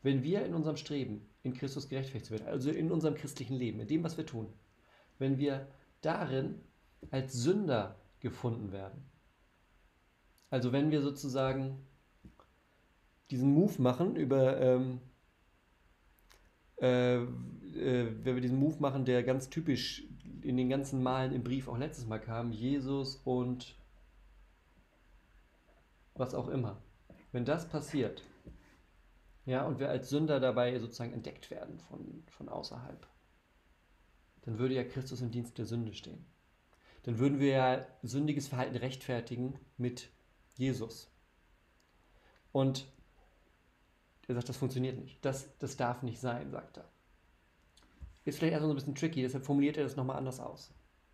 Wenn 0.03 0.23
wir 0.23 0.43
in 0.43 0.55
unserem 0.55 0.77
Streben, 0.77 1.29
in 1.43 1.53
Christus 1.53 1.87
gerechtfertigt 1.87 2.25
zu 2.25 2.33
werden, 2.33 2.47
also 2.47 2.71
in 2.71 2.91
unserem 2.91 3.13
christlichen 3.13 3.55
Leben, 3.55 3.79
in 3.79 3.87
dem, 3.87 4.03
was 4.03 4.17
wir 4.17 4.25
tun, 4.25 4.47
wenn 5.19 5.37
wir 5.37 5.67
darin 6.01 6.59
als 7.11 7.33
Sünder 7.33 7.99
gefunden 8.19 8.71
werden, 8.71 9.05
also 10.49 10.71
wenn 10.71 10.89
wir 10.89 11.03
sozusagen 11.03 11.85
diesen 13.29 13.53
Move 13.53 13.79
machen 13.79 14.15
über, 14.15 14.59
ähm, 14.59 15.01
äh, 16.81 17.17
äh, 17.17 17.27
wenn 18.23 18.35
wir 18.35 18.41
diesen 18.41 18.57
Move 18.57 18.77
machen, 18.79 19.05
der 19.05 19.21
ganz 19.21 19.49
typisch 19.49 20.03
in 20.43 20.57
den 20.57 20.69
ganzen 20.69 21.01
Malen 21.03 21.33
im 21.33 21.43
Brief 21.43 21.67
auch 21.67 21.77
letztes 21.77 22.05
Mal 22.05 22.19
kam, 22.19 22.51
Jesus 22.51 23.15
und 23.23 23.75
was 26.15 26.33
auch 26.33 26.47
immer. 26.47 26.81
Wenn 27.31 27.45
das 27.45 27.67
passiert, 27.67 28.23
ja, 29.45 29.65
und 29.65 29.79
wir 29.79 29.89
als 29.89 30.09
Sünder 30.09 30.39
dabei 30.39 30.77
sozusagen 30.79 31.13
entdeckt 31.13 31.49
werden 31.49 31.79
von, 31.79 32.23
von 32.27 32.49
außerhalb, 32.49 33.07
dann 34.41 34.59
würde 34.59 34.75
ja 34.75 34.83
Christus 34.83 35.21
im 35.21 35.31
Dienst 35.31 35.57
der 35.57 35.65
Sünde 35.65 35.93
stehen. 35.93 36.25
Dann 37.03 37.17
würden 37.17 37.39
wir 37.39 37.49
ja 37.49 37.87
sündiges 38.03 38.47
Verhalten 38.47 38.75
rechtfertigen 38.75 39.59
mit 39.77 40.09
Jesus. 40.55 41.11
Und 42.51 42.85
er 44.27 44.35
sagt, 44.35 44.49
das 44.49 44.57
funktioniert 44.57 44.99
nicht. 44.99 45.23
Das, 45.25 45.57
das 45.57 45.77
darf 45.77 46.03
nicht 46.03 46.19
sein, 46.19 46.51
sagt 46.51 46.77
er. 46.77 46.89
Ist 48.25 48.39
vielleicht 48.39 48.53
erstmal 48.53 48.69
so 48.69 48.73
ein 48.73 48.75
bisschen 48.75 48.95
tricky, 48.95 49.21
deshalb 49.21 49.45
formuliert 49.45 49.77
er 49.77 49.83
das 49.83 49.95
nochmal 49.95 50.17
anders 50.17 50.39
aus. 50.39 50.71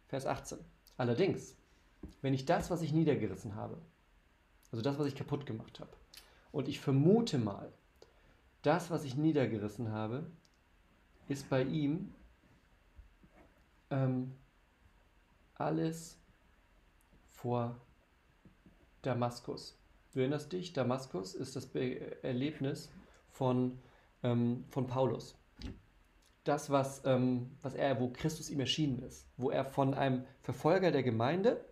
Vers 0.08 0.26
18. 0.26 0.60
Allerdings, 0.98 1.56
wenn 2.22 2.34
ich 2.34 2.46
das, 2.46 2.70
was 2.70 2.82
ich 2.82 2.92
niedergerissen 2.92 3.56
habe, 3.56 3.78
also 4.72 4.82
das, 4.82 5.00
was 5.00 5.08
ich 5.08 5.16
kaputt 5.16 5.46
gemacht 5.46 5.80
habe, 5.80 5.92
und 6.52 6.68
ich 6.68 6.80
vermute 6.80 7.38
mal, 7.38 7.72
das, 8.62 8.90
was 8.90 9.04
ich 9.04 9.16
niedergerissen 9.16 9.92
habe, 9.92 10.26
ist 11.28 11.50
bei 11.50 11.64
ihm 11.64 12.14
ähm, 13.90 14.34
alles 15.56 16.18
vor 17.32 17.76
Damaskus. 19.02 19.78
Du 20.14 20.20
erinnerst 20.20 20.52
dich, 20.52 20.74
Damaskus 20.74 21.36
ist 21.36 21.56
das 21.56 21.68
Be 21.68 22.24
Erlebnis 22.24 22.90
von, 23.30 23.78
ähm, 24.24 24.66
von 24.70 24.88
Paulus. 24.88 25.36
Das, 26.48 26.70
was, 26.70 27.02
ähm, 27.06 27.52
was 27.62 27.74
er, 27.74 28.00
wo 28.00 28.10
Christus 28.10 28.50
ihm 28.50 28.62
erschienen 28.62 29.00
ist, 29.00 29.28
wo 29.36 29.50
er 29.50 29.66
von 29.66 29.94
einem 29.94 30.26
Verfolger 30.42 30.92
der 30.92 31.04
Gemeinde 31.04 31.66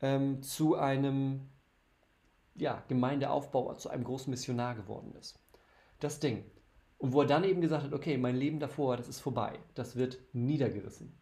ähm, 0.00 0.42
zu 0.42 0.76
einem 0.76 1.48
ja, 2.54 2.84
Gemeindeaufbauer, 2.86 3.78
zu 3.78 3.90
einem 3.90 4.04
großen 4.04 4.30
Missionar 4.30 4.76
geworden 4.76 5.12
ist. 5.18 5.40
Das 5.98 6.20
Ding. 6.20 6.44
Und 6.98 7.12
wo 7.12 7.22
er 7.22 7.26
dann 7.26 7.42
eben 7.42 7.60
gesagt 7.60 7.82
hat, 7.82 7.92
okay, 7.92 8.16
mein 8.16 8.36
Leben 8.36 8.60
davor, 8.60 8.96
das 8.96 9.08
ist 9.08 9.18
vorbei, 9.18 9.58
das 9.74 9.96
wird 9.96 10.18
niedergerissen. 10.32 11.18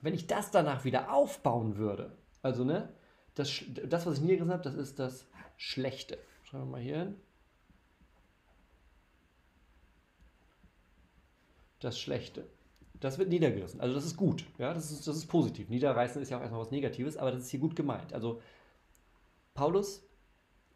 Wenn 0.00 0.14
ich 0.14 0.26
das 0.26 0.50
danach 0.50 0.84
wieder 0.84 1.12
aufbauen 1.12 1.76
würde, 1.76 2.18
also 2.42 2.64
ne, 2.64 2.92
das, 3.34 3.62
das 3.86 4.04
was 4.04 4.16
ich 4.16 4.22
niedergerissen 4.22 4.52
habe, 4.52 4.64
das 4.64 4.74
ist 4.74 4.98
das 4.98 5.28
Schlechte. 5.56 6.18
Schreiben 6.42 6.64
wir 6.64 6.70
mal 6.72 6.80
hier 6.80 6.98
hin. 6.98 7.16
Das 11.82 11.98
Schlechte. 11.98 12.46
Das 13.00 13.18
wird 13.18 13.28
niedergerissen. 13.28 13.80
Also 13.80 13.94
das 13.94 14.06
ist 14.06 14.16
gut. 14.16 14.44
Ja, 14.58 14.72
das 14.72 14.92
ist, 14.92 15.08
das 15.08 15.16
ist 15.16 15.26
positiv. 15.26 15.68
Niederreißen 15.68 16.22
ist 16.22 16.30
ja 16.30 16.38
auch 16.38 16.40
erstmal 16.40 16.60
was 16.60 16.70
Negatives, 16.70 17.16
aber 17.16 17.32
das 17.32 17.42
ist 17.42 17.50
hier 17.50 17.58
gut 17.58 17.74
gemeint. 17.74 18.12
Also 18.12 18.40
Paulus 19.54 20.06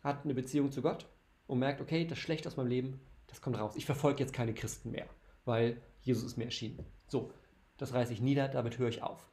hat 0.02 0.24
eine 0.24 0.34
Beziehung 0.34 0.72
zu 0.72 0.82
Gott 0.82 1.06
und 1.46 1.60
merkt, 1.60 1.80
okay, 1.80 2.04
das 2.04 2.18
Schlechte 2.18 2.48
aus 2.48 2.56
meinem 2.56 2.66
Leben, 2.66 3.00
das 3.28 3.40
kommt 3.40 3.56
raus. 3.56 3.76
Ich 3.76 3.86
verfolge 3.86 4.18
jetzt 4.18 4.32
keine 4.32 4.52
Christen 4.52 4.90
mehr, 4.90 5.06
weil 5.44 5.80
Jesus 6.02 6.24
ist 6.24 6.36
mir 6.36 6.46
erschienen. 6.46 6.84
So, 7.06 7.30
das 7.76 7.94
reiße 7.94 8.12
ich 8.12 8.20
nieder, 8.20 8.48
damit 8.48 8.78
höre 8.78 8.88
ich 8.88 9.04
auf. 9.04 9.30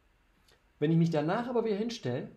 Wenn 0.77 0.91
ich 0.91 0.97
mich 0.97 1.09
danach 1.09 1.47
aber 1.47 1.65
wieder 1.65 1.75
hinstelle 1.75 2.29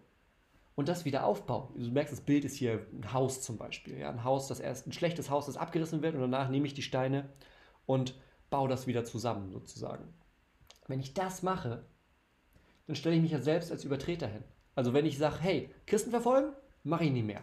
und 0.77 0.89
das 0.89 1.05
wieder 1.05 1.27
aufbaue, 1.27 1.69
du 1.77 1.91
merkst, 1.91 2.13
das 2.15 2.23
Bild 2.23 2.47
ist 2.47 2.57
hier 2.57 2.87
ein 2.95 3.13
Haus 3.13 3.43
zum 3.43 3.59
Beispiel, 3.59 3.99
ja, 3.99 4.09
ein 4.09 4.25
Haus, 4.25 4.49
das 4.49 4.61
erst 4.61 4.87
ein 4.87 4.93
schlechtes 4.93 5.29
Haus, 5.29 5.45
das 5.45 5.59
abgerissen 5.59 6.01
wird 6.01 6.15
und 6.15 6.23
danach 6.23 6.49
nehme 6.49 6.67
ich 6.67 6.73
die 6.73 6.81
Steine 6.81 7.29
und 7.85 8.15
baue 8.51 8.69
das 8.69 8.87
wieder 8.87 9.05
zusammen 9.05 9.51
sozusagen. 9.51 10.13
Wenn 10.87 11.01
ich 11.01 11.15
das 11.15 11.43
mache, 11.43 11.85
dann 12.87 12.97
stelle 12.97 13.17
ich 13.17 13.23
mich 13.23 13.33
ja 13.33 13.41
selbst 13.41 13.71
als 13.73 13.85
Übertreter 13.85 14.29
hin. 14.29 14.45
Also 14.75 14.93
wenn 14.93 15.07
ich 15.07 15.19
sage, 15.19 15.39
hey, 15.41 15.75
Christen 15.87 16.11
verfolgen, 16.11 16.53
mache 16.85 17.05
ich 17.05 17.11
nie 17.11 17.23
mehr. 17.23 17.43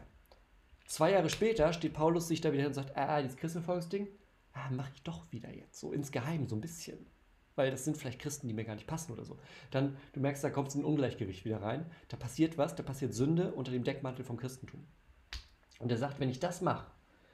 Zwei 0.85 1.11
Jahre 1.11 1.29
später 1.29 1.73
steht 1.73 1.93
Paulus 1.93 2.27
sich 2.27 2.41
da 2.41 2.51
wieder 2.51 2.61
hin 2.61 2.67
und 2.69 2.75
sagt, 2.75 2.95
ah, 2.95 3.21
dieses 3.21 3.37
Christenverfolgungsding, 3.37 4.07
ah, 4.53 4.69
mache 4.71 4.91
ich 4.93 5.03
doch 5.03 5.31
wieder 5.31 5.53
jetzt, 5.53 5.79
so 5.79 5.91
insgeheim, 5.91 6.47
so 6.47 6.55
ein 6.55 6.61
bisschen. 6.61 7.07
Weil 7.55 7.71
das 7.71 7.85
sind 7.85 7.97
vielleicht 7.97 8.19
Christen, 8.19 8.47
die 8.47 8.53
mir 8.53 8.65
gar 8.65 8.75
nicht 8.75 8.87
passen 8.87 9.11
oder 9.11 9.25
so. 9.25 9.37
Dann, 9.71 9.97
du 10.13 10.19
merkst, 10.19 10.43
da 10.43 10.49
kommt 10.49 10.73
in 10.73 10.81
ein 10.81 10.85
Ungleichgewicht 10.85 11.45
wieder 11.45 11.61
rein. 11.61 11.85
Da 12.07 12.17
passiert 12.17 12.57
was, 12.57 12.75
da 12.75 12.83
passiert 12.83 13.13
Sünde 13.13 13.53
unter 13.53 13.71
dem 13.71 13.83
Deckmantel 13.83 14.25
vom 14.25 14.37
Christentum. 14.37 14.87
Und 15.79 15.91
er 15.91 15.97
sagt, 15.97 16.19
wenn 16.19 16.29
ich 16.29 16.39
das 16.39 16.61
mache, 16.61 16.87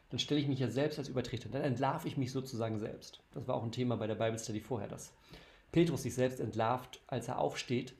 dann 0.09 0.19
stelle 0.19 0.39
ich 0.39 0.47
mich 0.47 0.59
ja 0.59 0.69
selbst 0.69 0.97
als 0.97 1.07
Übertreter. 1.07 1.49
Dann 1.49 1.61
entlarve 1.61 2.07
ich 2.07 2.17
mich 2.17 2.31
sozusagen 2.31 2.79
selbst. 2.79 3.21
Das 3.31 3.47
war 3.47 3.55
auch 3.55 3.63
ein 3.63 3.71
Thema 3.71 3.95
bei 3.97 4.07
der 4.07 4.15
Bible 4.15 4.39
Study 4.39 4.59
vorher, 4.59 4.87
dass 4.87 5.13
Petrus 5.71 6.03
sich 6.03 6.15
selbst 6.15 6.39
entlarvt, 6.39 6.99
als 7.07 7.27
er 7.27 7.39
aufsteht, 7.39 7.93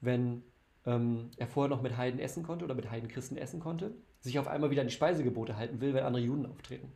wenn 0.00 0.42
ähm, 0.86 1.30
er 1.36 1.46
vorher 1.46 1.70
noch 1.70 1.82
mit 1.82 1.96
Heiden 1.96 2.18
essen 2.18 2.42
konnte 2.42 2.64
oder 2.64 2.74
mit 2.74 2.90
Heidenchristen 2.90 3.36
essen 3.36 3.60
konnte, 3.60 3.94
sich 4.20 4.38
auf 4.38 4.48
einmal 4.48 4.70
wieder 4.70 4.82
an 4.82 4.88
die 4.88 4.94
Speisegebote 4.94 5.56
halten 5.56 5.80
will, 5.80 5.94
wenn 5.94 6.04
andere 6.04 6.22
Juden 6.22 6.46
auftreten. 6.46 6.92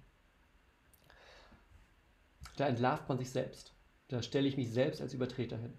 Da 2.56 2.66
entlarvt 2.66 3.08
man 3.08 3.18
sich 3.18 3.30
selbst. 3.30 3.72
Da 4.08 4.22
stelle 4.22 4.48
ich 4.48 4.56
mich 4.56 4.72
selbst 4.72 5.00
als 5.00 5.14
Übertreter 5.14 5.58
hin. 5.58 5.74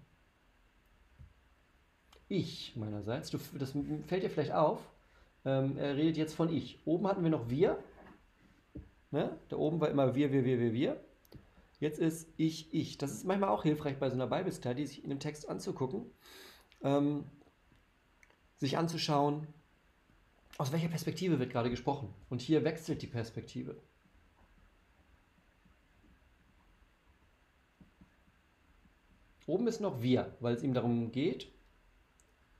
Ich 2.28 2.76
meinerseits, 2.76 3.30
du, 3.30 3.38
das 3.58 3.74
fällt 4.06 4.22
dir 4.22 4.30
vielleicht 4.30 4.52
auf, 4.52 4.80
ähm, 5.44 5.78
er 5.78 5.96
redet 5.96 6.16
jetzt 6.16 6.34
von 6.34 6.52
ich. 6.52 6.78
Oben 6.84 7.06
hatten 7.06 7.22
wir 7.22 7.30
noch 7.30 7.48
wir. 7.48 7.82
Ne? 9.10 9.38
Da 9.48 9.56
oben 9.56 9.80
war 9.80 9.88
immer 9.88 10.14
wir, 10.14 10.32
wir, 10.32 10.44
wir, 10.44 10.58
wir, 10.58 10.72
wir. 10.72 11.00
Jetzt 11.80 11.98
ist 11.98 12.28
ich, 12.36 12.72
ich. 12.74 12.98
Das 12.98 13.12
ist 13.12 13.24
manchmal 13.24 13.50
auch 13.50 13.62
hilfreich 13.62 13.98
bei 13.98 14.10
so 14.10 14.14
einer 14.14 14.26
Bible 14.26 14.52
Study, 14.52 14.86
sich 14.86 15.02
in 15.04 15.10
dem 15.10 15.20
Text 15.20 15.48
anzugucken. 15.48 16.06
Ähm, 16.82 17.24
sich 18.56 18.76
anzuschauen, 18.76 19.46
aus 20.58 20.72
welcher 20.72 20.88
Perspektive 20.88 21.38
wird 21.38 21.50
gerade 21.50 21.70
gesprochen. 21.70 22.12
Und 22.28 22.42
hier 22.42 22.64
wechselt 22.64 23.02
die 23.02 23.06
Perspektive. 23.06 23.76
Oben 29.46 29.66
ist 29.66 29.80
noch 29.80 30.02
wir, 30.02 30.36
weil 30.40 30.54
es 30.54 30.62
ihm 30.62 30.74
darum 30.74 31.10
geht, 31.10 31.50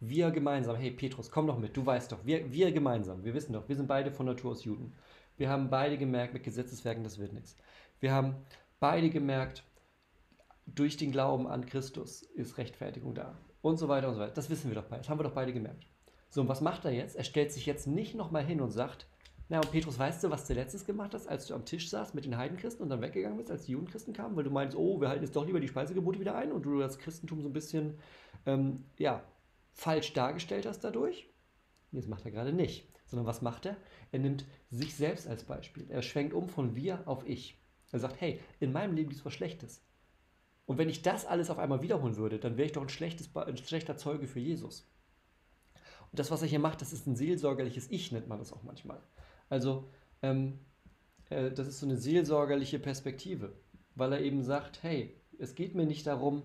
wir 0.00 0.30
gemeinsam, 0.30 0.76
hey 0.76 0.90
Petrus, 0.90 1.30
komm 1.30 1.46
doch 1.46 1.58
mit, 1.58 1.76
du 1.76 1.84
weißt 1.84 2.12
doch, 2.12 2.24
wir, 2.24 2.50
wir 2.50 2.72
gemeinsam, 2.72 3.24
wir 3.24 3.34
wissen 3.34 3.52
doch, 3.52 3.68
wir 3.68 3.76
sind 3.76 3.88
beide 3.88 4.10
von 4.10 4.24
Natur 4.24 4.52
aus 4.52 4.64
Juden. 4.64 4.94
Wir 5.38 5.48
haben 5.48 5.70
beide 5.70 5.96
gemerkt, 5.96 6.34
mit 6.34 6.42
Gesetzeswerken, 6.42 7.04
das 7.04 7.18
wird 7.18 7.32
nichts. 7.32 7.56
Wir 8.00 8.12
haben 8.12 8.36
beide 8.80 9.08
gemerkt, 9.08 9.64
durch 10.66 10.96
den 10.96 11.12
Glauben 11.12 11.46
an 11.46 11.64
Christus 11.64 12.22
ist 12.22 12.58
Rechtfertigung 12.58 13.14
da 13.14 13.38
und 13.62 13.78
so 13.78 13.88
weiter 13.88 14.08
und 14.08 14.14
so 14.14 14.20
weiter. 14.20 14.34
Das 14.34 14.50
wissen 14.50 14.68
wir 14.68 14.74
doch 14.74 14.84
beide. 14.84 15.00
Das 15.00 15.08
haben 15.08 15.18
wir 15.18 15.24
doch 15.24 15.34
beide 15.34 15.52
gemerkt. 15.52 15.86
So, 16.28 16.42
und 16.42 16.48
was 16.48 16.60
macht 16.60 16.84
er 16.84 16.90
jetzt? 16.90 17.16
Er 17.16 17.24
stellt 17.24 17.52
sich 17.52 17.64
jetzt 17.64 17.86
nicht 17.86 18.14
nochmal 18.14 18.44
hin 18.44 18.60
und 18.60 18.70
sagt, 18.70 19.06
na 19.48 19.60
und 19.60 19.70
Petrus, 19.70 19.98
weißt 19.98 20.22
du, 20.22 20.30
was 20.30 20.46
du 20.46 20.52
letztes 20.52 20.84
gemacht 20.84 21.14
hast, 21.14 21.26
als 21.26 21.46
du 21.46 21.54
am 21.54 21.64
Tisch 21.64 21.88
saßt 21.88 22.14
mit 22.14 22.26
den 22.26 22.36
Heidenchristen 22.36 22.82
und 22.82 22.90
dann 22.90 23.00
weggegangen 23.00 23.38
bist, 23.38 23.50
als 23.50 23.64
die 23.64 23.72
Judenchristen 23.72 24.12
kamen, 24.12 24.36
weil 24.36 24.44
du 24.44 24.50
meinst, 24.50 24.76
oh, 24.76 25.00
wir 25.00 25.08
halten 25.08 25.24
jetzt 25.24 25.34
doch 25.34 25.46
lieber 25.46 25.60
die 25.60 25.68
Speisegebote 25.68 26.20
wieder 26.20 26.34
ein 26.34 26.52
und 26.52 26.64
du 26.64 26.78
das 26.78 26.98
Christentum 26.98 27.40
so 27.40 27.48
ein 27.48 27.54
bisschen, 27.54 27.98
ähm, 28.44 28.84
ja, 28.98 29.22
falsch 29.72 30.12
dargestellt 30.12 30.66
hast 30.66 30.80
dadurch? 30.80 31.30
Das 31.92 32.08
macht 32.08 32.26
er 32.26 32.30
gerade 32.32 32.52
nicht. 32.52 32.86
Sondern 33.08 33.26
was 33.26 33.42
macht 33.42 33.66
er? 33.66 33.76
Er 34.12 34.20
nimmt 34.20 34.44
sich 34.70 34.94
selbst 34.94 35.26
als 35.26 35.44
Beispiel. 35.44 35.86
Er 35.90 36.02
schwenkt 36.02 36.34
um 36.34 36.48
von 36.48 36.76
wir 36.76 37.02
auf 37.06 37.26
ich. 37.26 37.58
Er 37.90 37.98
sagt, 37.98 38.20
hey, 38.20 38.38
in 38.60 38.72
meinem 38.72 38.94
Leben 38.94 39.08
gibt 39.08 39.20
es 39.20 39.26
was 39.26 39.32
Schlechtes. 39.32 39.82
Und 40.66 40.76
wenn 40.76 40.90
ich 40.90 41.00
das 41.00 41.24
alles 41.24 41.48
auf 41.48 41.58
einmal 41.58 41.82
wiederholen 41.82 42.16
würde, 42.16 42.38
dann 42.38 42.58
wäre 42.58 42.66
ich 42.66 42.72
doch 42.72 42.82
ein, 42.82 42.90
schlechtes, 42.90 43.34
ein 43.34 43.56
schlechter 43.56 43.96
Zeuge 43.96 44.26
für 44.26 44.40
Jesus. 44.40 44.86
Und 46.10 46.18
das, 46.18 46.30
was 46.30 46.42
er 46.42 46.48
hier 46.48 46.58
macht, 46.58 46.82
das 46.82 46.92
ist 46.92 47.06
ein 47.06 47.16
seelsorgerliches 47.16 47.90
Ich, 47.90 48.12
nennt 48.12 48.28
man 48.28 48.38
das 48.38 48.52
auch 48.52 48.62
manchmal. 48.62 49.00
Also, 49.48 49.88
ähm, 50.22 50.58
äh, 51.30 51.50
das 51.50 51.68
ist 51.68 51.80
so 51.80 51.86
eine 51.86 51.96
seelsorgerliche 51.96 52.78
Perspektive, 52.78 53.54
weil 53.94 54.12
er 54.12 54.20
eben 54.20 54.42
sagt, 54.42 54.82
hey, 54.82 55.14
es 55.38 55.54
geht 55.54 55.74
mir 55.74 55.86
nicht 55.86 56.06
darum, 56.06 56.42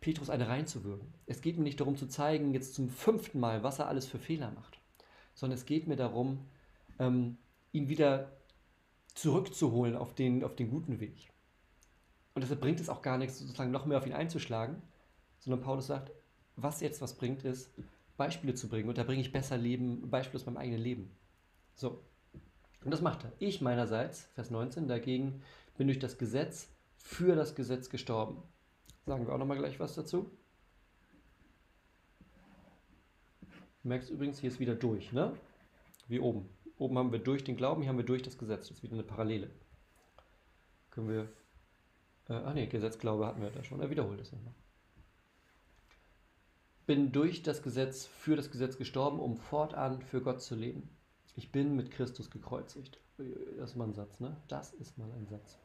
Petrus 0.00 0.30
eine 0.30 0.48
reinzuwürgen. 0.48 1.12
Es 1.26 1.40
geht 1.40 1.56
mir 1.56 1.64
nicht 1.64 1.80
darum 1.80 1.96
zu 1.96 2.06
zeigen, 2.06 2.52
jetzt 2.52 2.74
zum 2.74 2.88
fünften 2.88 3.40
Mal, 3.40 3.62
was 3.62 3.78
er 3.78 3.88
alles 3.88 4.06
für 4.06 4.18
Fehler 4.18 4.50
macht, 4.52 4.77
sondern 5.38 5.56
es 5.56 5.66
geht 5.66 5.86
mir 5.86 5.94
darum, 5.94 6.40
ähm, 6.98 7.38
ihn 7.70 7.88
wieder 7.88 8.32
zurückzuholen 9.14 9.94
auf 9.94 10.12
den, 10.12 10.42
auf 10.42 10.56
den 10.56 10.68
guten 10.68 10.98
Weg. 10.98 11.30
Und 12.34 12.42
deshalb 12.42 12.60
bringt 12.60 12.80
es 12.80 12.88
auch 12.88 13.02
gar 13.02 13.18
nichts, 13.18 13.38
sozusagen 13.38 13.70
noch 13.70 13.86
mehr 13.86 13.98
auf 13.98 14.06
ihn 14.06 14.12
einzuschlagen, 14.14 14.82
sondern 15.38 15.60
Paulus 15.60 15.86
sagt, 15.86 16.10
was 16.56 16.80
jetzt 16.80 17.00
was 17.00 17.14
bringt, 17.14 17.44
ist, 17.44 17.70
Beispiele 18.16 18.54
zu 18.54 18.68
bringen. 18.68 18.88
Und 18.88 18.98
da 18.98 19.04
bringe 19.04 19.20
ich 19.20 19.30
besser 19.30 19.56
Leben, 19.56 20.10
Beispiele 20.10 20.40
aus 20.40 20.46
meinem 20.46 20.56
eigenen 20.56 20.82
Leben. 20.82 21.10
So. 21.76 22.02
Und 22.84 22.90
das 22.90 23.00
macht 23.00 23.22
er. 23.22 23.32
Ich 23.38 23.60
meinerseits, 23.60 24.22
Vers 24.34 24.50
19, 24.50 24.88
dagegen 24.88 25.42
bin 25.76 25.86
durch 25.86 26.00
das 26.00 26.18
Gesetz 26.18 26.68
für 26.96 27.36
das 27.36 27.54
Gesetz 27.54 27.90
gestorben. 27.90 28.42
Sagen 29.06 29.24
wir 29.24 29.32
auch 29.32 29.38
nochmal 29.38 29.58
gleich 29.58 29.78
was 29.78 29.94
dazu. 29.94 30.32
Du 33.82 33.88
merkst 33.88 34.10
übrigens, 34.10 34.38
hier 34.38 34.50
ist 34.50 34.60
wieder 34.60 34.74
durch, 34.74 35.12
ne? 35.12 35.36
Wie 36.08 36.20
oben. 36.20 36.48
Oben 36.78 36.98
haben 36.98 37.12
wir 37.12 37.18
durch 37.18 37.44
den 37.44 37.56
Glauben, 37.56 37.82
hier 37.82 37.90
haben 37.90 37.98
wir 37.98 38.04
durch 38.04 38.22
das 38.22 38.38
Gesetz. 38.38 38.68
Das 38.68 38.78
ist 38.78 38.82
wieder 38.82 38.94
eine 38.94 39.02
Parallele. 39.02 39.50
Können 40.90 41.08
wir. 41.08 41.28
Äh, 42.28 42.40
ach 42.44 42.54
nee, 42.54 42.66
Gesetzglaube 42.66 43.26
hatten 43.26 43.42
wir 43.42 43.50
da 43.50 43.62
schon. 43.64 43.80
Er 43.80 43.90
wiederholt 43.90 44.20
es 44.20 44.32
nochmal. 44.32 44.54
Bin 46.86 47.12
durch 47.12 47.42
das 47.42 47.62
Gesetz 47.62 48.06
für 48.06 48.34
das 48.34 48.50
Gesetz 48.50 48.78
gestorben, 48.78 49.20
um 49.20 49.36
fortan 49.36 50.00
für 50.00 50.22
Gott 50.22 50.40
zu 50.40 50.54
leben. 50.54 50.88
Ich 51.36 51.52
bin 51.52 51.76
mit 51.76 51.90
Christus 51.90 52.30
gekreuzigt. 52.30 52.98
Das 53.58 53.70
ist 53.70 53.76
mal 53.76 53.88
ein 53.88 53.94
Satz, 53.94 54.20
ne? 54.20 54.36
Das 54.48 54.72
ist 54.72 54.96
mal 54.96 55.10
ein 55.12 55.26
Satz. 55.26 55.58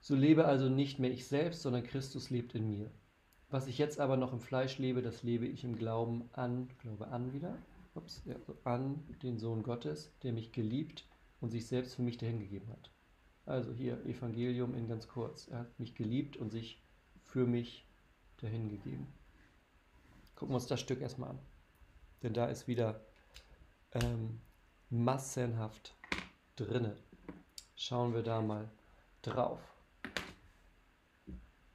So 0.00 0.14
lebe 0.14 0.44
also 0.44 0.68
nicht 0.68 0.98
mehr 0.98 1.10
ich 1.10 1.26
selbst, 1.26 1.62
sondern 1.62 1.82
Christus 1.82 2.30
lebt 2.30 2.54
in 2.54 2.70
mir. 2.70 2.90
Was 3.54 3.68
ich 3.68 3.78
jetzt 3.78 4.00
aber 4.00 4.16
noch 4.16 4.32
im 4.32 4.40
Fleisch 4.40 4.78
lebe, 4.78 5.00
das 5.00 5.22
lebe 5.22 5.46
ich 5.46 5.62
im 5.62 5.76
Glauben 5.76 6.28
an, 6.32 6.68
glaube 6.80 7.06
an 7.06 7.32
wieder, 7.32 7.56
ups, 7.94 8.20
ja, 8.24 8.34
an 8.64 9.04
den 9.22 9.38
Sohn 9.38 9.62
Gottes, 9.62 10.10
der 10.24 10.32
mich 10.32 10.50
geliebt 10.50 11.04
und 11.40 11.52
sich 11.52 11.68
selbst 11.68 11.94
für 11.94 12.02
mich 12.02 12.18
dahingegeben 12.18 12.68
hat. 12.68 12.90
Also 13.46 13.72
hier 13.72 14.04
Evangelium 14.06 14.74
in 14.74 14.88
ganz 14.88 15.06
kurz. 15.06 15.46
Er 15.46 15.60
hat 15.60 15.78
mich 15.78 15.94
geliebt 15.94 16.36
und 16.36 16.50
sich 16.50 16.82
für 17.22 17.46
mich 17.46 17.86
dahingegeben. 18.38 19.06
Gucken 20.34 20.52
wir 20.52 20.56
uns 20.56 20.66
das 20.66 20.80
Stück 20.80 21.00
erstmal 21.00 21.30
an. 21.30 21.38
Denn 22.24 22.34
da 22.34 22.46
ist 22.46 22.66
wieder 22.66 23.02
ähm, 23.92 24.40
massenhaft 24.90 25.94
drinne. 26.56 26.96
Schauen 27.76 28.14
wir 28.14 28.24
da 28.24 28.40
mal 28.40 28.68
drauf. 29.22 29.73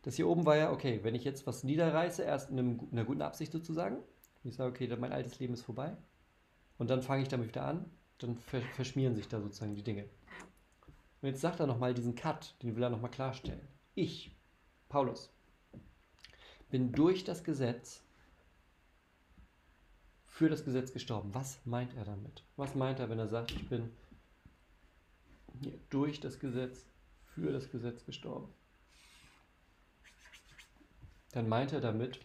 Das 0.01 0.15
hier 0.15 0.27
oben 0.27 0.45
war 0.45 0.55
ja, 0.55 0.71
okay, 0.71 0.99
wenn 1.03 1.15
ich 1.15 1.23
jetzt 1.23 1.45
was 1.45 1.63
niederreiße, 1.63 2.23
erst 2.23 2.49
in, 2.49 2.59
einem, 2.59 2.79
in 2.91 2.97
einer 2.97 3.05
guten 3.05 3.21
Absicht 3.21 3.51
sozusagen, 3.51 3.97
ich 4.43 4.55
sage, 4.55 4.69
okay, 4.69 4.87
mein 4.97 5.11
altes 5.11 5.39
Leben 5.39 5.53
ist 5.53 5.63
vorbei, 5.63 5.95
und 6.77 6.89
dann 6.89 7.01
fange 7.01 7.21
ich 7.21 7.27
damit 7.27 7.49
wieder 7.49 7.65
an, 7.65 7.85
dann 8.19 8.37
verschmieren 8.37 9.15
sich 9.15 9.27
da 9.27 9.41
sozusagen 9.41 9.75
die 9.75 9.83
Dinge. 9.83 10.03
Und 11.21 11.27
jetzt 11.27 11.41
sagt 11.41 11.59
er 11.59 11.67
nochmal 11.67 11.93
diesen 11.93 12.15
Cut, 12.15 12.55
den 12.63 12.75
will 12.75 12.83
er 12.83 12.89
nochmal 12.89 13.11
klarstellen. 13.11 13.67
Ich, 13.95 14.33
Paulus, 14.87 15.29
bin 16.69 16.93
durch 16.93 17.25
das 17.25 17.43
Gesetz 17.43 18.01
für 20.25 20.47
das 20.47 20.63
Gesetz 20.63 20.93
gestorben. 20.93 21.33
Was 21.33 21.59
meint 21.65 21.93
er 21.95 22.05
damit? 22.05 22.45
Was 22.55 22.75
meint 22.75 22.99
er, 22.99 23.09
wenn 23.09 23.19
er 23.19 23.27
sagt, 23.27 23.51
ich 23.51 23.67
bin 23.67 23.91
durch 25.89 26.21
das 26.21 26.39
Gesetz 26.39 26.85
für 27.25 27.51
das 27.51 27.69
Gesetz 27.69 28.05
gestorben? 28.05 28.53
Dann 31.31 31.47
meint 31.47 31.73
er 31.73 31.81
damit, 31.81 32.19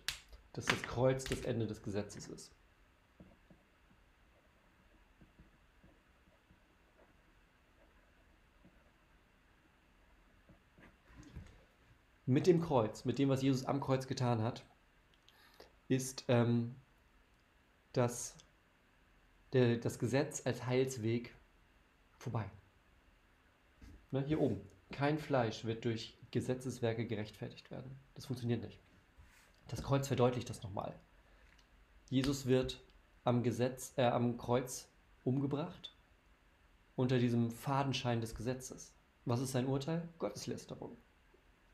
dass 0.52 0.66
das 0.66 0.82
Kreuz 0.82 1.24
das 1.24 1.40
Ende 1.42 1.66
des 1.66 1.82
Gesetzes 1.82 2.28
ist. 2.28 2.52
Mit 12.26 12.46
dem 12.46 12.62
Kreuz, 12.62 13.04
mit 13.04 13.18
dem, 13.18 13.28
was 13.28 13.42
Jesus 13.42 13.66
am 13.66 13.80
Kreuz 13.80 14.06
getan 14.06 14.42
hat, 14.42 14.64
ist 15.88 16.24
ähm, 16.28 16.74
das, 17.92 18.34
der, 19.52 19.76
das 19.76 19.98
Gesetz 19.98 20.40
als 20.46 20.64
Heilsweg 20.64 21.34
vorbei. 22.16 22.50
Ne, 24.10 24.24
hier 24.24 24.40
oben. 24.40 24.60
Kein 24.90 25.18
Fleisch 25.18 25.64
wird 25.64 25.84
durch 25.84 26.16
Gesetzeswerke 26.30 27.06
gerechtfertigt 27.06 27.70
werden. 27.70 27.98
Das 28.14 28.26
funktioniert 28.26 28.62
nicht. 28.62 28.83
Das 29.68 29.82
Kreuz 29.82 30.08
verdeutlicht 30.08 30.50
das 30.50 30.62
nochmal. 30.62 30.94
Jesus 32.10 32.46
wird 32.46 32.82
am, 33.24 33.42
Gesetz, 33.42 33.92
äh, 33.96 34.04
am 34.04 34.36
Kreuz 34.36 34.88
umgebracht 35.24 35.96
unter 36.96 37.18
diesem 37.18 37.50
Fadenschein 37.50 38.20
des 38.20 38.34
Gesetzes. 38.34 38.92
Was 39.24 39.40
ist 39.40 39.52
sein 39.52 39.66
Urteil? 39.66 40.08
Gotteslästerung 40.18 40.96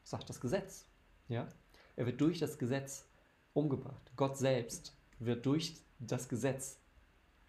sagt 0.05 0.29
das 0.29 0.40
Gesetz. 0.40 0.87
Ja? 1.29 1.48
Er 1.96 2.07
wird 2.07 2.20
durch 2.20 2.38
das 2.38 2.59
Gesetz 2.59 3.07
umgebracht. 3.53 4.11
Gott 4.16 4.37
selbst 4.37 4.96
wird 5.18 5.46
durch 5.46 5.76
das 5.98 6.29
Gesetz, 6.29 6.81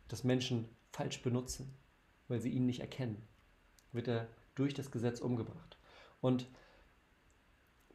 das 0.07 0.23
Menschen 0.23 0.69
falsch 0.91 1.21
benutzen, 1.21 1.73
weil 2.27 2.39
sie 2.39 2.49
ihn 2.49 2.65
nicht 2.65 2.81
erkennen, 2.81 3.27
wird 3.91 4.07
er 4.07 4.27
durch 4.55 4.73
das 4.73 4.91
Gesetz 4.91 5.21
umgebracht. 5.21 5.77
Und 6.19 6.47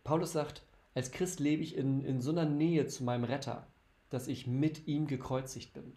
Paulus 0.03 0.33
sagt, 0.33 0.63
als 0.97 1.11
Christ 1.11 1.41
lebe 1.41 1.63
ich 1.63 1.77
in, 1.77 2.03
in 2.07 2.23
so 2.23 2.31
einer 2.31 2.47
Nähe 2.47 2.87
zu 2.87 3.05
meinem 3.05 3.25
Retter, 3.25 3.67
dass 4.09 4.29
ich 4.29 4.47
mit 4.47 4.87
ihm 4.87 5.07
gekreuzigt 5.07 5.75
bin. 5.75 5.93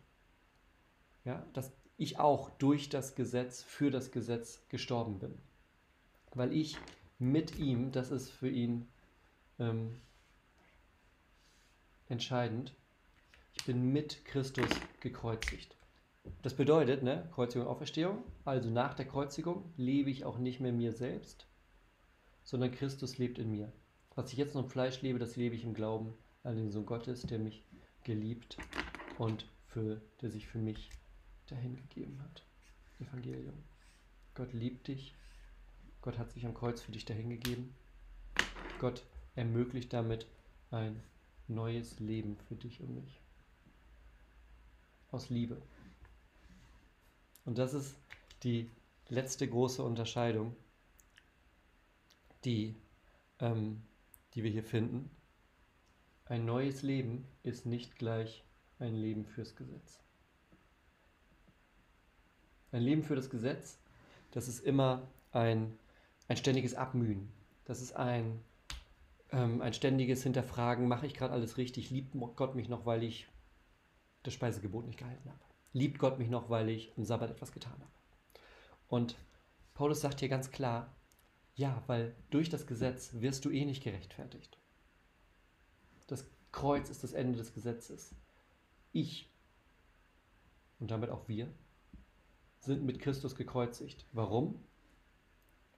Ja, 1.23 1.47
dass 1.53 1.71
ich 1.95 2.19
auch 2.19 2.49
durch 2.49 2.89
das 2.89 3.15
Gesetz, 3.15 3.63
für 3.63 3.91
das 3.91 4.11
Gesetz 4.11 4.67
gestorben 4.67 5.17
bin. 5.19 5.39
Weil 6.33 6.51
ich 6.51 6.75
mit 7.17 7.57
ihm, 7.57 7.93
das 7.93 8.11
ist 8.11 8.29
für 8.29 8.49
ihn 8.49 8.89
ähm, 9.57 10.01
entscheidend. 12.09 12.75
Ich 13.57 13.63
bin 13.63 13.93
mit 13.93 14.25
Christus 14.25 14.69
gekreuzigt. 14.99 15.77
Das 16.41 16.55
bedeutet, 16.55 17.03
ne, 17.03 17.29
Kreuzigung 17.33 17.67
und 17.67 17.71
Auferstehung, 17.71 18.21
also 18.43 18.69
nach 18.69 18.95
der 18.95 19.05
Kreuzigung 19.05 19.71
lebe 19.77 20.09
ich 20.09 20.25
auch 20.25 20.39
nicht 20.39 20.59
mehr 20.59 20.73
mir 20.73 20.91
selbst, 20.91 21.47
sondern 22.43 22.71
Christus 22.71 23.17
lebt 23.17 23.39
in 23.39 23.49
mir. 23.49 23.71
Was 24.19 24.33
ich 24.33 24.37
jetzt 24.37 24.53
noch 24.53 24.63
im 24.63 24.69
Fleisch 24.69 25.01
lebe, 25.01 25.17
das 25.17 25.37
lebe 25.37 25.55
ich 25.55 25.63
im 25.63 25.73
Glauben 25.73 26.13
an 26.43 26.57
den 26.57 26.71
Sohn 26.71 26.85
Gottes, 26.85 27.21
der 27.21 27.39
mich 27.39 27.63
geliebt 28.03 28.57
und 29.17 29.45
für, 29.67 30.01
der 30.21 30.29
sich 30.29 30.45
für 30.45 30.57
mich 30.57 30.89
dahingegeben 31.47 32.21
hat. 32.21 32.43
Evangelium. 32.99 33.63
Gott 34.35 34.51
liebt 34.51 34.89
dich 34.89 35.15
Gott 36.01 36.17
hat 36.17 36.31
sich 36.31 36.45
am 36.45 36.53
Kreuz 36.53 36.81
für 36.81 36.91
dich 36.91 37.05
dahingegeben. 37.05 37.73
Gott 38.79 39.05
ermöglicht 39.35 39.93
damit 39.93 40.27
ein 40.69 41.01
neues 41.47 41.99
Leben 42.01 42.35
für 42.49 42.55
dich 42.55 42.81
und 42.81 42.95
mich. 42.95 43.21
Aus 45.11 45.29
Liebe. 45.29 45.61
Und 47.45 47.57
das 47.57 47.73
ist 47.73 47.95
die 48.43 48.69
letzte 49.07 49.47
große 49.47 49.81
Unterscheidung, 49.81 50.57
die, 52.43 52.75
ähm, 53.39 53.81
die 54.33 54.43
wir 54.43 54.51
hier 54.51 54.63
finden. 54.63 55.09
Ein 56.25 56.45
neues 56.45 56.81
Leben 56.81 57.25
ist 57.43 57.65
nicht 57.65 57.97
gleich 57.97 58.43
ein 58.79 58.95
Leben 58.95 59.25
fürs 59.25 59.55
Gesetz. 59.55 59.99
Ein 62.71 62.83
Leben 62.83 63.03
für 63.03 63.15
das 63.15 63.29
Gesetz, 63.29 63.79
das 64.31 64.47
ist 64.47 64.63
immer 64.63 65.07
ein 65.31 65.77
ein 66.29 66.37
ständiges 66.37 66.75
Abmühen. 66.75 67.29
Das 67.65 67.81
ist 67.81 67.95
ein, 67.95 68.39
ähm, 69.31 69.61
ein 69.61 69.73
ständiges 69.73 70.23
Hinterfragen, 70.23 70.87
mache 70.87 71.05
ich 71.05 71.13
gerade 71.13 71.33
alles 71.33 71.57
richtig? 71.57 71.89
Liebt 71.89 72.15
Gott 72.37 72.55
mich 72.55 72.69
noch, 72.69 72.85
weil 72.85 73.03
ich 73.03 73.27
das 74.23 74.33
Speisegebot 74.33 74.85
nicht 74.85 74.99
gehalten 74.99 75.29
habe? 75.29 75.39
Liebt 75.73 75.99
Gott 75.99 76.17
mich 76.19 76.29
noch, 76.29 76.49
weil 76.49 76.69
ich 76.69 76.93
am 76.97 77.03
Sabbat 77.03 77.31
etwas 77.31 77.51
getan 77.51 77.73
habe? 77.73 77.91
Und 78.87 79.17
Paulus 79.73 80.01
sagt 80.01 80.19
hier 80.19 80.29
ganz 80.29 80.51
klar, 80.51 80.95
ja, 81.59 81.83
weil 81.87 82.15
durch 82.29 82.49
das 82.49 82.67
Gesetz 82.67 83.11
wirst 83.13 83.45
du 83.45 83.49
eh 83.49 83.65
nicht 83.65 83.83
gerechtfertigt. 83.83 84.57
Das 86.07 86.25
Kreuz 86.51 86.89
ist 86.89 87.03
das 87.03 87.13
Ende 87.13 87.37
des 87.37 87.53
Gesetzes. 87.53 88.15
Ich 88.91 89.29
und 90.79 90.91
damit 90.91 91.09
auch 91.09 91.27
wir 91.27 91.47
sind 92.59 92.83
mit 92.83 92.99
Christus 92.99 93.35
gekreuzigt. 93.35 94.05
Warum? 94.13 94.59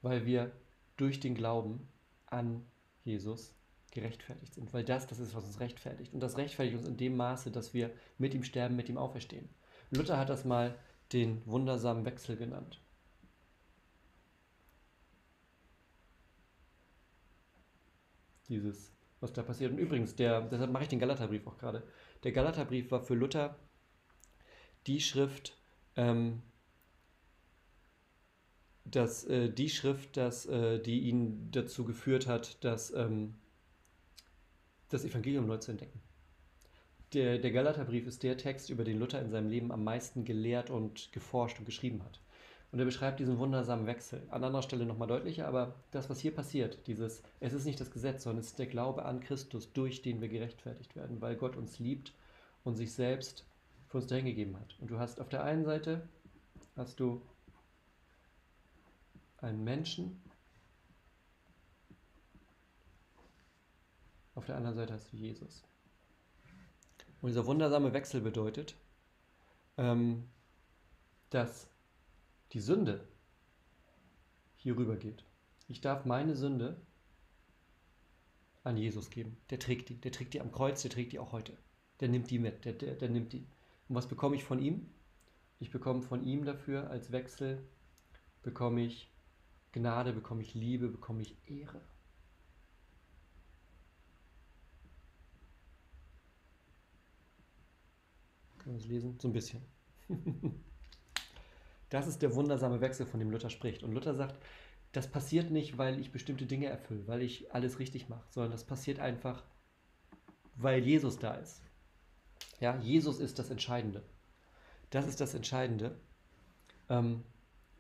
weil 0.02 0.26
wir 0.26 0.52
durch 0.98 1.20
den 1.20 1.36
Glauben 1.36 1.88
an 2.28 2.66
Jesus 3.04 3.56
gerechtfertigt 3.92 4.54
sind. 4.54 4.74
Weil 4.74 4.84
das, 4.84 5.08
das 5.08 5.20
ist, 5.20 5.36
was 5.36 5.46
uns 5.46 5.60
rechtfertigt. 5.60 6.14
Und 6.14 6.22
das 6.22 6.38
rechtfertigt 6.38 6.78
uns 6.78 6.88
in 6.88 6.98
dem 6.98 7.18
Maße, 7.18 7.52
dass 7.52 7.74
wir 7.74 7.92
mit 8.18 8.34
ihm 8.34 8.44
sterben, 8.44 8.76
mit 8.76 8.90
ihm 8.90 8.98
auferstehen. 8.98 9.50
Luther 9.92 10.18
hat 10.18 10.30
das 10.30 10.46
mal 10.46 10.78
den 11.12 11.46
wundersamen 11.46 12.06
Wechsel 12.06 12.38
genannt. 12.38 12.81
Dieses, 18.52 18.92
was 19.22 19.32
da 19.32 19.44
passiert. 19.44 19.72
Und 19.72 19.78
übrigens, 19.78 20.16
der, 20.16 20.42
deshalb 20.42 20.72
mache 20.72 20.84
ich 20.84 20.90
den 20.90 21.00
Galaterbrief 21.00 21.48
auch 21.48 21.58
gerade. 21.58 21.84
Der 22.24 22.34
Galaterbrief 22.34 22.92
war 22.92 23.02
für 23.02 23.16
Luther 23.16 23.56
die 24.88 25.00
Schrift, 25.00 25.58
ähm, 25.96 26.42
dass 28.84 29.24
äh, 29.24 29.50
die 29.50 29.70
Schrift, 29.70 30.18
dass, 30.18 30.46
äh, 30.48 30.80
die 30.80 31.02
ihn 31.02 31.50
dazu 31.52 31.86
geführt 31.86 32.28
hat, 32.28 32.64
dass, 32.64 32.94
ähm, 32.94 33.36
das 34.90 35.06
Evangelium 35.06 35.48
neu 35.48 35.58
zu 35.58 35.72
entdecken. 35.72 36.02
Der, 37.14 37.38
der 37.38 37.52
Galaterbrief 37.52 38.08
ist 38.08 38.24
der 38.24 38.38
Text, 38.38 38.70
über 38.70 38.84
den 38.84 39.00
Luther 39.00 39.22
in 39.22 39.32
seinem 39.32 39.50
Leben 39.50 39.72
am 39.72 39.84
meisten 39.84 40.26
gelehrt 40.26 40.70
und 40.70 41.12
geforscht 41.14 41.60
und 41.60 41.66
geschrieben 41.66 42.04
hat. 42.04 42.20
Und 42.72 42.80
er 42.80 42.86
beschreibt 42.86 43.20
diesen 43.20 43.38
wundersamen 43.38 43.86
Wechsel. 43.86 44.24
An 44.30 44.44
anderer 44.44 44.62
Stelle 44.62 44.86
nochmal 44.86 45.08
deutlicher, 45.08 45.48
aber 45.48 45.76
das, 45.92 46.10
was 46.10 46.20
hier 46.20 46.34
passiert, 46.34 46.88
dieses, 46.88 47.22
es 47.42 47.52
ist 47.52 47.66
nicht 47.66 47.82
das 47.82 47.92
Gesetz, 47.92 48.24
sondern 48.24 48.40
es 48.40 48.48
ist 48.48 48.60
der 48.60 48.68
Glaube 48.68 49.04
an 49.04 49.20
Christus, 49.20 49.74
durch 49.74 50.02
den 50.02 50.22
wir 50.22 50.30
gerechtfertigt 50.30 50.96
werden, 50.96 51.20
weil 51.20 51.36
Gott 51.36 51.58
uns 51.58 51.80
liebt 51.80 52.14
und 52.64 52.76
sich 52.76 52.94
selbst 52.94 53.46
für 53.88 53.98
uns 53.98 54.08
dahingegeben 54.08 54.58
hat. 54.58 54.78
Und 54.80 54.90
du 54.90 55.00
hast 55.00 55.20
auf 55.20 55.28
der 55.28 55.44
einen 55.44 55.66
Seite, 55.66 56.08
hast 56.78 57.02
du 57.02 57.22
einen 59.40 59.66
Menschen, 59.66 60.22
auf 64.36 64.46
der 64.46 64.56
anderen 64.56 64.78
Seite 64.78 64.94
hast 64.94 65.12
du 65.12 65.18
Jesus. 65.18 65.64
Und 67.22 67.30
dieser 67.30 67.46
wundersame 67.46 67.92
Wechsel 67.92 68.22
bedeutet, 68.22 68.76
ähm, 69.78 70.30
dass 71.32 71.71
die 72.54 72.60
Sünde 72.60 73.08
hier 74.56 74.78
rüber 74.78 74.96
geht. 74.96 75.24
Ich 75.68 75.82
darf 75.82 76.06
meine 76.06 76.36
Sünde 76.36 76.80
an 78.64 78.78
Jesus 78.78 79.10
geben. 79.10 79.38
Der 79.50 79.60
trägt 79.60 79.90
die. 79.90 79.96
Der 79.96 80.12
trägt 80.12 80.34
die 80.34 80.42
am 80.42 80.52
Kreuz, 80.52 80.82
der 80.82 80.92
trägt 80.92 81.14
die 81.14 81.20
auch 81.20 81.32
heute. 81.32 81.58
Der 82.00 82.10
nimmt 82.10 82.30
die 82.30 82.40
mit. 82.40 82.66
Der, 82.66 82.74
der, 82.74 82.96
der 82.96 83.10
nimmt 83.10 83.34
die. 83.34 83.48
Und 83.88 83.96
was 83.96 84.08
bekomme 84.08 84.36
ich 84.36 84.44
von 84.44 84.60
ihm? 84.60 84.90
Ich 85.60 85.72
bekomme 85.72 86.02
von 86.02 86.24
ihm 86.24 86.44
dafür 86.44 86.90
als 86.90 87.12
Wechsel, 87.12 87.64
bekomme 88.42 88.82
ich 88.82 89.12
Gnade, 89.74 90.12
bekomme 90.12 90.42
ich 90.42 90.54
Liebe, 90.54 90.90
bekomme 90.90 91.22
ich 91.22 91.38
Ehre. 91.48 91.80
Können 98.58 98.76
wir 98.76 98.80
das 98.80 98.88
lesen? 98.88 99.20
So 99.20 99.28
ein 99.28 99.34
bisschen. 99.34 99.62
Das 101.92 102.08
ist 102.08 102.22
der 102.22 102.34
wundersame 102.34 102.80
Wechsel, 102.80 103.06
von 103.06 103.20
dem 103.20 103.32
Luther 103.32 103.50
spricht. 103.50 103.84
Und 103.84 103.92
Luther 103.92 104.16
sagt, 104.16 104.42
das 104.94 105.12
passiert 105.12 105.52
nicht, 105.52 105.78
weil 105.78 106.00
ich 106.00 106.14
bestimmte 106.14 106.46
Dinge 106.46 106.68
erfülle, 106.68 107.06
weil 107.06 107.22
ich 107.22 107.54
alles 107.54 107.80
richtig 107.80 108.08
mache, 108.08 108.24
sondern 108.30 108.54
das 108.54 108.64
passiert 108.64 109.00
einfach, 109.00 109.44
weil 110.56 110.84
Jesus 110.86 111.20
da 111.20 111.34
ist. 111.34 111.62
Ja, 112.62 112.78
Jesus 112.78 113.20
ist 113.20 113.40
das 113.40 113.50
Entscheidende. 113.50 114.04
Das 114.90 115.06
ist 115.06 115.20
das 115.20 115.34
Entscheidende. 115.34 116.00
Ähm, 116.88 117.26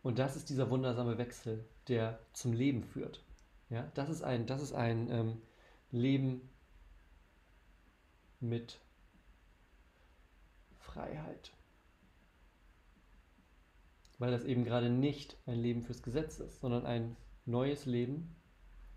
und 0.04 0.19
das 0.19 0.36
ist 0.36 0.50
dieser 0.50 0.69
wundersame 0.69 1.17
Wechsel, 1.17 1.63
der 1.88 2.19
zum 2.34 2.52
Leben 2.52 2.84
führt. 2.84 3.24
Ja, 3.69 3.89
das 3.93 4.10
ist 4.10 4.24
ein, 4.24 4.45
das 4.45 4.62
ist 4.62 4.74
ein 4.74 5.10
ähm, 5.10 5.41
Leben 5.89 6.50
mit 8.41 8.78
Freiheit 10.80 11.54
weil 14.21 14.29
das 14.29 14.43
eben 14.43 14.63
gerade 14.63 14.91
nicht 14.91 15.36
ein 15.47 15.57
Leben 15.57 15.81
fürs 15.81 16.03
Gesetz 16.03 16.39
ist, 16.39 16.60
sondern 16.60 16.86
ein 16.86 17.17
neues 17.45 17.88
Leben 17.88 18.36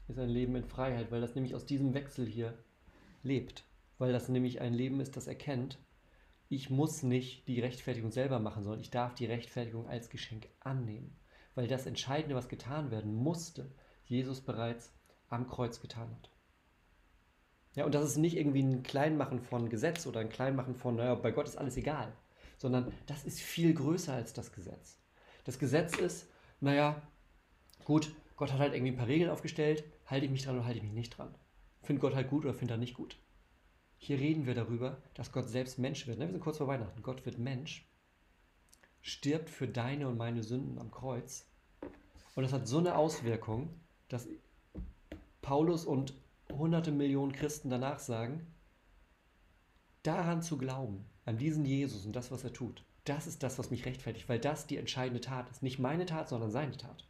ist 0.06 0.18
ein 0.18 0.28
Leben 0.28 0.54
in 0.54 0.66
Freiheit, 0.66 1.10
weil 1.10 1.22
das 1.22 1.34
nämlich 1.34 1.54
aus 1.54 1.64
diesem 1.64 1.94
Wechsel 1.94 2.26
hier 2.26 2.52
lebt, 3.22 3.64
weil 3.96 4.12
das 4.12 4.28
nämlich 4.28 4.60
ein 4.60 4.74
Leben 4.74 5.00
ist, 5.00 5.16
das 5.16 5.26
erkennt, 5.26 5.78
ich 6.50 6.68
muss 6.68 7.02
nicht 7.02 7.48
die 7.48 7.58
Rechtfertigung 7.58 8.10
selber 8.10 8.38
machen, 8.38 8.64
sondern 8.64 8.82
ich 8.82 8.90
darf 8.90 9.14
die 9.14 9.24
Rechtfertigung 9.24 9.88
als 9.88 10.10
Geschenk 10.10 10.46
annehmen, 10.60 11.16
weil 11.54 11.68
das 11.68 11.86
Entscheidende, 11.86 12.34
was 12.34 12.50
getan 12.50 12.90
werden 12.90 13.14
musste, 13.14 13.72
Jesus 14.04 14.42
bereits 14.42 14.92
am 15.30 15.48
Kreuz 15.48 15.80
getan 15.80 16.10
hat. 16.10 16.30
Ja, 17.76 17.86
und 17.86 17.94
das 17.94 18.04
ist 18.04 18.18
nicht 18.18 18.36
irgendwie 18.36 18.62
ein 18.62 18.82
Kleinmachen 18.82 19.40
von 19.40 19.70
Gesetz 19.70 20.06
oder 20.06 20.20
ein 20.20 20.28
Kleinmachen 20.28 20.74
von, 20.74 20.96
naja, 20.96 21.14
bei 21.14 21.30
Gott 21.30 21.48
ist 21.48 21.56
alles 21.56 21.78
egal, 21.78 22.12
sondern 22.58 22.92
das 23.06 23.24
ist 23.24 23.40
viel 23.40 23.72
größer 23.72 24.12
als 24.12 24.34
das 24.34 24.52
Gesetz. 24.52 24.98
Das 25.44 25.58
Gesetz 25.58 25.96
ist, 25.96 26.26
naja, 26.60 27.00
gut, 27.84 28.14
Gott 28.36 28.52
hat 28.52 28.58
halt 28.58 28.74
irgendwie 28.74 28.92
ein 28.92 28.96
paar 28.96 29.06
Regeln 29.06 29.30
aufgestellt, 29.30 29.84
halte 30.06 30.26
ich 30.26 30.32
mich 30.32 30.44
dran 30.44 30.56
oder 30.56 30.64
halte 30.64 30.78
ich 30.78 30.84
mich 30.84 30.92
nicht 30.92 31.16
dran. 31.16 31.34
Findet 31.82 32.00
Gott 32.00 32.14
halt 32.14 32.28
gut 32.28 32.44
oder 32.44 32.54
findet 32.54 32.76
er 32.76 32.80
nicht 32.80 32.94
gut. 32.94 33.18
Hier 33.98 34.18
reden 34.18 34.46
wir 34.46 34.54
darüber, 34.54 35.02
dass 35.14 35.32
Gott 35.32 35.48
selbst 35.48 35.78
Mensch 35.78 36.06
wird. 36.06 36.18
Ne, 36.18 36.26
wir 36.26 36.32
sind 36.32 36.40
kurz 36.40 36.58
vor 36.58 36.66
Weihnachten. 36.66 37.02
Gott 37.02 37.24
wird 37.24 37.38
Mensch, 37.38 37.86
stirbt 39.00 39.50
für 39.50 39.68
deine 39.68 40.08
und 40.08 40.16
meine 40.16 40.42
Sünden 40.42 40.78
am 40.78 40.90
Kreuz. 40.90 41.46
Und 42.34 42.42
das 42.42 42.52
hat 42.52 42.66
so 42.66 42.78
eine 42.78 42.96
Auswirkung, 42.96 43.68
dass 44.08 44.26
Paulus 45.42 45.84
und 45.84 46.14
hunderte 46.50 46.90
Millionen 46.90 47.32
Christen 47.32 47.70
danach 47.70 47.98
sagen, 47.98 48.46
daran 50.02 50.42
zu 50.42 50.58
glauben, 50.58 51.04
an 51.24 51.38
diesen 51.38 51.64
Jesus 51.64 52.04
und 52.04 52.14
das, 52.16 52.30
was 52.30 52.44
er 52.44 52.52
tut, 52.52 52.84
das 53.04 53.26
ist 53.26 53.42
das, 53.42 53.58
was 53.58 53.70
mich 53.70 53.84
rechtfertigt, 53.84 54.28
weil 54.28 54.38
das 54.38 54.66
die 54.66 54.78
entscheidende 54.78 55.20
Tat 55.20 55.50
ist. 55.50 55.62
Nicht 55.62 55.78
meine 55.78 56.06
Tat, 56.06 56.28
sondern 56.28 56.50
seine 56.50 56.76
Tat. 56.76 57.06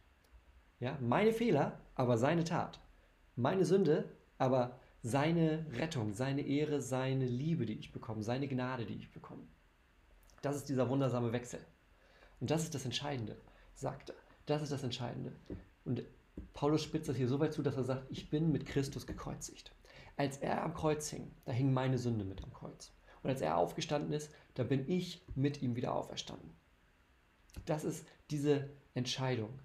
Ja, 0.79 0.97
meine 1.01 1.31
Fehler, 1.31 1.79
aber 1.95 2.17
seine 2.17 2.43
Tat. 2.43 2.81
Meine 3.35 3.65
Sünde, 3.65 4.09
aber 4.37 4.79
seine 5.01 5.65
Rettung, 5.73 6.13
seine 6.13 6.41
Ehre, 6.41 6.81
seine 6.81 7.25
Liebe, 7.25 7.65
die 7.65 7.77
ich 7.77 7.93
bekomme, 7.93 8.23
seine 8.23 8.47
Gnade, 8.47 8.85
die 8.85 8.95
ich 8.95 9.11
bekomme. 9.11 9.43
Das 10.41 10.55
ist 10.55 10.67
dieser 10.67 10.89
wundersame 10.89 11.31
Wechsel. 11.31 11.59
Und 12.39 12.51
das 12.51 12.63
ist 12.63 12.75
das 12.75 12.85
Entscheidende, 12.85 13.37
sagt 13.73 14.09
er. 14.09 14.15
Das 14.45 14.61
ist 14.61 14.71
das 14.71 14.83
Entscheidende. 14.83 15.31
Und 15.85 16.03
Paulus 16.53 16.83
spitzt 16.83 17.07
das 17.07 17.15
hier 17.15 17.27
so 17.27 17.39
weit 17.39 17.53
zu, 17.53 17.63
dass 17.63 17.77
er 17.77 17.83
sagt, 17.83 18.11
ich 18.11 18.29
bin 18.29 18.51
mit 18.51 18.65
Christus 18.65 19.07
gekreuzigt. 19.07 19.73
Als 20.17 20.37
er 20.37 20.63
am 20.63 20.73
Kreuz 20.73 21.09
hing, 21.09 21.31
da 21.45 21.51
hing 21.51 21.73
meine 21.73 21.97
Sünde 21.97 22.25
mit 22.25 22.43
am 22.43 22.53
Kreuz. 22.53 22.91
Und 23.23 23.29
als 23.29 23.41
er 23.41 23.57
aufgestanden 23.57 24.13
ist, 24.13 24.31
da 24.55 24.63
bin 24.63 24.89
ich 24.89 25.23
mit 25.35 25.61
ihm 25.61 25.75
wieder 25.75 25.93
auferstanden. 25.93 26.55
Das 27.65 27.83
ist 27.83 28.07
diese 28.31 28.69
Entscheidung, 28.93 29.59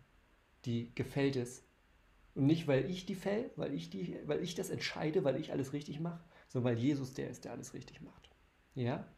die 0.64 0.94
gefällt 0.94 1.36
ist. 1.36 1.64
Und 2.34 2.46
nicht, 2.46 2.68
weil 2.68 2.88
ich 2.88 3.06
die 3.06 3.14
fäll, 3.14 3.50
weil 3.56 3.72
ich, 3.74 3.90
die, 3.90 4.18
weil 4.26 4.42
ich 4.42 4.54
das 4.54 4.70
entscheide, 4.70 5.24
weil 5.24 5.40
ich 5.40 5.52
alles 5.52 5.72
richtig 5.72 5.98
mache, 6.00 6.22
sondern 6.48 6.74
weil 6.74 6.82
Jesus 6.82 7.14
der 7.14 7.30
ist, 7.30 7.44
der 7.44 7.52
alles 7.52 7.74
richtig 7.74 8.00
macht. 8.00 8.30
Ja? 8.74 9.08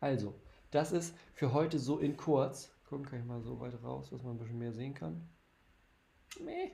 Also, 0.00 0.34
das 0.70 0.92
ist 0.92 1.14
für 1.34 1.52
heute 1.52 1.78
so 1.78 1.98
in 1.98 2.16
kurz. 2.16 2.72
Gucken 2.88 3.06
kann 3.06 3.20
ich 3.20 3.24
mal 3.24 3.42
so 3.42 3.58
weit 3.60 3.82
raus, 3.82 4.10
dass 4.10 4.22
man 4.22 4.36
ein 4.36 4.38
bisschen 4.38 4.58
mehr 4.58 4.72
sehen 4.72 4.94
kann. 4.94 5.28
Nee. 6.40 6.72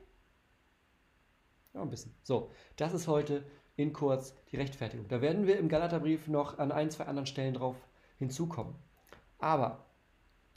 Ja, 1.72 1.83
ein 1.83 1.90
bisschen. 1.90 2.14
So, 2.22 2.51
das 2.77 2.92
ist 2.92 3.09
heute 3.09 3.44
in 3.77 3.92
kurz 3.92 4.35
die 4.51 4.57
Rechtfertigung. 4.57 5.09
Da 5.09 5.22
werden 5.22 5.46
wir 5.46 5.59
im 5.59 5.68
Galaterbrief 5.68 6.29
noch 6.29 6.59
an 6.59 6.72
ein, 6.72 6.90
zwei 6.90 7.07
anderen 7.07 7.27
Stellen 7.27 7.55
drauf 7.55 7.77
hinzukommen. 8.22 8.74
Aber 9.38 9.85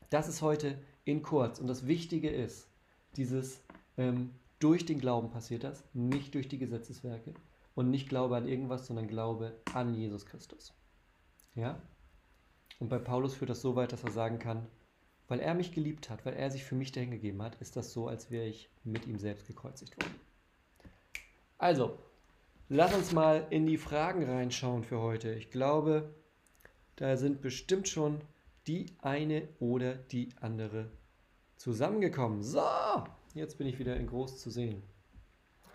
das 0.10 0.28
ist 0.28 0.41
heute 0.41 0.80
in 1.04 1.21
kurz. 1.21 1.60
Und 1.60 1.67
das 1.67 1.88
Wichtige 1.88 2.30
ist, 2.30 2.67
dieses 3.17 3.62
ähm, 3.97 4.32
durch 4.60 4.86
den 4.86 4.99
Glauben 4.99 5.30
passiert 5.30 5.63
das, 5.63 5.84
nicht 5.93 6.36
durch 6.36 6.47
die 6.47 6.58
Gesetzeswerke 6.58 7.34
und 7.73 7.89
nicht 7.89 8.08
Glaube 8.08 8.38
an 8.38 8.47
irgendwas, 8.47 8.88
sondern 8.88 9.08
Glaube 9.08 9.60
an 9.73 9.93
Jesus 9.93 10.25
Christus. 10.25 10.73
Ja? 11.56 11.82
Und 12.80 12.89
bei 12.89 12.99
Paulus 12.99 13.36
führt 13.36 13.49
das 13.49 13.62
so 13.62 13.75
weit, 13.75 13.91
dass 13.91 14.04
er 14.04 14.12
sagen 14.12 14.39
kann, 14.39 14.67
weil 15.28 15.39
er 15.39 15.56
mich 15.56 15.71
geliebt 15.71 16.10
hat, 16.10 16.25
weil 16.25 16.36
er 16.36 16.51
sich 16.51 16.63
für 16.63 16.75
mich 16.75 16.91
dahingegeben 16.91 17.41
hat, 17.41 17.56
ist 17.56 17.75
das 17.75 17.91
so, 17.91 18.08
als 18.08 18.30
wäre 18.30 18.45
ich 18.45 18.69
mit 18.84 19.08
ihm 19.08 19.17
selbst 19.17 19.47
gekreuzigt 19.47 19.97
worden. 19.97 20.15
Also, 21.58 21.97
Lass 22.67 22.95
uns 22.95 23.12
mal 23.12 23.45
in 23.51 23.67
die 23.67 23.78
Fragen 23.78 24.23
reinschauen 24.23 24.84
für 24.84 24.99
heute. 24.99 25.32
Ich 25.36 25.51
glaube, 25.51 26.15
da 26.95 27.17
sind 27.17 27.41
bestimmt 27.41 27.88
schon 27.88 28.21
die 28.67 28.88
eine 29.01 29.47
oder 29.60 29.95
die 29.95 30.29
andere 30.41 30.89
zusammengekommen. 31.58 32.41
So, 32.41 32.62
jetzt 33.34 33.58
bin 33.58 33.67
ich 33.67 33.79
wieder 33.79 33.95
in 33.97 34.08
groß 34.08 34.39
zu 34.39 34.49
sehen. 34.49 34.81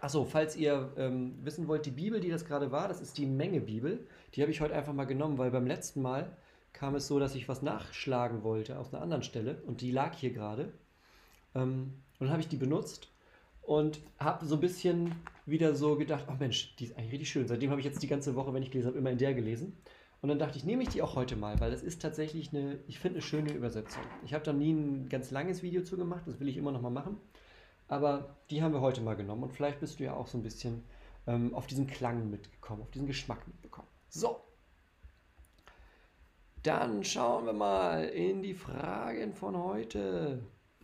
Achso, 0.01 0.25
falls 0.25 0.57
ihr 0.57 0.93
ähm, 0.97 1.39
wissen 1.43 1.69
wollt, 1.69 1.85
die 1.85 1.91
Bibel, 1.91 2.21
die 2.21 2.31
das 2.31 2.47
gerade 2.47 2.73
war, 2.73 2.89
das 2.89 3.03
ist 3.03 3.19
die 3.19 3.27
Menge 3.27 3.61
Bibel. 3.61 4.07
Die 4.35 4.41
habe 4.41 4.51
ich 4.51 4.61
heute 4.61 4.75
einfach 4.75 4.95
mal 4.95 5.05
genommen, 5.05 5.37
weil 5.37 5.51
beim 5.51 5.67
letzten 5.67 6.01
Mal 6.01 6.37
kam 6.73 6.95
es 6.95 7.07
so, 7.07 7.19
dass 7.19 7.35
ich 7.35 7.49
was 7.49 7.61
nachschlagen 7.61 8.43
wollte 8.43 8.79
aus 8.79 8.95
einer 8.95 9.03
anderen 9.03 9.23
Stelle 9.23 9.63
und 9.67 9.83
die 9.83 9.91
lag 9.91 10.15
hier 10.15 10.33
gerade. 10.33 10.73
Ähm, 11.55 11.95
und 12.19 12.27
dann 12.27 12.31
habe 12.31 12.41
ich 12.41 12.49
die 12.49 12.57
benutzt 12.57 13.11
und 13.63 14.01
habe 14.19 14.47
so 14.47 14.55
ein 14.55 14.61
bisschen 14.61 15.15
wieder 15.45 15.75
so 15.75 15.97
gedacht, 15.97 16.27
oh 16.29 16.37
Mensch, 16.39 16.75
die 16.77 16.85
ist 16.85 16.97
eigentlich 16.97 17.13
richtig 17.13 17.31
schön. 17.31 17.47
Seitdem 17.47 17.71
habe 17.71 17.81
ich 17.81 17.87
jetzt 17.87 18.03
die 18.03 18.09
ganze 18.09 18.35
Woche, 18.35 18.55
wenn 18.55 18.63
ich 18.63 18.71
gelesen 18.71 18.89
habe, 18.89 18.99
immer 18.99 19.11
in 19.11 19.19
der 19.19 19.35
gelesen. 19.35 19.77
Und 20.23 20.29
dann 20.29 20.39
dachte 20.39 20.59
ich, 20.59 20.65
nehme 20.65 20.83
ich 20.83 20.91
die 20.91 21.01
auch 21.03 21.17
heute 21.17 21.35
mal, 21.35 21.61
weil 21.61 21.71
das 21.71 21.83
ist 21.83 22.03
tatsächlich 22.03 22.53
eine, 22.53 22.79
ich 22.87 22.99
finde, 22.99 23.17
eine 23.17 23.23
schöne 23.23 23.53
Übersetzung. 23.53 24.03
Ich 24.25 24.35
habe 24.35 24.45
da 24.45 24.53
nie 24.53 24.73
ein 24.73 25.09
ganz 25.09 25.31
langes 25.31 25.63
Video 25.63 25.83
zu 25.83 25.97
gemacht, 25.97 26.25
das 26.27 26.41
will 26.41 26.49
ich 26.49 26.59
immer 26.59 26.73
noch 26.73 26.83
mal 26.83 26.91
machen. 26.91 27.17
Aber 27.89 28.37
die 28.51 28.63
haben 28.63 28.73
wir 28.73 28.83
heute 28.83 29.01
mal 29.01 29.17
genommen 29.17 29.45
und 29.45 29.53
vielleicht 29.53 29.81
bist 29.81 29.99
du 29.99 30.05
ja 30.05 30.15
auch 30.15 30.27
so 30.27 30.39
ein 30.39 30.43
bisschen 30.43 30.85
ähm, 31.27 31.55
auf 31.55 31.67
diesen 31.67 31.87
Klang 31.87 32.31
mitgekommen, 32.31 32.83
auf 32.83 32.91
diesen 32.91 33.07
Geschmack 33.07 33.47
mitbekommen. 33.49 33.89
So. 34.09 34.45
Dann 36.63 37.03
schauen 37.03 37.47
wir 37.47 37.55
mal 37.55 38.05
in 38.05 38.43
die 38.43 38.55
Fragen 38.55 39.33
von 39.33 39.57
heute. 39.57 40.43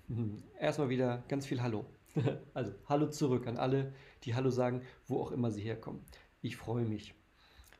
Erstmal 0.58 0.88
wieder 0.88 1.22
ganz 1.28 1.46
viel 1.46 1.62
Hallo. 1.62 1.84
Also 2.54 2.72
Hallo 2.88 3.08
zurück 3.08 3.46
an 3.46 3.58
alle, 3.58 3.92
die 4.24 4.34
Hallo 4.34 4.48
sagen, 4.48 4.80
wo 5.06 5.20
auch 5.20 5.32
immer 5.32 5.50
sie 5.50 5.60
herkommen. 5.60 6.00
Ich 6.40 6.56
freue 6.56 6.86
mich, 6.86 7.14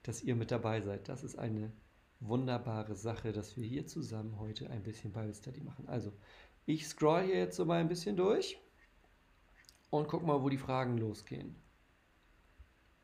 dass 0.07 0.23
ihr 0.23 0.37
mit 0.37 0.51
dabei 0.51 0.81
seid. 0.81 1.09
Das 1.09 1.25
ist 1.25 1.37
eine 1.39 1.73
wunderbare 2.21 2.95
Sache, 2.95 3.33
dass 3.33 3.57
wir 3.57 3.65
hier 3.67 3.87
zusammen 3.87 4.39
heute 4.39 4.71
ein 4.71 4.83
bisschen 4.83 5.13
Bible 5.13 5.35
Study 5.35 5.61
machen. 5.63 5.89
Also, 5.89 6.13
Ich 6.67 6.87
scroll 6.89 7.23
hier 7.25 7.37
jetzt 7.39 7.57
so 7.57 7.65
mal 7.65 7.81
ein 7.81 7.89
bisschen 7.89 8.17
durch 8.17 8.59
und 9.91 10.09
guck 10.09 10.25
mal, 10.25 10.43
wo 10.43 10.49
die 10.49 10.59
Fragen 10.59 10.99
losgehen. 10.99 11.57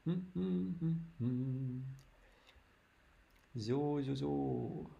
Hm, 0.05 0.27
hm, 0.35 0.77
hm, 0.81 1.13
hm. 1.19 1.85
So, 3.55 4.01
so, 4.03 4.15
so. 4.15 4.91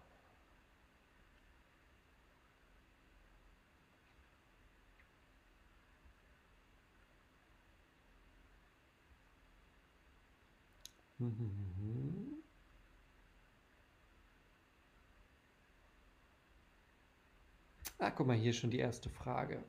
Ah, 17.99 18.11
guck 18.11 18.27
mal, 18.27 18.35
hier 18.35 18.53
schon 18.53 18.69
die 18.69 18.79
erste 18.79 19.09
Frage. 19.09 19.63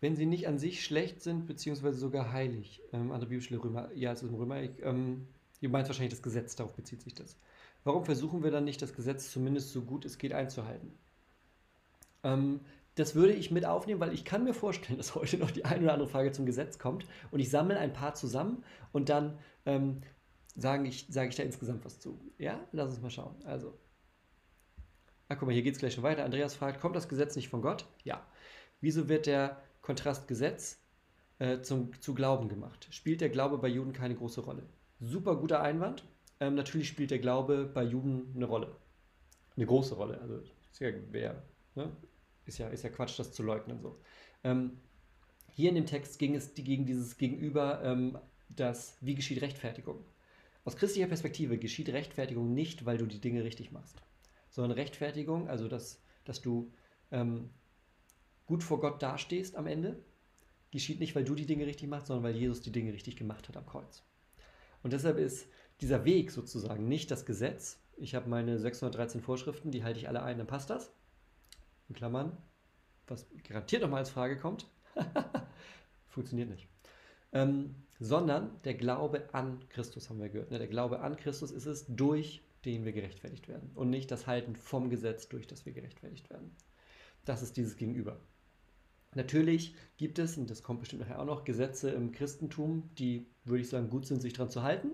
Wenn 0.00 0.16
sie 0.16 0.24
nicht 0.24 0.48
an 0.48 0.58
sich 0.58 0.82
schlecht 0.82 1.20
sind, 1.20 1.46
beziehungsweise 1.46 1.98
sogar 1.98 2.32
heilig, 2.32 2.80
ähm, 2.92 3.12
andere 3.12 3.28
biblische 3.28 3.62
Römer, 3.62 3.92
ja, 3.92 4.12
es 4.12 4.22
ist 4.22 4.30
im 4.30 4.36
Römer, 4.36 4.62
ich, 4.62 4.70
ähm, 4.82 5.26
ihr 5.60 5.68
meint 5.68 5.86
wahrscheinlich 5.88 6.14
das 6.14 6.22
Gesetz, 6.22 6.56
darauf 6.56 6.74
bezieht 6.74 7.02
sich 7.02 7.14
das. 7.14 7.36
Warum 7.84 8.06
versuchen 8.06 8.42
wir 8.42 8.50
dann 8.50 8.64
nicht, 8.64 8.80
das 8.80 8.94
Gesetz 8.94 9.30
zumindest 9.30 9.72
so 9.72 9.82
gut 9.82 10.06
es 10.06 10.16
geht 10.16 10.32
einzuhalten? 10.32 10.92
Ähm, 12.22 12.60
das 13.00 13.14
würde 13.14 13.32
ich 13.32 13.50
mit 13.50 13.64
aufnehmen, 13.64 14.00
weil 14.00 14.12
ich 14.12 14.24
kann 14.24 14.44
mir 14.44 14.54
vorstellen, 14.54 14.96
dass 14.98 15.14
heute 15.14 15.38
noch 15.38 15.50
die 15.50 15.64
eine 15.64 15.84
oder 15.84 15.94
andere 15.94 16.08
Frage 16.08 16.32
zum 16.32 16.46
Gesetz 16.46 16.78
kommt 16.78 17.06
und 17.30 17.40
ich 17.40 17.50
sammle 17.50 17.78
ein 17.78 17.92
paar 17.92 18.14
zusammen 18.14 18.62
und 18.92 19.08
dann 19.08 19.38
ähm, 19.66 20.02
sage 20.54 20.86
ich, 20.88 21.06
sage 21.08 21.30
ich 21.30 21.36
da 21.36 21.42
insgesamt 21.42 21.84
was 21.84 21.98
zu. 21.98 22.20
Ja, 22.38 22.60
lass 22.72 22.90
uns 22.90 23.00
mal 23.00 23.10
schauen. 23.10 23.34
Also, 23.44 23.78
ah, 25.28 25.34
guck 25.34 25.46
mal, 25.46 25.52
hier 25.52 25.62
geht 25.62 25.74
es 25.74 25.80
gleich 25.80 25.94
schon 25.94 26.04
weiter. 26.04 26.24
Andreas 26.24 26.54
fragt, 26.54 26.80
kommt 26.80 26.96
das 26.96 27.08
Gesetz 27.08 27.36
nicht 27.36 27.48
von 27.48 27.62
Gott? 27.62 27.86
Ja. 28.04 28.26
Wieso 28.80 29.08
wird 29.08 29.26
der 29.26 29.62
Kontrast 29.82 30.28
Gesetz 30.28 30.78
äh, 31.38 31.60
zum, 31.60 31.98
zu 32.00 32.14
Glauben 32.14 32.48
gemacht? 32.48 32.88
Spielt 32.90 33.20
der 33.20 33.28
Glaube 33.28 33.58
bei 33.58 33.68
Juden 33.68 33.92
keine 33.92 34.14
große 34.14 34.40
Rolle? 34.42 34.64
Super 35.00 35.36
guter 35.36 35.62
Einwand. 35.62 36.04
Ähm, 36.40 36.54
natürlich 36.54 36.88
spielt 36.88 37.10
der 37.10 37.18
Glaube 37.18 37.70
bei 37.72 37.82
Juden 37.82 38.32
eine 38.34 38.46
Rolle. 38.46 38.76
Eine 39.56 39.66
große 39.66 39.94
Rolle. 39.94 40.20
Also, 40.20 40.42
ja, 40.78 40.90
wer, 41.10 41.42
ne? 41.74 41.90
Ist 42.50 42.58
ja, 42.58 42.68
ist 42.68 42.84
ja 42.84 42.90
Quatsch, 42.90 43.18
das 43.18 43.32
zu 43.32 43.42
leugnen. 43.42 43.80
So. 43.80 43.98
Ähm, 44.44 44.78
hier 45.50 45.68
in 45.68 45.76
dem 45.76 45.86
Text 45.86 46.18
ging 46.18 46.34
es 46.34 46.52
gegen 46.54 46.84
dieses 46.84 47.16
Gegenüber, 47.16 47.80
ähm, 47.82 48.18
das, 48.48 48.96
wie 49.00 49.14
geschieht 49.14 49.40
Rechtfertigung? 49.40 50.04
Aus 50.64 50.76
christlicher 50.76 51.06
Perspektive 51.06 51.58
geschieht 51.58 51.88
Rechtfertigung 51.88 52.52
nicht, 52.52 52.84
weil 52.84 52.98
du 52.98 53.06
die 53.06 53.20
Dinge 53.20 53.44
richtig 53.44 53.72
machst, 53.72 54.02
sondern 54.50 54.72
Rechtfertigung, 54.72 55.48
also 55.48 55.68
dass, 55.68 56.02
dass 56.24 56.42
du 56.42 56.72
ähm, 57.12 57.50
gut 58.46 58.62
vor 58.62 58.80
Gott 58.80 59.00
dastehst 59.00 59.56
am 59.56 59.66
Ende, 59.66 60.02
geschieht 60.72 61.00
nicht, 61.00 61.14
weil 61.14 61.24
du 61.24 61.34
die 61.34 61.46
Dinge 61.46 61.66
richtig 61.66 61.88
machst, 61.88 62.08
sondern 62.08 62.24
weil 62.24 62.36
Jesus 62.36 62.60
die 62.60 62.72
Dinge 62.72 62.92
richtig 62.92 63.16
gemacht 63.16 63.48
hat 63.48 63.56
am 63.56 63.66
Kreuz. 63.66 64.02
Und 64.82 64.92
deshalb 64.92 65.18
ist 65.18 65.46
dieser 65.80 66.04
Weg 66.04 66.30
sozusagen 66.30 66.88
nicht 66.88 67.10
das 67.10 67.24
Gesetz. 67.24 67.78
Ich 67.96 68.14
habe 68.14 68.28
meine 68.28 68.58
613 68.58 69.20
Vorschriften, 69.20 69.70
die 69.70 69.84
halte 69.84 70.00
ich 70.00 70.08
alle 70.08 70.22
ein, 70.22 70.38
dann 70.38 70.46
passt 70.46 70.70
das 70.70 70.92
in 71.90 71.96
Klammern, 71.96 72.36
was 73.06 73.26
garantiert 73.46 73.82
nochmal 73.82 74.00
als 74.00 74.10
Frage 74.10 74.38
kommt, 74.38 74.66
funktioniert 76.08 76.48
nicht. 76.48 76.68
Ähm, 77.32 77.74
sondern 77.98 78.50
der 78.64 78.74
Glaube 78.74 79.28
an 79.34 79.60
Christus 79.68 80.08
haben 80.08 80.20
wir 80.20 80.30
gehört. 80.30 80.50
Ne? 80.50 80.58
Der 80.58 80.68
Glaube 80.68 81.00
an 81.00 81.16
Christus 81.16 81.50
ist 81.50 81.66
es, 81.66 81.84
durch 81.88 82.42
den 82.64 82.84
wir 82.84 82.92
gerechtfertigt 82.92 83.48
werden 83.48 83.70
und 83.74 83.90
nicht 83.90 84.10
das 84.10 84.26
Halten 84.26 84.56
vom 84.56 84.90
Gesetz, 84.90 85.28
durch 85.28 85.46
das 85.46 85.66
wir 85.66 85.72
gerechtfertigt 85.72 86.30
werden. 86.30 86.50
Das 87.24 87.42
ist 87.42 87.56
dieses 87.56 87.76
Gegenüber. 87.76 88.20
Natürlich 89.14 89.74
gibt 89.96 90.18
es, 90.18 90.36
und 90.36 90.50
das 90.50 90.62
kommt 90.62 90.80
bestimmt 90.80 91.02
nachher 91.02 91.20
auch 91.20 91.26
noch, 91.26 91.44
Gesetze 91.44 91.90
im 91.90 92.12
Christentum, 92.12 92.90
die, 92.96 93.26
würde 93.44 93.62
ich 93.62 93.68
sagen, 93.68 93.90
gut 93.90 94.06
sind, 94.06 94.22
sich 94.22 94.32
daran 94.32 94.50
zu 94.50 94.62
halten. 94.62 94.92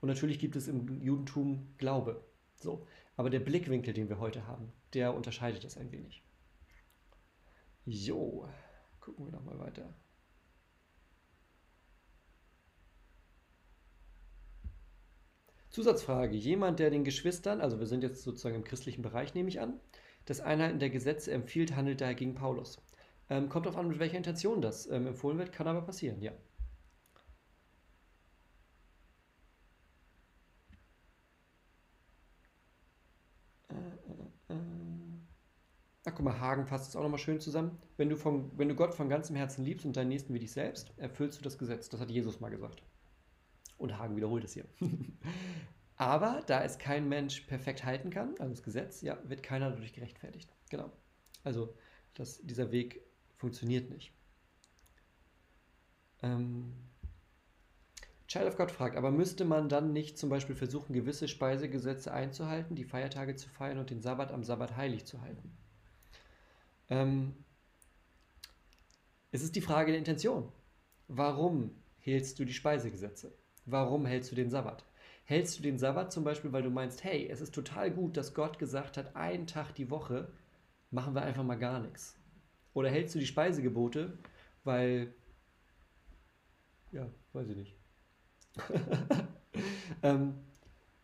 Und 0.00 0.08
natürlich 0.08 0.38
gibt 0.38 0.54
es 0.56 0.68
im 0.68 1.02
Judentum 1.02 1.66
Glaube. 1.78 2.24
So. 2.58 2.86
Aber 3.16 3.30
der 3.30 3.40
Blickwinkel, 3.40 3.94
den 3.94 4.08
wir 4.08 4.20
heute 4.20 4.46
haben, 4.46 4.72
der 4.94 5.14
unterscheidet 5.14 5.64
das 5.64 5.76
ein 5.76 5.90
wenig. 5.90 6.22
Jo, 7.84 8.48
gucken 9.00 9.26
wir 9.26 9.32
nochmal 9.32 9.58
weiter. 9.58 9.94
Zusatzfrage. 15.70 16.36
Jemand, 16.36 16.80
der 16.80 16.90
den 16.90 17.04
Geschwistern, 17.04 17.60
also 17.60 17.78
wir 17.78 17.86
sind 17.86 18.02
jetzt 18.02 18.22
sozusagen 18.22 18.56
im 18.56 18.64
christlichen 18.64 19.02
Bereich, 19.02 19.34
nehme 19.34 19.48
ich 19.48 19.60
an, 19.60 19.80
das 20.24 20.40
Einhalten 20.40 20.78
der 20.78 20.90
Gesetze 20.90 21.30
empfiehlt, 21.30 21.76
handelt 21.76 22.00
daher 22.00 22.14
gegen 22.14 22.34
Paulus. 22.34 22.82
Ähm, 23.30 23.48
kommt 23.48 23.66
darauf 23.66 23.78
an, 23.78 23.88
mit 23.88 23.98
welcher 23.98 24.16
Intention 24.16 24.60
das 24.60 24.86
ähm, 24.90 25.06
empfohlen 25.06 25.38
wird, 25.38 25.52
kann 25.52 25.68
aber 25.68 25.82
passieren, 25.82 26.20
ja. 26.20 26.32
Guck 36.10 36.24
mal, 36.24 36.40
Hagen 36.40 36.66
fasst 36.66 36.88
es 36.88 36.96
auch 36.96 37.02
nochmal 37.02 37.18
schön 37.18 37.40
zusammen. 37.40 37.78
Wenn 37.96 38.08
du, 38.08 38.16
von, 38.16 38.50
wenn 38.56 38.68
du 38.68 38.74
Gott 38.74 38.94
von 38.94 39.08
ganzem 39.08 39.36
Herzen 39.36 39.64
liebst 39.64 39.86
und 39.86 39.96
deinen 39.96 40.08
Nächsten 40.08 40.34
wie 40.34 40.38
dich 40.38 40.52
selbst, 40.52 40.92
erfüllst 40.96 41.38
du 41.38 41.44
das 41.44 41.58
Gesetz. 41.58 41.88
Das 41.88 42.00
hat 42.00 42.10
Jesus 42.10 42.40
mal 42.40 42.50
gesagt. 42.50 42.82
Und 43.76 43.98
Hagen 43.98 44.16
wiederholt 44.16 44.44
es 44.44 44.54
hier. 44.54 44.64
Aber 45.96 46.42
da 46.46 46.62
es 46.62 46.78
kein 46.78 47.08
Mensch 47.08 47.40
perfekt 47.42 47.84
halten 47.84 48.10
kann, 48.10 48.34
also 48.38 48.54
das 48.54 48.62
Gesetz, 48.62 49.02
ja, 49.02 49.18
wird 49.24 49.42
keiner 49.42 49.70
dadurch 49.70 49.92
gerechtfertigt. 49.92 50.48
Genau. 50.70 50.92
Also 51.42 51.74
das, 52.14 52.40
dieser 52.42 52.70
Weg 52.70 53.02
funktioniert 53.36 53.90
nicht. 53.90 54.12
Ähm, 56.22 56.72
Child 58.28 58.46
of 58.46 58.56
God 58.56 58.70
fragt, 58.70 58.96
aber 58.96 59.10
müsste 59.10 59.44
man 59.44 59.68
dann 59.68 59.92
nicht 59.92 60.18
zum 60.18 60.28
Beispiel 60.28 60.54
versuchen, 60.54 60.92
gewisse 60.92 61.28
Speisegesetze 61.28 62.12
einzuhalten, 62.12 62.76
die 62.76 62.84
Feiertage 62.84 63.34
zu 63.36 63.48
feiern 63.48 63.78
und 63.78 63.90
den 63.90 64.02
Sabbat 64.02 64.32
am 64.32 64.44
Sabbat 64.44 64.76
heilig 64.76 65.06
zu 65.06 65.22
halten? 65.22 65.56
Ähm, 66.90 67.34
es 69.30 69.42
ist 69.42 69.56
die 69.56 69.60
Frage 69.60 69.92
der 69.92 69.98
Intention. 69.98 70.50
Warum 71.08 71.70
hältst 71.98 72.38
du 72.38 72.44
die 72.44 72.52
Speisegesetze? 72.52 73.32
Warum 73.66 74.06
hältst 74.06 74.30
du 74.30 74.34
den 74.34 74.50
Sabbat? 74.50 74.84
Hältst 75.24 75.58
du 75.58 75.62
den 75.62 75.78
Sabbat 75.78 76.12
zum 76.12 76.24
Beispiel, 76.24 76.52
weil 76.52 76.62
du 76.62 76.70
meinst, 76.70 77.04
hey, 77.04 77.28
es 77.28 77.42
ist 77.42 77.54
total 77.54 77.90
gut, 77.90 78.16
dass 78.16 78.32
Gott 78.32 78.58
gesagt 78.58 78.96
hat, 78.96 79.14
einen 79.14 79.46
Tag 79.46 79.74
die 79.74 79.90
Woche 79.90 80.32
machen 80.90 81.14
wir 81.14 81.22
einfach 81.22 81.44
mal 81.44 81.58
gar 81.58 81.80
nichts? 81.80 82.16
Oder 82.72 82.90
hältst 82.90 83.14
du 83.14 83.18
die 83.18 83.26
Speisegebote, 83.26 84.16
weil, 84.64 85.14
ja, 86.92 87.06
weiß 87.34 87.50
ich 87.50 87.56
nicht. 87.56 87.76
ähm, 90.02 90.34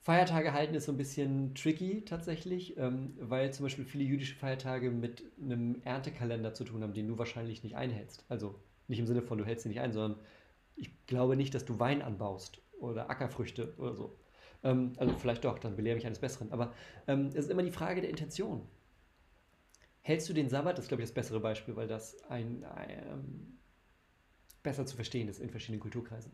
Feiertage 0.05 0.53
halten 0.53 0.75
ist 0.75 0.85
so 0.85 0.93
ein 0.93 0.99
bisschen 0.99 1.55
tricky 1.55 2.05
tatsächlich, 2.05 2.77
ähm, 2.77 3.15
weil 3.19 3.55
zum 3.55 3.65
Beispiel 3.65 3.87
viele 3.87 4.05
jüdische 4.05 4.35
Feiertage 4.35 4.91
mit 4.91 5.25
einem 5.41 5.81
Erntekalender 5.83 6.53
zu 6.53 6.65
tun 6.65 6.83
haben, 6.83 6.93
den 6.93 7.09
du 7.09 7.17
wahrscheinlich 7.17 7.65
nicht 7.65 7.75
einhältst. 7.75 8.23
Also 8.29 8.61
nicht 8.87 8.99
im 8.99 9.07
Sinne 9.07 9.23
von, 9.23 9.39
du 9.39 9.47
hältst 9.47 9.65
ihn 9.65 9.71
nicht 9.71 9.81
ein, 9.81 9.95
sondern 9.95 10.21
ich 10.77 10.91
glaube 11.07 11.37
nicht, 11.37 11.55
dass 11.55 11.65
du 11.65 11.81
Wein 11.81 12.03
anbaust 12.03 12.61
oder 12.79 13.09
Ackerfrüchte 13.09 13.73
oder 13.79 13.95
so. 13.95 14.19
Ähm, 14.63 14.93
also 14.99 15.17
vielleicht 15.17 15.43
doch, 15.43 15.59
dann 15.59 15.75
belehre 15.75 15.97
mich 15.97 16.05
eines 16.05 16.19
Besseren. 16.19 16.53
Aber 16.53 16.75
ähm, 17.07 17.29
es 17.29 17.37
ist 17.37 17.51
immer 17.51 17.63
die 17.63 17.71
Frage 17.71 18.03
der 18.03 18.11
Intention. 18.11 18.69
Hältst 20.03 20.29
du 20.29 20.35
den 20.35 20.51
Sabbat, 20.51 20.77
das 20.77 20.85
ist 20.85 20.89
glaube 20.89 21.03
ich 21.03 21.09
das 21.09 21.15
bessere 21.15 21.41
Beispiel, 21.41 21.77
weil 21.77 21.89
das 21.89 22.23
ein, 22.25 22.63
ein 22.65 23.59
besser 24.63 24.85
zu 24.85 24.97
verstehen 24.97 25.29
ist 25.29 25.41
in 25.41 25.49
verschiedenen 25.49 25.81
Kulturkreisen. 25.81 26.33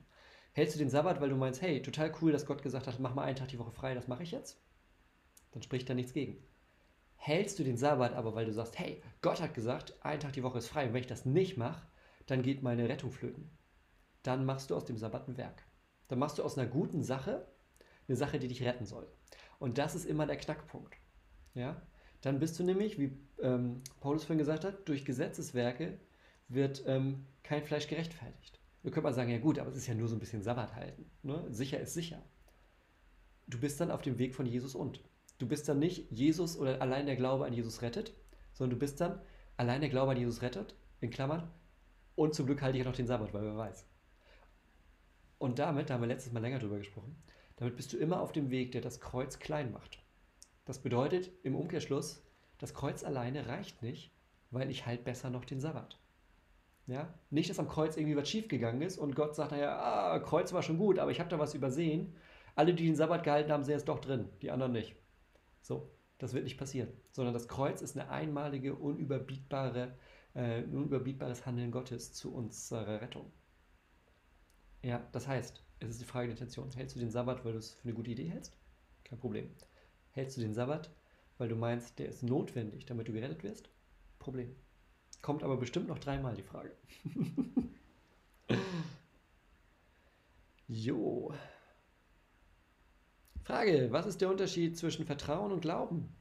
Hältst 0.52 0.74
du 0.74 0.78
den 0.78 0.90
Sabbat, 0.90 1.20
weil 1.20 1.28
du 1.28 1.36
meinst, 1.36 1.62
hey, 1.62 1.80
total 1.80 2.12
cool, 2.20 2.32
dass 2.32 2.46
Gott 2.46 2.62
gesagt 2.62 2.86
hat, 2.86 2.98
mach 2.98 3.14
mal 3.14 3.24
einen 3.24 3.36
Tag 3.36 3.48
die 3.48 3.58
Woche 3.58 3.70
frei, 3.70 3.94
das 3.94 4.08
mache 4.08 4.22
ich 4.22 4.32
jetzt? 4.32 4.60
Dann 5.52 5.62
spricht 5.62 5.88
da 5.88 5.94
nichts 5.94 6.12
gegen. 6.12 6.42
Hältst 7.16 7.58
du 7.58 7.64
den 7.64 7.76
Sabbat 7.76 8.14
aber, 8.14 8.34
weil 8.34 8.46
du 8.46 8.52
sagst, 8.52 8.78
hey, 8.78 9.02
Gott 9.20 9.40
hat 9.40 9.54
gesagt, 9.54 9.94
ein 10.00 10.20
Tag 10.20 10.32
die 10.32 10.42
Woche 10.42 10.58
ist 10.58 10.68
frei 10.68 10.86
und 10.86 10.94
wenn 10.94 11.02
ich 11.02 11.06
das 11.06 11.24
nicht 11.24 11.56
mache, 11.56 11.86
dann 12.26 12.42
geht 12.42 12.62
meine 12.62 12.88
Rettung 12.88 13.12
flöten. 13.12 13.50
Dann 14.22 14.44
machst 14.44 14.70
du 14.70 14.76
aus 14.76 14.84
dem 14.84 14.96
Sabbat 14.96 15.28
ein 15.28 15.36
Werk. 15.36 15.62
Dann 16.08 16.18
machst 16.18 16.38
du 16.38 16.42
aus 16.42 16.58
einer 16.58 16.68
guten 16.68 17.02
Sache 17.02 17.46
eine 18.08 18.16
Sache, 18.16 18.38
die 18.38 18.48
dich 18.48 18.64
retten 18.64 18.86
soll. 18.86 19.06
Und 19.58 19.78
das 19.78 19.94
ist 19.94 20.04
immer 20.04 20.26
der 20.26 20.36
Knackpunkt. 20.36 20.96
Ja? 21.54 21.80
Dann 22.20 22.38
bist 22.38 22.58
du 22.58 22.64
nämlich, 22.64 22.98
wie 22.98 23.16
ähm, 23.40 23.82
Paulus 24.00 24.24
vorhin 24.24 24.38
gesagt 24.38 24.64
hat, 24.64 24.88
durch 24.88 25.04
Gesetzeswerke 25.04 25.98
wird 26.48 26.82
ähm, 26.86 27.26
kein 27.42 27.62
Fleisch 27.62 27.86
gerechtfertigt. 27.86 28.59
Wir 28.82 28.90
können 28.90 29.04
mal 29.04 29.12
sagen, 29.12 29.30
ja 29.30 29.38
gut, 29.38 29.58
aber 29.58 29.70
es 29.70 29.76
ist 29.76 29.86
ja 29.86 29.94
nur 29.94 30.08
so 30.08 30.16
ein 30.16 30.20
bisschen 30.20 30.42
Sabbat 30.42 30.74
halten. 30.74 31.10
Ne? 31.22 31.44
Sicher 31.50 31.80
ist 31.80 31.94
sicher. 31.94 32.22
Du 33.46 33.58
bist 33.58 33.80
dann 33.80 33.90
auf 33.90 34.02
dem 34.02 34.18
Weg 34.18 34.34
von 34.34 34.46
Jesus 34.46 34.74
und. 34.74 35.02
Du 35.38 35.46
bist 35.46 35.68
dann 35.68 35.78
nicht 35.78 36.10
Jesus 36.10 36.58
oder 36.58 36.80
allein 36.80 37.06
der 37.06 37.16
Glaube 37.16 37.46
an 37.46 37.52
Jesus 37.52 37.82
rettet, 37.82 38.14
sondern 38.52 38.78
du 38.78 38.80
bist 38.80 39.00
dann 39.00 39.20
allein 39.56 39.80
der 39.80 39.90
Glaube 39.90 40.12
an 40.12 40.18
Jesus 40.18 40.42
rettet, 40.42 40.74
in 41.00 41.10
Klammern, 41.10 41.50
und 42.14 42.34
zum 42.34 42.46
Glück 42.46 42.60
halte 42.62 42.76
ich 42.76 42.84
ja 42.84 42.88
noch 42.88 42.96
den 42.96 43.06
Sabbat, 43.06 43.32
weil 43.32 43.44
wer 43.44 43.56
weiß. 43.56 43.86
Und 45.38 45.58
damit, 45.58 45.88
da 45.88 45.94
haben 45.94 46.02
wir 46.02 46.08
letztes 46.08 46.32
Mal 46.32 46.40
länger 46.40 46.58
drüber 46.58 46.78
gesprochen, 46.78 47.16
damit 47.56 47.76
bist 47.76 47.92
du 47.92 47.98
immer 47.98 48.20
auf 48.20 48.32
dem 48.32 48.50
Weg, 48.50 48.72
der 48.72 48.80
das 48.80 49.00
Kreuz 49.00 49.38
klein 49.38 49.72
macht. 49.72 50.02
Das 50.64 50.80
bedeutet 50.80 51.30
im 51.42 51.54
Umkehrschluss, 51.54 52.22
das 52.58 52.74
Kreuz 52.74 53.04
alleine 53.04 53.46
reicht 53.46 53.82
nicht, 53.82 54.12
weil 54.50 54.70
ich 54.70 54.86
halt 54.86 55.04
besser 55.04 55.30
noch 55.30 55.44
den 55.44 55.60
Sabbat. 55.60 55.99
Ja? 56.90 57.14
Nicht, 57.30 57.48
dass 57.48 57.60
am 57.60 57.68
Kreuz 57.68 57.96
irgendwie 57.96 58.16
was 58.16 58.28
schiefgegangen 58.28 58.82
ist 58.82 58.98
und 58.98 59.14
Gott 59.14 59.36
sagt, 59.36 59.52
naja, 59.52 59.78
ah, 59.78 60.18
Kreuz 60.18 60.52
war 60.52 60.62
schon 60.62 60.76
gut, 60.76 60.98
aber 60.98 61.12
ich 61.12 61.20
habe 61.20 61.30
da 61.30 61.38
was 61.38 61.54
übersehen. 61.54 62.16
Alle, 62.56 62.74
die 62.74 62.84
den 62.84 62.96
Sabbat 62.96 63.22
gehalten 63.22 63.52
haben, 63.52 63.62
sind 63.62 63.74
jetzt 63.74 63.88
doch 63.88 64.00
drin, 64.00 64.28
die 64.42 64.50
anderen 64.50 64.72
nicht. 64.72 64.96
So, 65.62 65.88
das 66.18 66.34
wird 66.34 66.44
nicht 66.44 66.58
passieren, 66.58 66.88
sondern 67.12 67.32
das 67.32 67.46
Kreuz 67.46 67.80
ist 67.80 67.96
eine 67.96 68.10
einmalige, 68.10 68.74
unüberbietbare, 68.74 69.94
äh, 70.34 70.64
unüberbietbares 70.64 71.46
Handeln 71.46 71.70
Gottes 71.70 72.12
zu 72.12 72.34
unserer 72.34 73.00
Rettung. 73.00 73.30
Ja, 74.82 75.06
das 75.12 75.28
heißt, 75.28 75.62
es 75.78 75.90
ist 75.90 76.00
die 76.00 76.06
Frage 76.06 76.26
der 76.26 76.36
Intention. 76.36 76.72
Hältst 76.72 76.96
du 76.96 77.00
den 77.00 77.10
Sabbat, 77.10 77.44
weil 77.44 77.52
du 77.52 77.58
es 77.58 77.74
für 77.74 77.84
eine 77.84 77.94
gute 77.94 78.10
Idee 78.10 78.28
hältst? 78.28 78.56
Kein 79.04 79.20
Problem. 79.20 79.48
Hältst 80.10 80.36
du 80.36 80.40
den 80.40 80.54
Sabbat, 80.54 80.90
weil 81.38 81.48
du 81.48 81.54
meinst, 81.54 82.00
der 82.00 82.08
ist 82.08 82.24
notwendig, 82.24 82.86
damit 82.86 83.06
du 83.06 83.12
gerettet 83.12 83.44
wirst? 83.44 83.70
Problem. 84.18 84.56
Kommt 85.22 85.42
aber 85.42 85.56
bestimmt 85.56 85.88
noch 85.88 85.98
dreimal 85.98 86.34
die 86.34 86.42
Frage. 86.42 86.72
jo. 90.68 91.34
Frage, 93.44 93.88
was 93.90 94.06
ist 94.06 94.20
der 94.20 94.30
Unterschied 94.30 94.78
zwischen 94.78 95.04
Vertrauen 95.06 95.52
und 95.52 95.60
Glauben? 95.60 96.14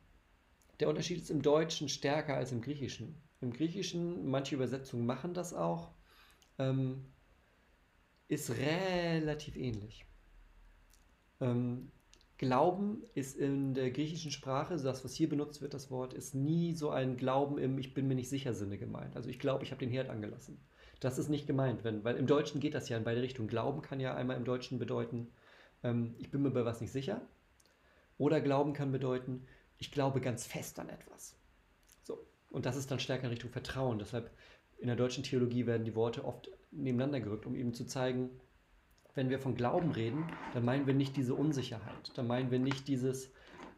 Der 0.79 0.89
Unterschied 0.89 1.21
ist 1.21 1.29
im 1.29 1.41
Deutschen 1.41 1.89
stärker 1.89 2.35
als 2.35 2.51
im 2.51 2.61
Griechischen. 2.61 3.21
Im 3.41 3.53
Griechischen, 3.53 4.29
manche 4.29 4.55
Übersetzungen 4.55 5.05
machen 5.05 5.33
das 5.33 5.53
auch, 5.53 5.91
ähm, 6.57 7.05
ist 8.27 8.51
relativ 8.51 9.55
ähnlich. 9.55 10.05
Ähm, 11.39 11.91
Glauben 12.39 13.03
ist 13.15 13.37
in 13.37 13.73
der 13.73 13.91
griechischen 13.91 14.31
Sprache, 14.31 14.77
das, 14.77 15.03
was 15.03 15.13
hier 15.13 15.27
benutzt 15.27 15.61
wird, 15.61 15.73
das 15.73 15.91
Wort, 15.91 16.13
ist 16.13 16.33
nie 16.33 16.73
so 16.73 16.89
ein 16.89 17.17
Glauben 17.17 17.57
im 17.57 17.77
Ich 17.77 17.93
bin 17.93 18.07
mir 18.07 18.15
nicht 18.15 18.29
sicher 18.29 18.53
Sinne 18.53 18.77
gemeint. 18.77 19.17
Also 19.17 19.29
ich 19.29 19.39
glaube, 19.39 19.65
ich 19.65 19.71
habe 19.71 19.81
den 19.81 19.91
Herd 19.91 20.09
angelassen. 20.09 20.57
Das 21.01 21.19
ist 21.19 21.27
nicht 21.27 21.47
gemeint, 21.47 21.83
wenn, 21.83 22.05
weil 22.05 22.15
im 22.15 22.27
Deutschen 22.27 22.61
geht 22.61 22.75
das 22.75 22.87
ja 22.87 22.95
in 22.95 23.03
beide 23.03 23.21
Richtungen. 23.21 23.49
Glauben 23.49 23.81
kann 23.81 23.99
ja 23.99 24.15
einmal 24.15 24.37
im 24.37 24.45
Deutschen 24.45 24.79
bedeuten, 24.79 25.27
ähm, 25.83 26.15
ich 26.17 26.31
bin 26.31 26.41
mir 26.41 26.51
bei 26.51 26.63
was 26.63 26.79
nicht 26.79 26.93
sicher. 26.93 27.21
Oder 28.17 28.39
Glauben 28.39 28.71
kann 28.71 28.93
bedeuten, 28.93 29.45
ich 29.77 29.91
glaube 29.91 30.21
ganz 30.21 30.47
fest 30.47 30.79
an 30.79 30.87
etwas. 30.87 31.35
So. 32.03 32.25
Und 32.49 32.65
das 32.65 32.77
ist 32.77 32.89
dann 32.89 33.01
stärker 33.01 33.25
in 33.25 33.31
Richtung 33.31 33.49
Vertrauen. 33.49 33.99
Deshalb 33.99 34.31
in 34.77 34.87
der 34.87 34.95
deutschen 34.95 35.25
Theologie 35.25 35.65
werden 35.65 35.83
die 35.83 35.95
Worte 35.95 36.23
oft 36.23 36.49
nebeneinander 36.71 37.19
gerückt, 37.19 37.45
um 37.45 37.55
eben 37.55 37.73
zu 37.73 37.85
zeigen, 37.85 38.29
wenn 39.15 39.29
wir 39.29 39.39
von 39.39 39.55
Glauben 39.55 39.91
reden, 39.91 40.25
dann 40.53 40.65
meinen 40.65 40.87
wir 40.87 40.93
nicht 40.93 41.17
diese 41.17 41.35
Unsicherheit. 41.35 42.11
Dann 42.15 42.27
meinen 42.27 42.51
wir 42.51 42.59
nicht 42.59 42.87
dieses, 42.87 43.31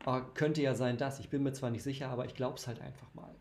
oh, 0.06 0.22
könnte 0.34 0.62
ja 0.62 0.76
sein, 0.76 0.98
dass, 0.98 1.20
ich 1.20 1.30
bin 1.30 1.44
mir 1.44 1.54
zwar 1.54 1.70
nicht 1.70 1.84
sicher, 1.84 2.10
aber 2.10 2.26
ich 2.26 2.36
glaube 2.36 2.58
es 2.58 2.68
halt 2.68 2.82
einfach 2.82 3.14
mal. 3.14 3.34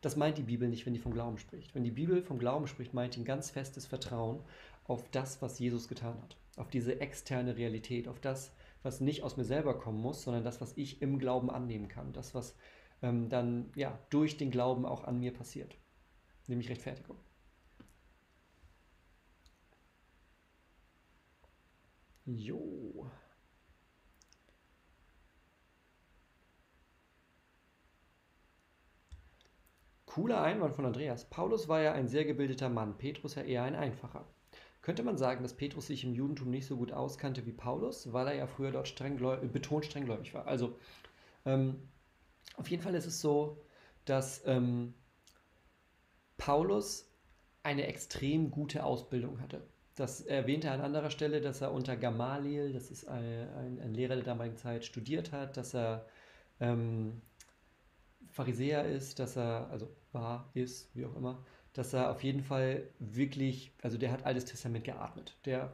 Das 0.00 0.16
meint 0.16 0.38
die 0.38 0.42
Bibel 0.42 0.68
nicht, 0.68 0.86
wenn 0.86 0.94
die 0.94 1.00
vom 1.00 1.12
Glauben 1.12 1.38
spricht. 1.38 1.74
Wenn 1.74 1.84
die 1.84 1.90
Bibel 1.90 2.22
vom 2.22 2.38
Glauben 2.38 2.66
spricht, 2.68 2.94
meint 2.94 3.16
die 3.16 3.20
ein 3.20 3.24
ganz 3.24 3.50
festes 3.50 3.86
Vertrauen 3.86 4.40
auf 4.84 5.08
das, 5.10 5.42
was 5.42 5.58
Jesus 5.58 5.88
getan 5.88 6.14
hat 6.22 6.36
auf 6.58 6.68
diese 6.70 7.00
externe 7.00 7.56
Realität, 7.56 8.08
auf 8.08 8.20
das, 8.20 8.52
was 8.82 9.00
nicht 9.00 9.22
aus 9.22 9.36
mir 9.36 9.44
selber 9.44 9.78
kommen 9.78 10.00
muss, 10.00 10.22
sondern 10.22 10.44
das, 10.44 10.60
was 10.60 10.76
ich 10.76 11.00
im 11.02 11.18
Glauben 11.18 11.50
annehmen 11.50 11.88
kann, 11.88 12.12
das, 12.12 12.34
was 12.34 12.54
ähm, 13.02 13.28
dann 13.28 13.70
ja 13.74 13.98
durch 14.10 14.36
den 14.36 14.50
Glauben 14.50 14.84
auch 14.84 15.04
an 15.04 15.20
mir 15.20 15.32
passiert, 15.32 15.76
nämlich 16.46 16.68
Rechtfertigung. 16.68 17.16
Jo. 22.28 23.10
Cooler 30.06 30.42
Einwand 30.42 30.74
von 30.74 30.86
Andreas. 30.86 31.24
Paulus 31.30 31.68
war 31.68 31.80
ja 31.80 31.92
ein 31.92 32.08
sehr 32.08 32.24
gebildeter 32.24 32.68
Mann, 32.68 32.98
Petrus 32.98 33.36
ja 33.36 33.42
eher 33.42 33.62
ein 33.62 33.76
einfacher. 33.76 34.26
Könnte 34.82 35.02
man 35.04 35.16
sagen, 35.16 35.42
dass 35.42 35.54
Petrus 35.54 35.86
sich 35.86 36.02
im 36.04 36.14
Judentum 36.14 36.50
nicht 36.50 36.66
so 36.66 36.76
gut 36.76 36.92
auskannte 36.92 37.46
wie 37.46 37.52
Paulus, 37.52 38.12
weil 38.12 38.26
er 38.26 38.34
ja 38.34 38.46
früher 38.48 38.72
dort 38.72 38.88
streng 38.88 39.18
betont 39.52 39.84
strenggläubig 39.84 40.34
war? 40.34 40.46
Also, 40.48 40.76
ähm, 41.46 41.88
auf 42.56 42.68
jeden 42.70 42.82
Fall 42.82 42.94
ist 42.94 43.06
es 43.06 43.20
so, 43.20 43.58
dass 44.06 44.42
ähm, 44.46 44.94
Paulus 46.38 47.06
eine 47.62 47.86
extrem 47.86 48.50
gute 48.50 48.82
Ausbildung 48.84 49.40
hatte. 49.42 49.62
Das 49.98 50.20
erwähnte 50.20 50.68
er 50.68 50.74
an 50.74 50.80
anderer 50.80 51.10
Stelle, 51.10 51.40
dass 51.40 51.60
er 51.60 51.72
unter 51.72 51.96
Gamaliel, 51.96 52.72
das 52.72 52.88
ist 52.88 53.08
ein, 53.08 53.48
ein, 53.56 53.80
ein 53.80 53.94
Lehrer 53.94 54.14
der 54.14 54.24
damaligen 54.24 54.56
Zeit, 54.56 54.84
studiert 54.84 55.32
hat, 55.32 55.56
dass 55.56 55.74
er 55.74 56.06
ähm, 56.60 57.20
Pharisäer 58.30 58.84
ist, 58.84 59.18
dass 59.18 59.36
er, 59.36 59.68
also 59.72 59.88
war, 60.12 60.50
ist, 60.54 60.94
wie 60.94 61.04
auch 61.04 61.16
immer, 61.16 61.44
dass 61.72 61.92
er 61.94 62.12
auf 62.12 62.22
jeden 62.22 62.42
Fall 62.42 62.88
wirklich, 63.00 63.72
also 63.82 63.98
der 63.98 64.12
hat 64.12 64.24
Altes 64.24 64.44
Testament 64.44 64.84
geatmet. 64.84 65.36
Der 65.44 65.72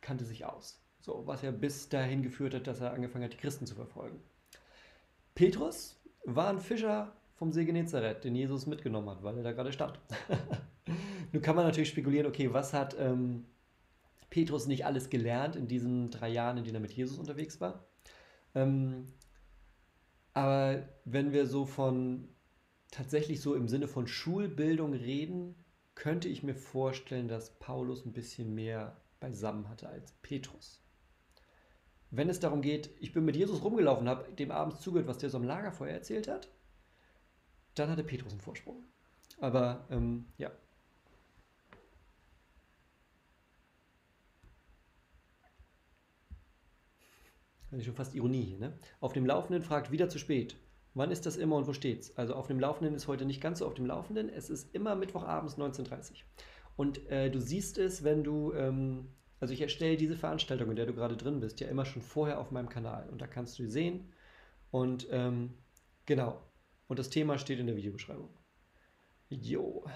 kannte 0.00 0.24
sich 0.24 0.44
aus. 0.44 0.82
So, 0.98 1.22
was 1.28 1.44
er 1.44 1.52
bis 1.52 1.88
dahin 1.88 2.24
geführt 2.24 2.54
hat, 2.54 2.66
dass 2.66 2.80
er 2.80 2.92
angefangen 2.92 3.26
hat, 3.26 3.32
die 3.32 3.38
Christen 3.38 3.66
zu 3.66 3.76
verfolgen. 3.76 4.18
Petrus 5.36 6.02
war 6.24 6.48
ein 6.48 6.58
Fischer 6.58 7.12
vom 7.34 7.52
See 7.52 7.64
Genezareth, 7.64 8.24
den 8.24 8.34
Jesus 8.34 8.66
mitgenommen 8.66 9.08
hat, 9.10 9.22
weil 9.22 9.36
er 9.36 9.44
da 9.44 9.52
gerade 9.52 9.72
stand. 9.72 10.00
Nun 11.32 11.42
kann 11.42 11.54
man 11.54 11.64
natürlich 11.64 11.90
spekulieren, 11.90 12.26
okay, 12.26 12.52
was 12.52 12.72
hat 12.72 12.96
ähm, 12.98 13.46
Petrus 14.32 14.66
nicht 14.66 14.86
alles 14.86 15.10
gelernt 15.10 15.56
in 15.56 15.68
diesen 15.68 16.10
drei 16.10 16.30
Jahren, 16.30 16.56
in 16.56 16.64
denen 16.64 16.76
er 16.76 16.80
mit 16.80 16.92
Jesus 16.92 17.18
unterwegs 17.18 17.60
war? 17.60 17.84
Ähm, 18.54 19.04
aber 20.32 20.88
wenn 21.04 21.34
wir 21.34 21.46
so 21.46 21.66
von 21.66 22.28
tatsächlich 22.90 23.42
so 23.42 23.54
im 23.54 23.68
Sinne 23.68 23.88
von 23.88 24.06
Schulbildung 24.06 24.94
reden, 24.94 25.54
könnte 25.94 26.28
ich 26.28 26.42
mir 26.42 26.54
vorstellen, 26.54 27.28
dass 27.28 27.58
Paulus 27.58 28.06
ein 28.06 28.14
bisschen 28.14 28.54
mehr 28.54 28.96
beisammen 29.20 29.68
hatte 29.68 29.90
als 29.90 30.12
Petrus. 30.22 30.82
Wenn 32.10 32.30
es 32.30 32.40
darum 32.40 32.62
geht, 32.62 32.88
ich 33.00 33.12
bin 33.12 33.26
mit 33.26 33.36
Jesus 33.36 33.62
rumgelaufen, 33.62 34.08
habe 34.08 34.32
dem 34.32 34.50
abends 34.50 34.80
zugehört, 34.80 35.08
was 35.08 35.18
der 35.18 35.28
so 35.28 35.36
am 35.36 35.44
Lagerfeuer 35.44 35.92
erzählt 35.92 36.26
hat, 36.26 36.48
dann 37.74 37.90
hatte 37.90 38.02
Petrus 38.02 38.32
einen 38.32 38.40
Vorsprung. 38.40 38.82
Aber 39.40 39.86
ähm, 39.90 40.24
ja. 40.38 40.50
Das 47.72 47.80
ist 47.80 47.86
schon 47.86 47.94
fast 47.94 48.14
Ironie 48.14 48.42
hier, 48.42 48.58
ne? 48.58 48.78
Auf 49.00 49.14
dem 49.14 49.24
Laufenden 49.24 49.62
fragt 49.62 49.90
wieder 49.90 50.10
zu 50.10 50.18
spät. 50.18 50.56
Wann 50.92 51.10
ist 51.10 51.24
das 51.24 51.36
immer 51.36 51.56
und 51.56 51.66
wo 51.66 51.72
steht's? 51.72 52.14
Also 52.18 52.34
auf 52.34 52.46
dem 52.46 52.60
Laufenden 52.60 52.94
ist 52.94 53.08
heute 53.08 53.24
nicht 53.24 53.40
ganz 53.40 53.60
so 53.60 53.66
auf 53.66 53.72
dem 53.72 53.86
Laufenden. 53.86 54.28
Es 54.28 54.50
ist 54.50 54.74
immer 54.74 54.94
Mittwochabends 54.94 55.56
19.30 55.56 56.10
Uhr. 56.10 56.16
Und 56.76 57.08
äh, 57.10 57.30
du 57.30 57.40
siehst 57.40 57.78
es, 57.78 58.04
wenn 58.04 58.24
du, 58.24 58.52
ähm, 58.52 59.08
also 59.40 59.54
ich 59.54 59.62
erstelle 59.62 59.96
diese 59.96 60.16
Veranstaltung, 60.16 60.68
in 60.68 60.76
der 60.76 60.84
du 60.84 60.92
gerade 60.92 61.16
drin 61.16 61.40
bist, 61.40 61.60
ja 61.60 61.68
immer 61.68 61.86
schon 61.86 62.02
vorher 62.02 62.38
auf 62.40 62.50
meinem 62.50 62.68
Kanal. 62.68 63.08
Und 63.08 63.22
da 63.22 63.26
kannst 63.26 63.58
du 63.58 63.66
sehen. 63.66 64.12
Und 64.70 65.08
ähm, 65.10 65.54
genau. 66.04 66.42
Und 66.88 66.98
das 66.98 67.08
Thema 67.08 67.38
steht 67.38 67.58
in 67.58 67.66
der 67.66 67.76
Videobeschreibung. 67.76 68.28
Jo. 69.30 69.86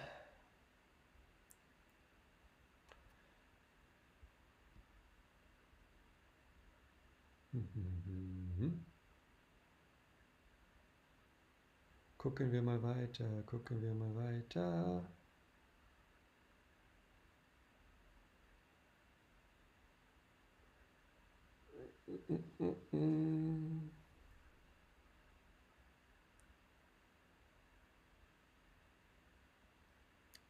Gucken 12.27 12.51
wir 12.51 12.61
mal 12.61 12.83
weiter, 12.83 13.45
gucken 13.47 13.81
wir 13.81 13.95
mal 13.95 14.13
weiter. 14.17 15.09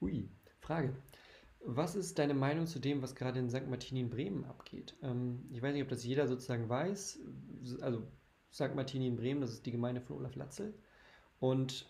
Ui, 0.00 0.30
Frage. 0.60 0.96
Was 1.60 1.94
ist 1.94 2.18
deine 2.18 2.32
Meinung 2.32 2.66
zu 2.66 2.78
dem, 2.78 3.02
was 3.02 3.14
gerade 3.14 3.38
in 3.38 3.50
St. 3.50 3.66
Martini 3.68 4.00
in 4.00 4.08
Bremen 4.08 4.44
abgeht? 4.46 4.96
Ähm, 5.02 5.46
ich 5.52 5.60
weiß 5.60 5.74
nicht, 5.74 5.82
ob 5.82 5.90
das 5.90 6.04
jeder 6.04 6.26
sozusagen 6.26 6.70
weiß. 6.70 7.20
Also 7.82 8.06
St. 8.50 8.74
Martini 8.74 9.08
in 9.08 9.16
Bremen, 9.16 9.42
das 9.42 9.52
ist 9.52 9.66
die 9.66 9.72
Gemeinde 9.72 10.00
von 10.00 10.16
Olaf 10.16 10.36
Latzel. 10.36 10.72
Und 11.40 11.86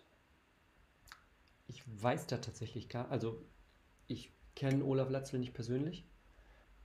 ich 1.68 1.82
weiß 2.02 2.26
da 2.26 2.38
tatsächlich 2.38 2.88
gar, 2.88 3.10
also 3.10 3.42
ich 4.06 4.32
kenne 4.54 4.84
Olaf 4.84 5.10
Latzel 5.10 5.38
nicht 5.38 5.54
persönlich. 5.54 6.04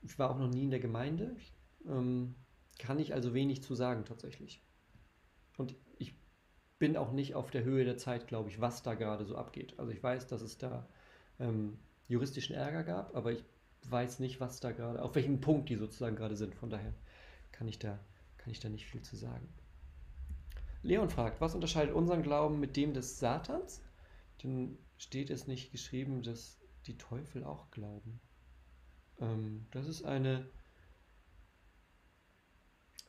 Ich 0.01 0.18
war 0.18 0.32
auch 0.32 0.39
noch 0.39 0.49
nie 0.49 0.64
in 0.64 0.72
der 0.72 0.80
Gemeinde. 0.80 1.36
Ich, 1.38 1.53
ähm, 1.88 2.36
kann 2.80 2.99
ich 2.99 3.14
also 3.14 3.34
wenig 3.34 3.62
zu 3.62 3.76
sagen 3.76 4.05
tatsächlich. 4.05 4.62
Und 5.57 5.76
ich 5.97 6.16
bin 6.80 6.97
auch 6.97 7.12
nicht 7.12 7.36
auf 7.36 7.51
der 7.51 7.64
Höhe 7.64 7.86
der 7.86 7.97
Zeit, 7.97 8.28
glaube 8.28 8.49
ich, 8.49 8.59
was 8.59 8.82
da 8.82 8.95
gerade 8.95 9.26
so 9.26 9.36
abgeht. 9.36 9.76
Also 9.78 9.91
ich 9.91 10.01
weiß, 10.01 10.28
dass 10.28 10.41
es 10.41 10.57
da 10.57 10.88
ähm, 11.39 11.78
juristischen 12.07 12.55
Ärger 12.55 12.84
gab, 12.84 13.16
aber 13.16 13.32
ich 13.32 13.43
weiß 13.88 14.20
nicht, 14.20 14.39
was 14.39 14.59
da 14.59 14.72
gerade, 14.72 15.01
auf 15.01 15.16
welchem 15.16 15.41
Punkt 15.41 15.70
die 15.70 15.76
sozusagen 15.76 16.16
gerade 16.16 16.36
sind. 16.36 16.55
Von 16.55 16.70
daher 16.70 16.93
kann 17.51 17.68
ich 17.68 17.78
da, 17.78 17.99
kann 18.38 18.51
ich 18.51 18.59
da 18.59 18.70
nicht 18.70 18.88
viel 18.88 19.01
zu 19.01 19.16
sagen. 19.16 19.47
Leon 20.84 21.10
fragt, 21.10 21.42
was 21.42 21.56
unterscheidet 21.56 21.94
unseren 21.94 22.24
Glauben 22.24 22.60
mit 22.60 22.76
dem 22.76 22.94
des 22.94 23.20
Satans? 23.20 23.84
Dann 24.42 24.78
steht 24.98 25.30
es 25.30 25.48
nicht 25.48 25.72
geschrieben, 25.72 26.24
dass 26.24 26.60
die 26.88 26.98
Teufel 26.98 27.44
auch 27.44 27.70
glauben. 27.72 28.20
Ähm, 29.20 29.68
das 29.72 29.88
ist 29.88 30.04
eine 30.04 30.50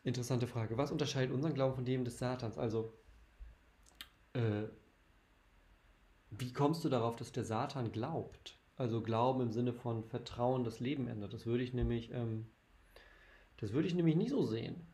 interessante 0.04 0.46
Frage. 0.46 0.76
Was 0.76 0.92
unterscheidet 0.92 1.34
unseren 1.34 1.54
Glauben 1.54 1.74
von 1.74 1.84
dem 1.84 2.04
des 2.04 2.18
Satans? 2.18 2.58
Also, 2.58 2.92
äh, 4.34 4.64
wie 6.30 6.52
kommst 6.52 6.84
du 6.84 6.88
darauf, 6.88 7.16
dass 7.16 7.32
der 7.32 7.44
Satan 7.44 7.92
glaubt? 7.92 8.58
Also 8.76 9.02
Glauben 9.02 9.42
im 9.42 9.52
Sinne 9.52 9.72
von 9.72 10.04
Vertrauen, 10.04 10.64
das 10.64 10.80
Leben 10.80 11.06
ändert. 11.06 11.32
Das 11.32 11.46
würde 11.46 11.62
ich 11.62 11.72
nämlich, 11.72 12.10
ähm, 12.10 12.46
das 13.58 13.72
würde 13.72 13.86
ich 13.86 13.94
nämlich 13.94 14.16
nie 14.16 14.28
so 14.28 14.44
sehen. 14.44 14.86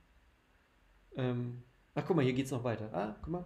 Ähm, 1.16 1.62
ach, 1.99 2.05
guck 2.07 2.16
mal, 2.16 2.24
hier 2.24 2.34
geht 2.34 2.46
es 2.46 2.53
noch 2.53 2.64
weiter. 2.64 2.90
Ah, 2.92 3.16
guck 3.22 3.32
mal. 3.32 3.44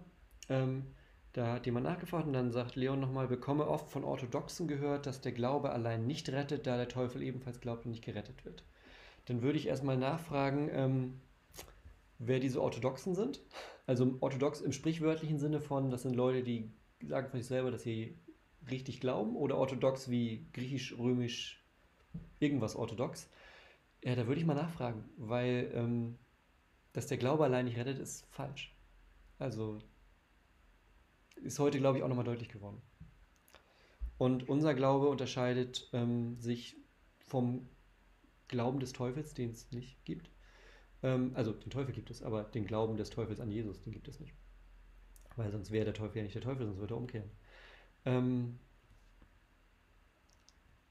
Ähm, 0.49 0.85
da 1.33 1.53
hat 1.53 1.65
jemand 1.65 1.85
nachgefragt 1.85 2.27
und 2.27 2.33
dann 2.33 2.51
sagt 2.51 2.75
Leon 2.75 2.99
nochmal, 2.99 3.27
bekomme 3.27 3.67
oft 3.67 3.89
von 3.89 4.03
Orthodoxen 4.03 4.67
gehört, 4.67 5.07
dass 5.07 5.21
der 5.21 5.31
Glaube 5.31 5.71
allein 5.71 6.05
nicht 6.05 6.29
rettet, 6.29 6.67
da 6.67 6.77
der 6.77 6.87
Teufel 6.87 7.23
ebenfalls 7.23 7.59
glaubt 7.59 7.85
und 7.85 7.91
nicht 7.91 8.05
gerettet 8.05 8.45
wird. 8.45 8.63
Dann 9.25 9.41
würde 9.41 9.57
ich 9.57 9.67
erstmal 9.67 9.97
nachfragen, 9.97 10.69
ähm, 10.71 11.21
wer 12.19 12.39
diese 12.39 12.61
Orthodoxen 12.61 13.15
sind. 13.15 13.41
Also 13.87 14.17
orthodox 14.19 14.61
im 14.61 14.71
sprichwörtlichen 14.71 15.39
Sinne 15.39 15.59
von, 15.59 15.89
das 15.89 16.03
sind 16.03 16.15
Leute, 16.15 16.43
die 16.43 16.71
sagen 17.07 17.29
von 17.29 17.39
sich 17.39 17.47
selber, 17.47 17.71
dass 17.71 17.81
sie 17.81 18.17
richtig 18.69 18.99
glauben 18.99 19.35
oder 19.35 19.57
orthodox 19.57 20.09
wie 20.09 20.47
griechisch, 20.53 20.97
römisch, 20.97 21.63
irgendwas 22.39 22.75
orthodox. 22.75 23.29
Ja, 24.03 24.15
da 24.15 24.27
würde 24.27 24.39
ich 24.39 24.45
mal 24.45 24.53
nachfragen, 24.53 25.05
weil 25.17 25.71
ähm, 25.73 26.17
dass 26.93 27.07
der 27.07 27.17
Glaube 27.17 27.43
allein 27.43 27.65
nicht 27.65 27.77
rettet, 27.77 27.99
ist 27.99 28.25
falsch. 28.31 28.73
Also 29.39 29.79
ist 31.35 31.59
heute, 31.59 31.79
glaube 31.79 31.97
ich, 31.97 32.03
auch 32.03 32.07
nochmal 32.07 32.25
deutlich 32.25 32.49
geworden. 32.49 32.81
Und 34.17 34.47
unser 34.47 34.73
Glaube 34.73 35.09
unterscheidet 35.09 35.89
ähm, 35.91 36.39
sich 36.39 36.77
vom 37.19 37.67
Glauben 38.47 38.79
des 38.79 38.93
Teufels, 38.93 39.33
den 39.33 39.49
es 39.49 39.71
nicht 39.71 40.03
gibt. 40.05 40.29
Ähm, 41.01 41.31
also 41.33 41.51
den 41.51 41.71
Teufel 41.71 41.93
gibt 41.93 42.11
es, 42.11 42.21
aber 42.21 42.43
den 42.43 42.65
Glauben 42.65 42.95
des 42.95 43.09
Teufels 43.09 43.39
an 43.39 43.51
Jesus, 43.51 43.81
den 43.81 43.91
gibt 43.91 44.07
es 44.07 44.19
nicht. 44.19 44.33
Weil 45.35 45.51
sonst 45.51 45.71
wäre 45.71 45.85
der 45.85 45.95
Teufel 45.95 46.17
ja 46.17 46.23
nicht 46.23 46.35
der 46.35 46.43
Teufel, 46.43 46.65
sonst 46.65 46.79
würde 46.79 46.93
er 46.93 46.97
umkehren. 46.97 47.31
Ähm, 48.05 48.59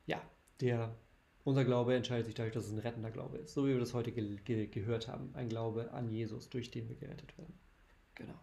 ja, 0.06 0.20
der, 0.60 0.94
unser 1.44 1.64
Glaube 1.64 1.94
entscheidet 1.94 2.26
sich 2.26 2.34
dadurch, 2.34 2.54
dass 2.54 2.66
es 2.66 2.72
ein 2.72 2.78
rettender 2.78 3.10
Glaube 3.10 3.38
ist. 3.38 3.54
So 3.54 3.66
wie 3.66 3.72
wir 3.72 3.80
das 3.80 3.94
heute 3.94 4.12
ge 4.12 4.36
ge 4.44 4.66
gehört 4.66 5.08
haben. 5.08 5.30
Ein 5.34 5.48
Glaube 5.48 5.92
an 5.92 6.10
Jesus, 6.10 6.48
durch 6.48 6.70
den 6.70 6.88
wir 6.88 6.96
gerettet 6.96 7.36
werden. 7.36 7.54
Genau. 8.14 8.34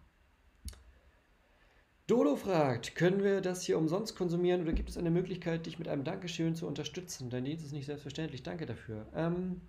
Dodo 2.07 2.35
fragt, 2.35 2.95
können 2.95 3.23
wir 3.23 3.39
das 3.39 3.61
hier 3.61 3.77
umsonst 3.77 4.15
konsumieren 4.15 4.63
oder 4.63 4.73
gibt 4.73 4.89
es 4.89 4.97
eine 4.97 5.11
Möglichkeit, 5.11 5.67
dich 5.67 5.77
mit 5.77 5.87
einem 5.87 6.03
Dankeschön 6.03 6.55
zu 6.55 6.65
unterstützen? 6.65 7.29
Dein 7.29 7.45
Dienst 7.45 7.63
ist 7.63 7.71
nicht 7.71 7.85
selbstverständlich. 7.85 8.41
Danke 8.41 8.65
dafür. 8.65 9.05
Ähm, 9.13 9.61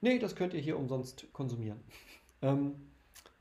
nee, 0.00 0.18
das 0.18 0.34
könnt 0.34 0.54
ihr 0.54 0.60
hier 0.60 0.78
umsonst 0.78 1.30
konsumieren. 1.34 1.80
ähm, 2.42 2.74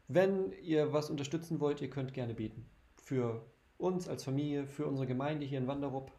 wenn 0.10 0.52
ihr 0.62 0.91
was 0.91 1.10
unterstützen 1.10 1.62
wollt, 1.62 1.80
ihr 1.80 1.89
könnt 1.89 2.14
gerne 2.14 2.34
beten. 2.34 2.66
Für 3.02 3.45
uns 3.78 4.10
als 4.10 4.26
Familie, 4.26 4.68
für 4.68 4.88
unsere 4.88 5.08
Gemeinde 5.08 5.45
hier 5.45 5.60
in 5.60 5.68
Wanderup. 5.68 6.12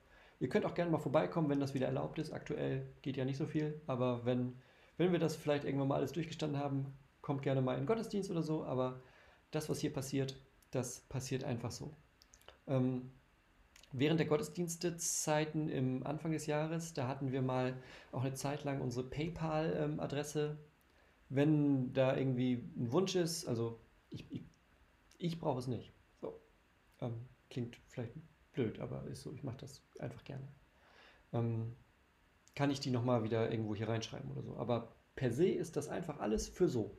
Ihr 0.43 0.49
könnt 0.49 0.66
auch 0.66 0.74
gerne 0.74 0.90
mal 0.90 0.99
vorbeikommen, 0.99 1.49
wenn 1.51 1.61
das 1.61 1.72
wieder 1.72 1.86
erlaubt 1.86 2.18
ist. 2.18 2.32
Aktuell 2.32 2.84
geht 3.01 3.16
ja 3.16 3.24
nicht 3.24 3.36
so 3.36 3.47
viel, 3.47 3.80
aber 3.86 4.24
wenn, 4.24 4.57
wenn 4.97 5.12
wir 5.12 5.20
das 5.20 5.36
vielleicht 5.36 5.64
irgendwann 5.64 5.86
mal 5.86 5.95
alles 5.95 6.11
durchgestanden 6.11 6.61
haben, 6.61 6.93
kommt 7.20 7.43
gerne 7.43 7.62
mal 7.62 7.74
in 7.74 7.82
den 7.82 7.86
Gottesdienst 7.86 8.28
oder 8.28 8.43
so. 8.43 8.64
Aber 8.64 9.01
das, 9.53 9.68
was 9.70 9.78
hier 9.78 9.93
passiert, 9.93 10.34
das 10.72 11.03
passiert 11.03 11.45
einfach 11.45 11.70
so. 11.70 11.95
Ähm, 12.66 13.12
während 13.93 14.18
der 14.18 14.26
Gottesdienstezeiten 14.26 15.68
im 15.68 16.05
Anfang 16.05 16.32
des 16.32 16.47
Jahres, 16.47 16.93
da 16.93 17.07
hatten 17.07 17.30
wir 17.30 17.40
mal 17.40 17.80
auch 18.11 18.24
eine 18.24 18.34
Zeit 18.34 18.64
lang 18.64 18.80
unsere 18.80 19.09
PayPal-Adresse. 19.09 20.59
Wenn 21.28 21.93
da 21.93 22.16
irgendwie 22.16 22.68
ein 22.76 22.90
Wunsch 22.90 23.14
ist, 23.14 23.47
also 23.47 23.78
ich, 24.11 24.26
ich, 24.28 24.43
ich 25.18 25.38
brauche 25.38 25.61
es 25.61 25.68
nicht. 25.68 25.93
So. 26.20 26.40
Ähm, 27.01 27.28
klingt 27.49 27.76
vielleicht 27.86 28.14
blöd, 28.53 28.80
aber 28.80 29.05
ist 29.05 29.22
so, 29.22 29.32
ich 29.32 29.45
mache 29.45 29.59
das 29.59 29.82
einfach 30.03 30.24
gerne. 30.24 30.46
Ähm, 31.32 31.76
kann 32.55 32.70
ich 32.70 32.80
die 32.80 32.90
nochmal 32.90 33.24
wieder 33.24 33.50
irgendwo 33.50 33.74
hier 33.74 33.88
reinschreiben 33.88 34.30
oder 34.30 34.42
so. 34.42 34.57
Aber 34.57 34.94
per 35.14 35.30
se 35.30 35.48
ist 35.48 35.76
das 35.76 35.88
einfach 35.88 36.20
alles 36.20 36.48
für 36.48 36.68
so. 36.68 36.96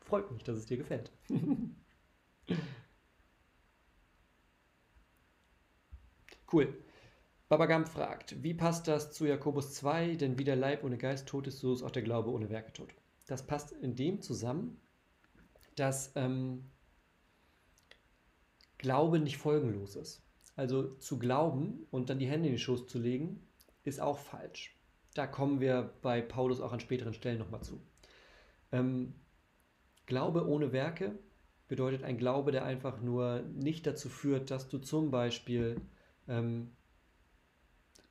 Freut 0.00 0.30
mich, 0.30 0.44
dass 0.44 0.56
es 0.56 0.66
dir 0.66 0.76
gefällt. 0.76 1.10
Cool. 6.52 6.80
Babagam 7.48 7.86
fragt, 7.86 8.42
wie 8.42 8.54
passt 8.54 8.88
das 8.88 9.12
zu 9.12 9.26
Jakobus 9.26 9.74
2? 9.74 10.16
Denn 10.16 10.38
wie 10.38 10.44
der 10.44 10.56
Leib 10.56 10.84
ohne 10.84 10.98
Geist 10.98 11.26
tot 11.28 11.46
ist, 11.46 11.58
so 11.58 11.72
ist 11.72 11.82
auch 11.82 11.90
der 11.90 12.02
Glaube 12.02 12.30
ohne 12.30 12.50
Werke 12.50 12.72
tot. 12.72 12.94
Das 13.26 13.46
passt 13.46 13.72
in 13.72 13.96
dem 13.96 14.22
zusammen, 14.22 14.80
dass 15.74 16.12
ähm, 16.14 16.70
Glaube 18.78 19.18
nicht 19.18 19.38
folgenlos 19.38 19.96
ist. 19.96 20.22
Also 20.56 20.94
zu 20.96 21.18
glauben 21.18 21.86
und 21.90 22.10
dann 22.10 22.18
die 22.18 22.26
Hände 22.26 22.48
in 22.48 22.54
den 22.54 22.58
Schoß 22.58 22.86
zu 22.86 22.98
legen, 22.98 23.46
ist 23.84 24.00
auch 24.00 24.18
falsch. 24.18 24.74
Da 25.14 25.26
kommen 25.26 25.60
wir 25.60 25.94
bei 26.02 26.20
Paulus 26.20 26.60
auch 26.60 26.72
an 26.72 26.80
späteren 26.80 27.14
Stellen 27.14 27.38
nochmal 27.38 27.62
zu. 27.62 27.80
Ähm, 28.72 29.14
Glaube 30.06 30.48
ohne 30.48 30.72
Werke 30.72 31.18
bedeutet 31.68 32.04
ein 32.04 32.16
Glaube, 32.16 32.52
der 32.52 32.64
einfach 32.64 33.00
nur 33.00 33.42
nicht 33.42 33.86
dazu 33.86 34.08
führt, 34.08 34.50
dass 34.50 34.68
du 34.68 34.78
zum 34.78 35.10
Beispiel 35.10 35.80
ähm, 36.28 36.72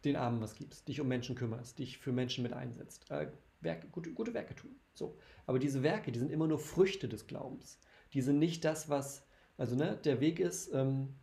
den 0.03 0.15
Armen 0.15 0.41
was 0.41 0.55
gibst, 0.55 0.87
dich 0.87 1.01
um 1.01 1.07
Menschen 1.07 1.35
kümmerst, 1.35 1.79
dich 1.79 1.97
für 1.97 2.11
Menschen 2.11 2.43
mit 2.43 2.53
einsetzt, 2.53 3.09
äh, 3.09 3.27
Werke, 3.61 3.87
gute, 3.87 4.13
gute 4.13 4.33
Werke 4.33 4.55
tun. 4.55 4.75
So. 4.93 5.17
Aber 5.45 5.57
diese 5.57 5.83
Werke, 5.83 6.11
die 6.11 6.19
sind 6.19 6.31
immer 6.31 6.47
nur 6.47 6.59
Früchte 6.59 7.09
des 7.09 7.27
Glaubens. 7.27 7.79
Die 8.13 8.21
sind 8.21 8.39
nicht 8.39 8.63
das, 8.63 8.89
was, 8.89 9.25
also 9.57 9.75
ne, 9.75 9.99
der 10.03 10.19
Weg 10.19 10.39
ist, 10.39 10.71
ähm, 10.73 11.15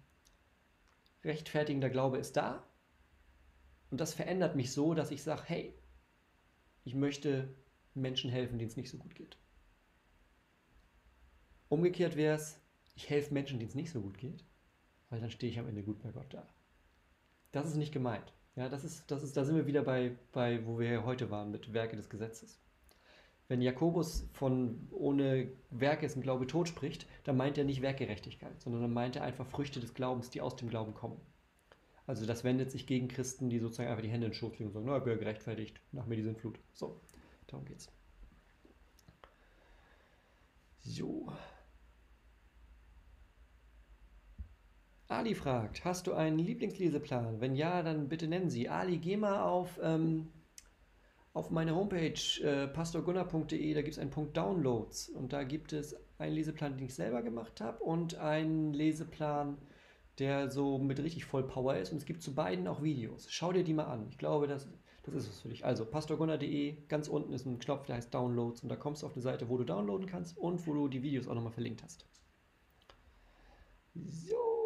rechtfertigender 1.24 1.90
Glaube 1.90 2.18
ist 2.18 2.36
da. 2.36 2.66
Und 3.90 4.00
das 4.00 4.14
verändert 4.14 4.56
mich 4.56 4.72
so, 4.72 4.94
dass 4.94 5.10
ich 5.10 5.22
sage, 5.22 5.42
hey, 5.46 5.74
ich 6.84 6.94
möchte 6.94 7.54
Menschen 7.94 8.30
helfen, 8.30 8.58
denen 8.58 8.70
es 8.70 8.76
nicht 8.76 8.90
so 8.90 8.98
gut 8.98 9.14
geht. 9.14 9.36
Umgekehrt 11.68 12.16
wäre 12.16 12.36
es, 12.36 12.60
ich 12.94 13.08
helfe 13.08 13.32
Menschen, 13.32 13.58
denen 13.58 13.68
es 13.68 13.74
nicht 13.74 13.90
so 13.90 14.00
gut 14.00 14.18
geht, 14.18 14.44
weil 15.10 15.20
dann 15.20 15.30
stehe 15.30 15.50
ich 15.50 15.58
am 15.58 15.68
Ende 15.68 15.82
gut 15.82 16.02
bei 16.02 16.10
Gott 16.10 16.32
da. 16.32 16.46
Das 17.52 17.66
ist 17.66 17.76
nicht 17.76 17.92
gemeint. 17.92 18.32
Ja, 18.56 18.68
das 18.68 18.84
ist, 18.84 19.10
das 19.10 19.22
ist, 19.22 19.36
da 19.36 19.44
sind 19.44 19.56
wir 19.56 19.66
wieder 19.66 19.82
bei, 19.82 20.16
bei, 20.32 20.66
wo 20.66 20.78
wir 20.78 21.04
heute 21.04 21.30
waren, 21.30 21.50
mit 21.50 21.72
Werke 21.72 21.96
des 21.96 22.10
Gesetzes. 22.10 22.60
Wenn 23.52 23.60
Jakobus 23.60 24.26
von 24.32 24.88
ohne 24.92 25.52
Werke 25.68 26.06
ist 26.06 26.16
ein 26.16 26.22
Glaube 26.22 26.46
tot 26.46 26.68
spricht, 26.68 27.06
dann 27.24 27.36
meint 27.36 27.58
er 27.58 27.64
nicht 27.64 27.82
Werkgerechtigkeit, 27.82 28.58
sondern 28.62 28.80
dann 28.80 28.94
meint 28.94 29.16
er 29.16 29.24
einfach 29.24 29.46
Früchte 29.46 29.78
des 29.78 29.92
Glaubens, 29.92 30.30
die 30.30 30.40
aus 30.40 30.56
dem 30.56 30.70
Glauben 30.70 30.94
kommen. 30.94 31.20
Also 32.06 32.24
das 32.24 32.44
wendet 32.44 32.70
sich 32.70 32.86
gegen 32.86 33.08
Christen, 33.08 33.50
die 33.50 33.58
sozusagen 33.58 33.90
einfach 33.90 34.00
die 34.00 34.08
Hände 34.08 34.24
in 34.24 34.32
den 34.32 34.38
Schoß 34.38 34.52
legen 34.52 34.68
und 34.68 34.72
sagen, 34.72 34.86
na, 34.86 34.96
ich 34.96 35.04
bin 35.04 35.12
ja 35.12 35.18
gerechtfertigt, 35.18 35.78
nach 35.92 36.06
mir 36.06 36.16
die 36.16 36.22
Sintflut. 36.22 36.58
So, 36.72 36.98
darum 37.46 37.66
geht's. 37.66 37.92
So, 40.80 41.30
Ali 45.08 45.34
fragt, 45.34 45.84
hast 45.84 46.06
du 46.06 46.14
einen 46.14 46.38
Lieblingsleseplan? 46.38 47.42
Wenn 47.42 47.54
ja, 47.54 47.82
dann 47.82 48.08
bitte 48.08 48.28
nennen 48.28 48.48
Sie. 48.48 48.70
Ali, 48.70 48.96
geh 48.96 49.18
mal 49.18 49.42
auf, 49.42 49.78
ähm, 49.82 50.32
auf 51.34 51.50
meine 51.50 51.74
Homepage 51.74 52.20
äh, 52.42 52.68
pastorgunnar.de, 52.68 53.74
da 53.74 53.82
gibt 53.82 53.94
es 53.94 53.98
einen 53.98 54.10
Punkt 54.10 54.36
Downloads 54.36 55.08
und 55.08 55.32
da 55.32 55.44
gibt 55.44 55.72
es 55.72 55.96
einen 56.18 56.34
Leseplan, 56.34 56.76
den 56.76 56.86
ich 56.86 56.94
selber 56.94 57.22
gemacht 57.22 57.60
habe 57.60 57.82
und 57.82 58.16
einen 58.16 58.74
Leseplan, 58.74 59.56
der 60.18 60.50
so 60.50 60.78
mit 60.78 61.02
richtig 61.02 61.24
voll 61.24 61.46
Power 61.46 61.76
ist 61.76 61.90
und 61.90 61.98
es 61.98 62.04
gibt 62.04 62.22
zu 62.22 62.34
beiden 62.34 62.68
auch 62.68 62.82
Videos. 62.82 63.26
Schau 63.30 63.52
dir 63.52 63.64
die 63.64 63.72
mal 63.72 63.86
an. 63.86 64.06
Ich 64.10 64.18
glaube, 64.18 64.46
das, 64.46 64.68
das 65.04 65.14
ist 65.14 65.28
was 65.30 65.40
für 65.40 65.48
dich. 65.48 65.64
Also 65.64 65.86
pastorgunnar.de, 65.86 66.86
ganz 66.88 67.08
unten 67.08 67.32
ist 67.32 67.46
ein 67.46 67.58
Knopf, 67.58 67.86
der 67.86 67.96
heißt 67.96 68.12
Downloads 68.12 68.62
und 68.62 68.68
da 68.68 68.76
kommst 68.76 69.02
du 69.02 69.06
auf 69.06 69.14
eine 69.14 69.22
Seite, 69.22 69.48
wo 69.48 69.56
du 69.56 69.64
downloaden 69.64 70.06
kannst 70.06 70.36
und 70.36 70.66
wo 70.66 70.74
du 70.74 70.88
die 70.88 71.02
Videos 71.02 71.28
auch 71.28 71.34
nochmal 71.34 71.52
verlinkt 71.52 71.82
hast. 71.82 72.04
So. 73.94 74.61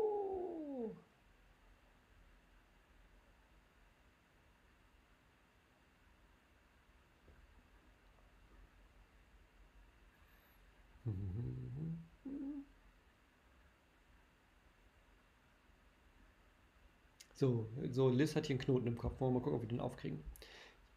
So, 17.37 17.68
so 17.91 18.09
Liz 18.09 18.34
hat 18.34 18.47
hier 18.47 18.55
einen 18.55 18.64
Knoten 18.64 18.87
im 18.87 18.97
Kopf. 18.97 19.20
Wollen 19.20 19.34
wir 19.34 19.41
mal 19.41 19.45
gucken, 19.45 19.57
ob 19.57 19.62
wir 19.62 19.68
den 19.68 19.80
aufkriegen. 19.80 20.24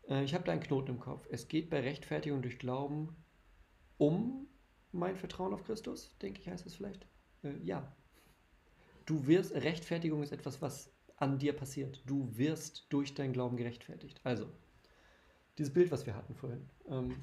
Äh, 0.08 0.24
ich 0.24 0.34
habe 0.34 0.46
da 0.46 0.54
einen 0.54 0.62
Knoten 0.62 0.92
im 0.92 1.00
Kopf. 1.00 1.28
Es 1.30 1.48
geht 1.50 1.70
bei 1.70 1.82
Rechtfertigung 1.82 2.42
durch 2.42 2.60
Glauben 2.60 3.16
um 3.98 4.48
mein 4.92 5.18
Vertrauen 5.18 5.54
auf 5.54 5.66
Christus, 5.66 6.18
denke 6.22 6.40
ich, 6.40 6.48
heißt 6.48 6.66
es 6.66 6.76
vielleicht. 6.76 7.06
Äh, 7.44 7.58
ja. 7.62 7.94
Du 9.06 9.28
wirst, 9.28 9.54
Rechtfertigung 9.54 10.24
ist 10.24 10.32
etwas, 10.32 10.62
was 10.62 10.92
an 11.18 11.40
dir 11.40 11.54
passiert. 11.54 12.02
Du 12.06 12.38
wirst 12.38 12.86
durch 12.90 13.14
deinen 13.14 13.34
Glauben 13.34 13.58
gerechtfertigt. 13.58 14.22
Also, 14.24 14.48
dieses 15.58 15.74
Bild, 15.74 15.92
was 15.92 16.06
wir 16.06 16.16
hatten 16.16 16.36
vorhin. 16.36 16.70
Ähm, 16.88 17.16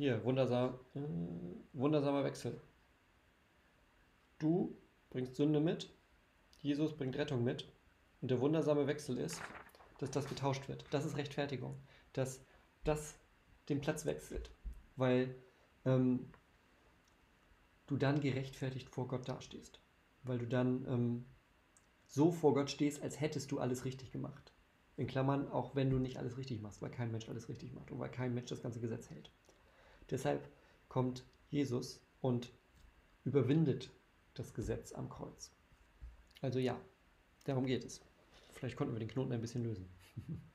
hier, 0.00 0.24
wundersam, 0.24 0.78
äh, 0.94 1.00
wundersamer 1.74 2.24
Wechsel. 2.24 2.58
Du 4.38 4.74
bringst 5.10 5.36
Sünde 5.36 5.60
mit, 5.60 5.90
Jesus 6.62 6.96
bringt 6.96 7.18
Rettung 7.18 7.44
mit. 7.44 7.70
Und 8.22 8.30
der 8.30 8.40
wundersame 8.40 8.86
Wechsel 8.86 9.18
ist, 9.18 9.42
dass 9.98 10.10
das 10.10 10.26
getauscht 10.26 10.68
wird. 10.68 10.86
Das 10.90 11.04
ist 11.04 11.18
Rechtfertigung. 11.18 11.76
Dass 12.14 12.42
das 12.82 13.14
den 13.68 13.82
Platz 13.82 14.06
wechselt. 14.06 14.50
Weil 14.96 15.34
ähm, 15.84 16.30
du 17.86 17.98
dann 17.98 18.20
gerechtfertigt 18.20 18.88
vor 18.88 19.06
Gott 19.06 19.28
dastehst. 19.28 19.80
Weil 20.22 20.38
du 20.38 20.46
dann 20.46 20.86
ähm, 20.86 21.26
so 22.06 22.32
vor 22.32 22.54
Gott 22.54 22.70
stehst, 22.70 23.02
als 23.02 23.20
hättest 23.20 23.50
du 23.52 23.58
alles 23.58 23.84
richtig 23.84 24.12
gemacht. 24.12 24.54
In 24.96 25.06
Klammern, 25.06 25.46
auch 25.50 25.74
wenn 25.74 25.90
du 25.90 25.98
nicht 25.98 26.16
alles 26.16 26.38
richtig 26.38 26.62
machst, 26.62 26.80
weil 26.80 26.90
kein 26.90 27.10
Mensch 27.10 27.28
alles 27.28 27.50
richtig 27.50 27.74
macht 27.74 27.90
und 27.90 27.98
weil 27.98 28.10
kein 28.10 28.32
Mensch 28.32 28.48
das 28.48 28.62
ganze 28.62 28.80
Gesetz 28.80 29.10
hält. 29.10 29.30
Deshalb 30.10 30.48
kommt 30.88 31.24
Jesus 31.48 32.00
und 32.20 32.52
überwindet 33.24 33.90
das 34.34 34.54
Gesetz 34.54 34.92
am 34.92 35.08
Kreuz. 35.08 35.50
Also 36.40 36.58
ja, 36.58 36.80
darum 37.44 37.66
geht 37.66 37.84
es. 37.84 38.00
Vielleicht 38.52 38.76
konnten 38.76 38.94
wir 38.94 39.00
den 39.00 39.08
Knoten 39.08 39.32
ein 39.32 39.40
bisschen 39.40 39.64
lösen. 39.64 39.88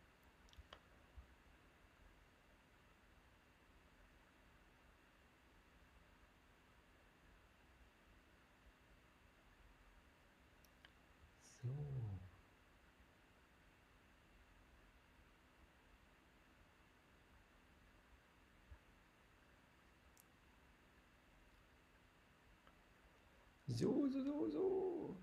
So, 24.06 24.12
so, 24.12 24.22
so, 24.22 24.50
so. 24.52 25.18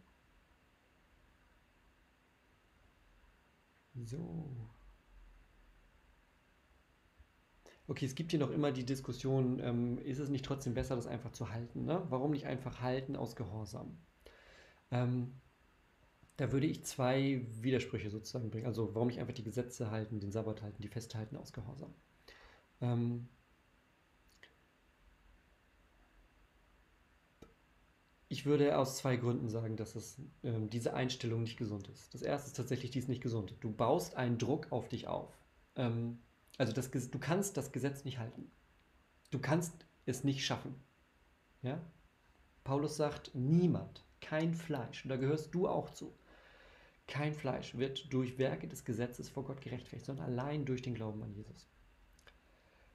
So. 4.05 4.69
Okay, 7.87 8.07
es 8.07 8.15
gibt 8.15 8.31
hier 8.33 8.41
noch 8.41 8.51
immer 8.51 8.73
die 8.73 8.85
Diskussion, 8.85 9.59
ähm, 9.61 9.99
ist 9.99 10.19
es 10.19 10.29
nicht 10.29 10.45
trotzdem 10.45 10.75
besser, 10.75 10.97
das 10.97 11.07
einfach 11.07 11.31
zu 11.33 11.51
halten? 11.51 11.85
Ne? 11.85 12.03
Warum 12.09 12.31
nicht 12.33 12.47
einfach 12.47 12.81
halten 12.81 13.17
aus 13.17 13.37
Gehorsam? 13.37 13.99
Ähm, 14.91 15.41
da 16.37 16.53
würde 16.53 16.67
ich 16.67 16.85
zwei 16.85 17.47
Widersprüche 17.63 18.11
sozusagen 18.11 18.51
bringen. 18.51 18.67
Also 18.67 18.95
warum 18.95 19.09
nicht 19.09 19.21
einfach 19.21 19.35
die 19.35 19.45
Gesetze 19.45 19.91
halten, 19.91 20.21
den 20.21 20.33
Sabbat 20.33 20.63
halten, 20.63 20.83
die 20.83 20.89
festhalten 20.89 21.37
aus 21.37 21.53
Gehorsam? 21.53 21.95
Ähm, 22.81 23.29
Ich 28.33 28.47
würde 28.47 28.79
aus 28.79 28.97
zwei 28.97 29.17
Gründen 29.17 29.51
sagen, 29.51 29.77
dass 29.77 29.95
es, 29.95 30.19
ähm, 30.43 30.71
diese 30.71 30.95
Einstellung 30.95 31.43
nicht 31.43 31.59
gesund 31.59 31.87
ist. 31.89 32.15
Das 32.15 32.23
erste 32.23 32.47
ist 32.47 32.57
tatsächlich, 32.57 32.91
die 32.91 32.99
ist 32.99 33.11
nicht 33.11 33.23
gesund. 33.23 33.55
Du 33.61 33.71
baust 33.71 34.17
einen 34.17 34.39
Druck 34.39 34.69
auf 34.73 34.89
dich 34.89 35.07
auf. 35.07 35.29
Ähm, 35.77 36.19
also 36.57 36.73
das, 36.73 36.91
du 36.91 37.19
kannst 37.19 37.59
das 37.59 37.73
Gesetz 37.73 38.07
nicht 38.07 38.19
halten. 38.19 38.51
Du 39.33 39.39
kannst 39.39 39.75
es 40.07 40.25
nicht 40.25 40.47
schaffen. 40.47 40.75
Ja? 41.61 41.79
Paulus 42.65 42.97
sagt, 42.97 43.35
niemand, 43.35 44.03
kein 44.23 44.55
Fleisch, 44.55 45.05
und 45.05 45.11
da 45.11 45.17
gehörst 45.17 45.55
du 45.55 45.69
auch 45.69 45.91
zu, 45.91 46.15
kein 47.07 47.35
Fleisch 47.35 47.77
wird 47.77 48.11
durch 48.15 48.39
Werke 48.39 48.67
des 48.67 48.87
Gesetzes 48.87 49.29
vor 49.29 49.45
Gott 49.45 49.61
gerechtfertigt, 49.61 50.07
sondern 50.07 50.25
allein 50.25 50.65
durch 50.65 50.81
den 50.81 50.95
Glauben 50.95 51.23
an 51.23 51.35
Jesus. 51.35 51.69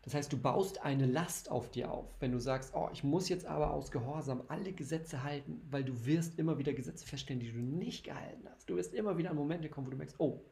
Das 0.08 0.14
heißt, 0.14 0.32
du 0.32 0.38
baust 0.38 0.86
eine 0.86 1.06
Last 1.06 1.52
auf 1.52 1.70
dir 1.70 1.92
auf, 1.92 2.16
wenn 2.22 2.32
du 2.32 2.40
sagst, 2.40 2.74
oh, 2.74 2.88
ich 2.94 3.04
muss 3.04 3.28
jetzt 3.28 3.46
aber 3.46 3.72
aus 3.72 3.92
Gehorsam 3.92 4.42
alle 4.48 4.72
Gesetze 4.72 5.22
halten, 5.22 5.60
weil 5.70 5.84
du 5.84 6.06
wirst 6.06 6.40
immer 6.40 6.58
wieder 6.58 6.72
Gesetze 6.72 7.06
feststellen, 7.06 7.42
die 7.42 7.52
du 7.52 7.60
nicht 7.60 8.06
gehalten 8.06 8.48
hast. 8.50 8.70
Du 8.70 8.78
wirst 8.78 8.94
immer 8.94 9.18
wieder 9.18 9.32
an 9.32 9.36
Momente 9.36 9.68
kommen, 9.68 9.86
wo 9.86 9.92
du 9.92 9.98
merkst, 9.98 10.18
oh, 10.18 10.46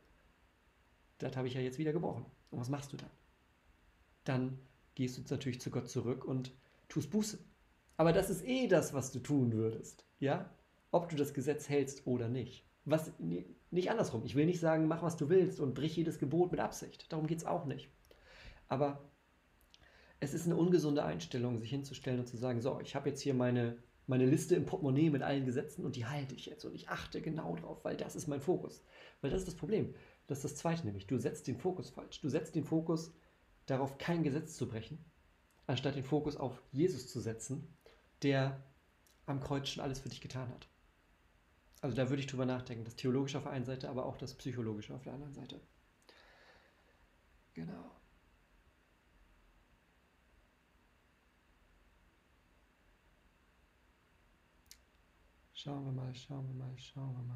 das 1.20 1.38
habe 1.38 1.48
ich 1.48 1.54
ja 1.54 1.62
jetzt 1.62 1.78
wieder 1.78 1.94
gebrochen. 1.94 2.26
Und 2.52 2.60
was 2.60 2.68
machst 2.68 2.92
du 2.92 2.98
dann? 2.98 3.10
Dann 4.26 4.60
gehst 4.94 5.18
du 5.18 5.22
natürlich 5.34 5.62
zu 5.62 5.72
Gott 5.72 5.88
zurück 5.88 6.26
und 6.26 6.52
tust 6.90 7.10
Buße. 7.12 7.40
Aber 7.96 8.12
das 8.12 8.30
ist 8.30 8.46
eh 8.46 8.68
das, 8.68 8.94
was 8.94 9.14
du 9.14 9.20
tun 9.20 9.54
würdest, 9.54 10.06
ja? 10.20 10.54
Ob 10.92 11.08
du 11.08 11.16
das 11.16 11.34
Gesetz 11.34 11.70
hältst 11.70 12.06
oder 12.06 12.28
nicht. 12.28 12.68
Was, 12.84 13.14
nicht 13.20 13.90
andersrum. 13.90 14.26
Ich 14.26 14.36
will 14.36 14.48
nicht 14.48 14.60
sagen, 14.60 14.90
mach 14.90 15.02
was 15.02 15.16
du 15.16 15.30
willst 15.30 15.62
und 15.62 15.76
brich 15.76 15.96
jedes 15.96 16.20
Gebot 16.20 16.52
mit 16.52 16.60
Absicht. 16.60 17.10
Darum 17.14 17.26
geht 17.26 17.38
es 17.38 17.46
auch 17.46 17.64
nicht. 17.64 17.90
Aber 18.68 19.00
es 20.20 20.34
ist 20.34 20.46
eine 20.46 20.56
ungesunde 20.56 21.04
Einstellung, 21.04 21.60
sich 21.60 21.70
hinzustellen 21.70 22.20
und 22.20 22.28
zu 22.28 22.38
sagen, 22.38 22.62
so, 22.62 22.80
ich 22.82 22.96
habe 22.96 23.10
jetzt 23.10 23.22
hier 23.22 23.34
meine, 23.34 23.78
meine 24.08 24.26
Liste 24.26 24.56
im 24.56 24.66
Portemonnaie 24.66 25.10
mit 25.10 25.22
allen 25.22 25.46
Gesetzen 25.46 25.86
und 25.86 25.96
die 25.96 26.06
halte 26.06 26.36
ich 26.36 26.46
jetzt 26.46 26.66
und 26.66 26.74
ich 26.74 26.90
achte 26.90 27.22
genau 27.22 27.56
drauf, 27.56 27.84
weil 27.84 27.98
das 27.98 28.16
ist 28.16 28.28
mein 28.28 28.42
Fokus. 28.42 28.84
Weil 29.22 29.32
das 29.32 29.42
ist 29.42 29.48
das 29.48 29.56
Problem. 29.56 29.94
Das 30.28 30.40
ist 30.40 30.46
das 30.46 30.56
Zweite 30.56 30.86
nämlich. 30.86 31.08
Du 31.08 31.18
setzt 31.18 31.48
den 31.48 31.58
Fokus 31.58 31.90
falsch. 31.90 32.22
Du 32.22 32.30
setzt 32.30 32.56
den 32.56 32.64
Fokus 32.64 33.14
darauf, 33.66 33.98
kein 33.98 34.24
Gesetz 34.24 34.56
zu 34.56 34.68
brechen, 34.68 35.04
anstatt 35.68 35.96
den 35.96 36.04
Fokus 36.04 36.38
auf 36.38 36.62
Jesus 36.72 37.08
zu 37.08 37.20
setzen, 37.20 37.76
der 38.22 38.64
am 39.26 39.40
Kreuz 39.40 39.70
schon 39.70 39.84
alles 39.84 40.00
für 40.00 40.10
dich 40.10 40.22
getan 40.22 40.50
hat. 40.50 40.68
Also 41.82 41.96
da 41.96 42.10
würde 42.10 42.22
ich 42.22 42.28
drüber 42.28 42.46
nachdenken. 42.46 42.86
Das 42.86 42.96
Theologische 42.96 43.38
auf 43.38 43.44
der 43.44 43.52
einen 43.52 43.66
Seite, 43.66 43.90
aber 43.90 44.06
auch 44.06 44.18
das 44.18 44.34
Psychologische 44.36 44.94
auf 44.94 45.04
der 45.04 45.14
anderen 45.14 45.34
Seite. 45.34 45.60
Genau. 47.54 47.95
Schauen 55.66 55.84
wir 55.84 55.92
mal, 55.94 56.14
schauen 56.14 56.48
wir 56.48 56.54
mal, 56.54 56.78
schauen 56.78 57.12
wir 57.16 57.24
mal. 57.24 57.36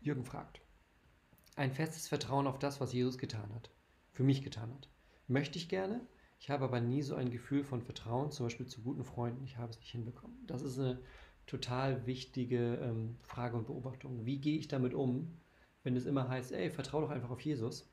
Jürgen 0.00 0.24
fragt. 0.24 0.60
Ein 1.54 1.72
festes 1.72 2.08
Vertrauen 2.08 2.48
auf 2.48 2.58
das, 2.58 2.80
was 2.80 2.92
Jesus 2.92 3.16
getan 3.16 3.54
hat, 3.54 3.70
für 4.12 4.24
mich 4.24 4.42
getan 4.42 4.74
hat. 4.74 4.88
Möchte 5.28 5.56
ich 5.56 5.68
gerne, 5.68 6.04
ich 6.44 6.50
habe 6.50 6.64
aber 6.64 6.78
nie 6.78 7.00
so 7.00 7.14
ein 7.14 7.30
Gefühl 7.30 7.64
von 7.64 7.80
Vertrauen, 7.80 8.30
zum 8.30 8.44
Beispiel 8.44 8.66
zu 8.66 8.82
guten 8.82 9.02
Freunden. 9.02 9.42
Ich 9.44 9.56
habe 9.56 9.70
es 9.70 9.78
nicht 9.78 9.92
hinbekommen. 9.92 10.36
Das 10.46 10.60
ist 10.60 10.78
eine 10.78 11.00
total 11.46 12.04
wichtige 12.04 12.74
ähm, 12.82 13.16
Frage 13.22 13.56
und 13.56 13.66
Beobachtung. 13.66 14.26
Wie 14.26 14.36
gehe 14.36 14.58
ich 14.58 14.68
damit 14.68 14.92
um, 14.92 15.38
wenn 15.84 15.96
es 15.96 16.04
immer 16.04 16.28
heißt, 16.28 16.52
ey, 16.52 16.68
vertraue 16.68 17.00
doch 17.00 17.10
einfach 17.10 17.30
auf 17.30 17.40
Jesus. 17.40 17.90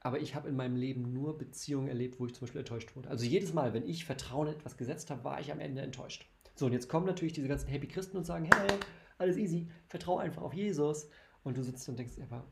Aber 0.00 0.20
ich 0.20 0.34
habe 0.34 0.50
in 0.50 0.56
meinem 0.56 0.76
Leben 0.76 1.14
nur 1.14 1.38
Beziehungen 1.38 1.88
erlebt, 1.88 2.20
wo 2.20 2.26
ich 2.26 2.34
zum 2.34 2.42
Beispiel 2.42 2.58
enttäuscht 2.58 2.94
wurde. 2.96 3.08
Also 3.08 3.24
jedes 3.24 3.54
Mal, 3.54 3.72
wenn 3.72 3.88
ich 3.88 4.04
Vertrauen 4.04 4.48
in 4.48 4.56
etwas 4.56 4.76
gesetzt 4.76 5.10
habe, 5.10 5.24
war 5.24 5.40
ich 5.40 5.50
am 5.50 5.58
Ende 5.60 5.80
enttäuscht. 5.80 6.28
So, 6.54 6.66
und 6.66 6.74
jetzt 6.74 6.90
kommen 6.90 7.06
natürlich 7.06 7.32
diese 7.32 7.48
ganzen 7.48 7.70
Happy 7.70 7.88
Christen 7.88 8.18
und 8.18 8.26
sagen, 8.26 8.46
hey, 8.54 8.78
alles 9.16 9.38
easy, 9.38 9.70
vertraue 9.86 10.20
einfach 10.20 10.42
auf 10.42 10.52
Jesus. 10.52 11.08
Und 11.44 11.56
du 11.56 11.62
sitzt 11.62 11.88
und 11.88 11.98
denkst, 11.98 12.18
aber 12.20 12.46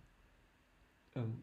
ähm, 1.15 1.43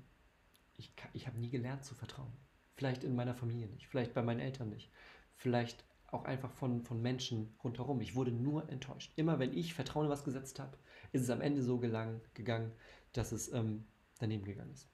ich, 0.75 0.91
ich 1.13 1.27
habe 1.27 1.37
nie 1.37 1.51
gelernt 1.51 1.85
zu 1.85 1.93
vertrauen. 1.93 2.33
Vielleicht 2.81 3.03
in 3.03 3.13
meiner 3.13 3.35
Familie 3.35 3.67
nicht, 3.67 3.85
vielleicht 3.85 4.15
bei 4.15 4.23
meinen 4.23 4.39
Eltern 4.39 4.71
nicht, 4.71 4.89
vielleicht 5.35 5.83
auch 6.07 6.25
einfach 6.25 6.49
von, 6.49 6.81
von 6.81 6.99
Menschen 6.99 7.53
rundherum. 7.63 8.01
Ich 8.01 8.15
wurde 8.15 8.31
nur 8.31 8.67
enttäuscht. 8.69 9.11
Immer 9.17 9.37
wenn 9.37 9.55
ich 9.55 9.75
Vertrauen 9.75 10.07
in 10.07 10.11
was 10.11 10.23
gesetzt 10.23 10.57
habe, 10.57 10.75
ist 11.11 11.21
es 11.21 11.29
am 11.29 11.41
Ende 11.41 11.61
so 11.61 11.77
gelang, 11.77 12.21
gegangen, 12.33 12.71
dass 13.13 13.33
es 13.33 13.53
ähm, 13.53 13.85
daneben 14.17 14.45
gegangen 14.45 14.71
ist. 14.71 14.87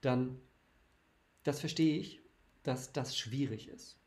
Dann, 0.00 0.40
das 1.42 1.58
verstehe 1.58 1.98
ich, 1.98 2.20
dass 2.62 2.92
das 2.92 3.18
schwierig 3.18 3.66
ist. 3.66 3.98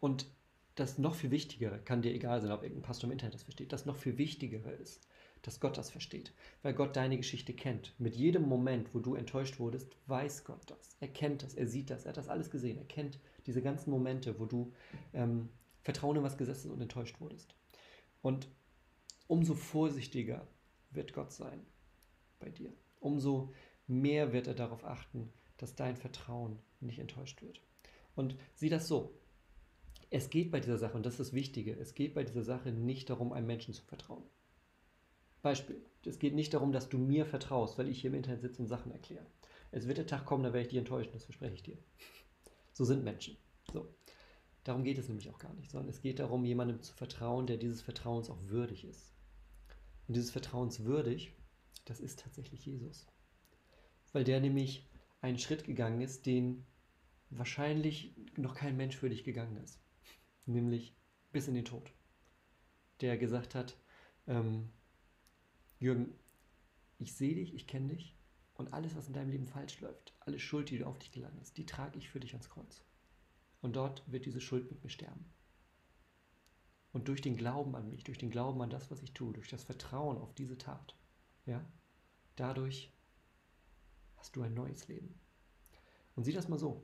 Und 0.00 0.26
das 0.74 0.98
noch 0.98 1.14
viel 1.14 1.30
Wichtigere, 1.30 1.78
kann 1.78 2.02
dir 2.02 2.12
egal 2.12 2.40
sein, 2.42 2.50
ob 2.50 2.64
irgendein 2.64 2.82
Pastor 2.82 3.06
im 3.06 3.12
Internet 3.12 3.34
das 3.34 3.44
versteht, 3.44 3.72
das 3.72 3.86
noch 3.86 3.96
viel 3.96 4.18
Wichtigere 4.18 4.72
ist, 4.72 5.06
dass 5.46 5.60
Gott 5.60 5.78
das 5.78 5.90
versteht, 5.90 6.32
weil 6.62 6.74
Gott 6.74 6.96
deine 6.96 7.16
Geschichte 7.16 7.54
kennt. 7.54 7.94
Mit 7.98 8.16
jedem 8.16 8.48
Moment, 8.48 8.92
wo 8.92 8.98
du 8.98 9.14
enttäuscht 9.14 9.60
wurdest, 9.60 9.96
weiß 10.08 10.44
Gott 10.44 10.68
das. 10.68 10.96
Er 10.98 11.06
kennt 11.06 11.44
das, 11.44 11.54
er 11.54 11.68
sieht 11.68 11.88
das, 11.88 12.04
er 12.04 12.08
hat 12.08 12.16
das 12.16 12.28
alles 12.28 12.50
gesehen. 12.50 12.76
Er 12.76 12.84
kennt 12.84 13.20
diese 13.46 13.62
ganzen 13.62 13.90
Momente, 13.90 14.40
wo 14.40 14.44
du 14.44 14.72
ähm, 15.14 15.48
Vertrauen 15.82 16.16
in 16.16 16.24
was 16.24 16.36
gesetzt 16.36 16.66
und 16.66 16.80
enttäuscht 16.80 17.20
wurdest. 17.20 17.54
Und 18.22 18.48
umso 19.28 19.54
vorsichtiger 19.54 20.48
wird 20.90 21.12
Gott 21.12 21.30
sein 21.30 21.64
bei 22.40 22.50
dir. 22.50 22.72
Umso 22.98 23.52
mehr 23.86 24.32
wird 24.32 24.48
er 24.48 24.54
darauf 24.54 24.84
achten, 24.84 25.32
dass 25.58 25.76
dein 25.76 25.96
Vertrauen 25.96 26.58
nicht 26.80 26.98
enttäuscht 26.98 27.40
wird. 27.40 27.62
Und 28.16 28.36
sieh 28.56 28.68
das 28.68 28.88
so. 28.88 29.14
Es 30.10 30.28
geht 30.28 30.50
bei 30.50 30.58
dieser 30.58 30.78
Sache, 30.78 30.96
und 30.96 31.06
das 31.06 31.14
ist 31.14 31.20
das 31.20 31.32
Wichtige, 31.32 31.72
es 31.78 31.94
geht 31.94 32.14
bei 32.14 32.24
dieser 32.24 32.42
Sache 32.42 32.72
nicht 32.72 33.10
darum, 33.10 33.32
einem 33.32 33.46
Menschen 33.46 33.74
zu 33.74 33.84
vertrauen. 33.84 34.24
Beispiel, 35.46 35.80
es 36.04 36.18
geht 36.18 36.34
nicht 36.34 36.54
darum, 36.54 36.72
dass 36.72 36.88
du 36.88 36.98
mir 36.98 37.24
vertraust, 37.24 37.78
weil 37.78 37.88
ich 37.88 38.00
hier 38.00 38.10
im 38.10 38.16
Internet 38.16 38.42
sitze 38.42 38.62
und 38.62 38.68
Sachen 38.68 38.90
erkläre. 38.90 39.24
Es 39.70 39.86
wird 39.86 39.98
der 39.98 40.06
Tag 40.06 40.24
kommen, 40.24 40.42
da 40.42 40.52
werde 40.52 40.62
ich 40.62 40.68
dich 40.68 40.78
enttäuschen, 40.78 41.12
das 41.12 41.24
verspreche 41.24 41.54
ich 41.54 41.62
dir. 41.62 41.78
So 42.72 42.84
sind 42.84 43.04
Menschen. 43.04 43.36
So. 43.72 43.94
Darum 44.64 44.82
geht 44.82 44.98
es 44.98 45.08
nämlich 45.08 45.30
auch 45.30 45.38
gar 45.38 45.54
nicht, 45.54 45.70
sondern 45.70 45.88
es 45.88 46.00
geht 46.00 46.18
darum, 46.18 46.44
jemandem 46.44 46.82
zu 46.82 46.92
vertrauen, 46.94 47.46
der 47.46 47.56
dieses 47.56 47.82
Vertrauens 47.82 48.28
auch 48.28 48.42
würdig 48.48 48.84
ist. 48.84 49.14
Und 50.08 50.16
dieses 50.16 50.32
Vertrauens 50.32 50.84
würdig, 50.84 51.32
das 51.84 52.00
ist 52.00 52.18
tatsächlich 52.18 52.66
Jesus. 52.66 53.06
Weil 54.12 54.24
der 54.24 54.40
nämlich 54.40 54.88
einen 55.20 55.38
Schritt 55.38 55.62
gegangen 55.62 56.00
ist, 56.00 56.26
den 56.26 56.66
wahrscheinlich 57.30 58.14
noch 58.36 58.56
kein 58.56 58.76
Mensch 58.76 58.96
für 58.96 59.08
dich 59.08 59.22
gegangen 59.22 59.56
ist. 59.58 59.80
Nämlich 60.46 60.96
bis 61.30 61.46
in 61.46 61.54
den 61.54 61.64
Tod. 61.64 61.92
Der 63.00 63.16
gesagt 63.18 63.54
hat, 63.54 63.76
ähm, 64.26 64.70
Jürgen, 65.78 66.14
ich 66.98 67.14
sehe 67.14 67.34
dich, 67.34 67.54
ich 67.54 67.66
kenne 67.66 67.88
dich 67.88 68.16
und 68.54 68.72
alles, 68.72 68.96
was 68.96 69.08
in 69.08 69.12
deinem 69.12 69.30
Leben 69.30 69.46
falsch 69.46 69.80
läuft, 69.80 70.14
alle 70.20 70.38
Schuld, 70.38 70.70
die 70.70 70.78
du 70.78 70.86
auf 70.86 70.98
dich 70.98 71.12
geladen 71.12 71.38
hast, 71.40 71.56
die 71.56 71.66
trage 71.66 71.98
ich 71.98 72.08
für 72.08 72.20
dich 72.20 72.32
ans 72.32 72.48
Kreuz. 72.48 72.84
Und 73.60 73.76
dort 73.76 74.02
wird 74.10 74.26
diese 74.26 74.40
Schuld 74.40 74.70
mit 74.70 74.82
mir 74.82 74.90
sterben. 74.90 75.24
Und 76.92 77.08
durch 77.08 77.20
den 77.20 77.36
Glauben 77.36 77.74
an 77.74 77.90
mich, 77.90 78.04
durch 78.04 78.16
den 78.16 78.30
Glauben 78.30 78.62
an 78.62 78.70
das, 78.70 78.90
was 78.90 79.02
ich 79.02 79.12
tue, 79.12 79.34
durch 79.34 79.48
das 79.48 79.64
Vertrauen 79.64 80.16
auf 80.18 80.34
diese 80.34 80.56
Tat, 80.56 80.96
ja, 81.44 81.62
dadurch 82.36 82.90
hast 84.16 84.34
du 84.36 84.42
ein 84.42 84.54
neues 84.54 84.88
Leben. 84.88 85.14
Und 86.14 86.24
sieh 86.24 86.32
das 86.32 86.48
mal 86.48 86.58
so. 86.58 86.82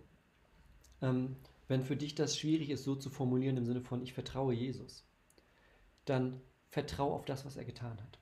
Ähm, 1.00 1.36
wenn 1.68 1.82
für 1.82 1.96
dich 1.96 2.14
das 2.14 2.38
schwierig 2.38 2.68
ist, 2.68 2.84
so 2.84 2.94
zu 2.94 3.08
formulieren 3.08 3.56
im 3.56 3.64
Sinne 3.64 3.80
von 3.80 4.02
ich 4.02 4.12
vertraue 4.12 4.52
Jesus, 4.52 5.06
dann 6.04 6.40
vertraue 6.68 7.14
auf 7.14 7.24
das, 7.24 7.46
was 7.46 7.56
er 7.56 7.64
getan 7.64 7.98
hat. 8.02 8.18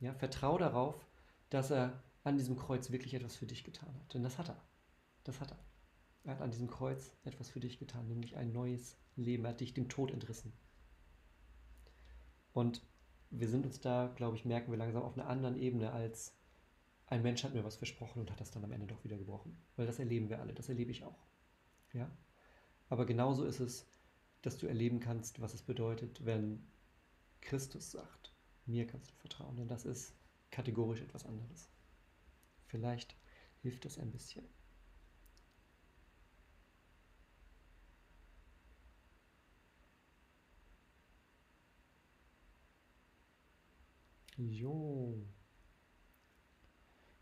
Ja, 0.00 0.14
vertraue 0.14 0.58
darauf, 0.58 1.06
dass 1.50 1.70
er 1.70 2.02
an 2.24 2.36
diesem 2.36 2.56
Kreuz 2.56 2.90
wirklich 2.90 3.14
etwas 3.14 3.36
für 3.36 3.46
dich 3.46 3.64
getan 3.64 3.94
hat. 3.94 4.14
Denn 4.14 4.22
das 4.22 4.38
hat 4.38 4.48
er. 4.48 4.62
Das 5.24 5.40
hat 5.40 5.50
er. 5.50 5.58
Er 6.24 6.32
hat 6.32 6.42
an 6.42 6.50
diesem 6.50 6.68
Kreuz 6.68 7.12
etwas 7.24 7.48
für 7.50 7.60
dich 7.60 7.78
getan, 7.78 8.08
nämlich 8.08 8.36
ein 8.36 8.52
neues 8.52 8.96
Leben. 9.16 9.44
Er 9.44 9.50
hat 9.50 9.60
dich 9.60 9.74
dem 9.74 9.88
Tod 9.88 10.10
entrissen. 10.10 10.52
Und 12.52 12.82
wir 13.30 13.48
sind 13.48 13.64
uns 13.64 13.80
da, 13.80 14.12
glaube 14.16 14.36
ich, 14.36 14.44
merken 14.44 14.70
wir 14.70 14.78
langsam 14.78 15.02
auf 15.02 15.16
einer 15.16 15.28
anderen 15.28 15.56
Ebene 15.56 15.92
als 15.92 16.34
ein 17.10 17.22
Mensch 17.22 17.42
hat 17.42 17.54
mir 17.54 17.64
was 17.64 17.76
versprochen 17.76 18.20
und 18.20 18.30
hat 18.30 18.40
das 18.40 18.52
dann 18.52 18.64
am 18.64 18.70
Ende 18.70 18.86
doch 18.86 19.02
wieder 19.02 19.18
gebrochen. 19.18 19.60
Weil 19.76 19.86
das 19.86 19.98
erleben 19.98 20.30
wir 20.30 20.40
alle, 20.40 20.54
das 20.54 20.68
erlebe 20.68 20.92
ich 20.92 21.04
auch. 21.04 21.26
Ja? 21.92 22.08
Aber 22.88 23.04
genauso 23.04 23.44
ist 23.44 23.58
es, 23.58 23.86
dass 24.42 24.58
du 24.58 24.68
erleben 24.68 25.00
kannst, 25.00 25.40
was 25.40 25.52
es 25.52 25.62
bedeutet, 25.62 26.24
wenn 26.24 26.64
Christus 27.40 27.90
sagt, 27.90 28.29
mir 28.70 28.86
kannst 28.86 29.10
du 29.10 29.14
vertrauen. 29.16 29.56
Denn 29.56 29.68
das 29.68 29.84
ist 29.84 30.14
kategorisch 30.50 31.00
etwas 31.00 31.26
anderes. 31.26 31.68
Vielleicht 32.66 33.16
hilft 33.62 33.84
das 33.84 33.98
ein 33.98 34.10
bisschen. 34.10 34.44
Jo. 44.36 45.14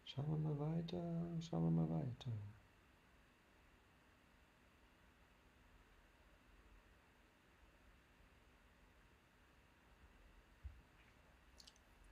Schauen 0.04 0.30
wir 0.30 0.38
mal 0.38 0.58
weiter, 0.58 1.36
schauen 1.40 1.64
wir 1.64 1.70
mal 1.70 1.88
weiter. 1.90 2.32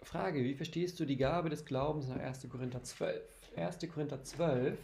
Frage, 0.07 0.45
wie 0.45 0.55
verstehst 0.55 1.01
du 1.01 1.05
die 1.05 1.17
Gabe 1.17 1.51
des 1.51 1.65
Glaubens 1.65 2.07
nach 2.07 2.19
1. 2.19 2.49
Korinther 2.49 2.81
12? 2.81 3.21
1. 3.57 3.79
Korinther 3.93 4.23
12 4.23 4.79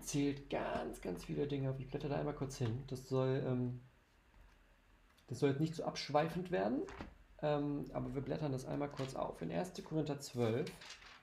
zählt 0.00 0.50
ganz, 0.50 1.00
ganz 1.00 1.24
viele 1.24 1.46
Dinge 1.46 1.70
auf. 1.70 1.78
Ich 1.78 1.88
blätter 1.88 2.08
da 2.08 2.16
einmal 2.16 2.34
kurz 2.34 2.58
hin. 2.58 2.82
Das 2.88 3.08
soll, 3.08 3.40
ähm, 3.46 3.80
das 5.28 5.38
soll 5.38 5.50
jetzt 5.50 5.60
nicht 5.60 5.76
so 5.76 5.84
abschweifend 5.84 6.50
werden, 6.50 6.82
ähm, 7.40 7.84
aber 7.92 8.12
wir 8.12 8.20
blättern 8.22 8.50
das 8.50 8.66
einmal 8.66 8.88
kurz 8.88 9.14
auf. 9.14 9.40
In 9.42 9.52
1. 9.52 9.74
Korinther 9.84 10.18
12, 10.18 10.68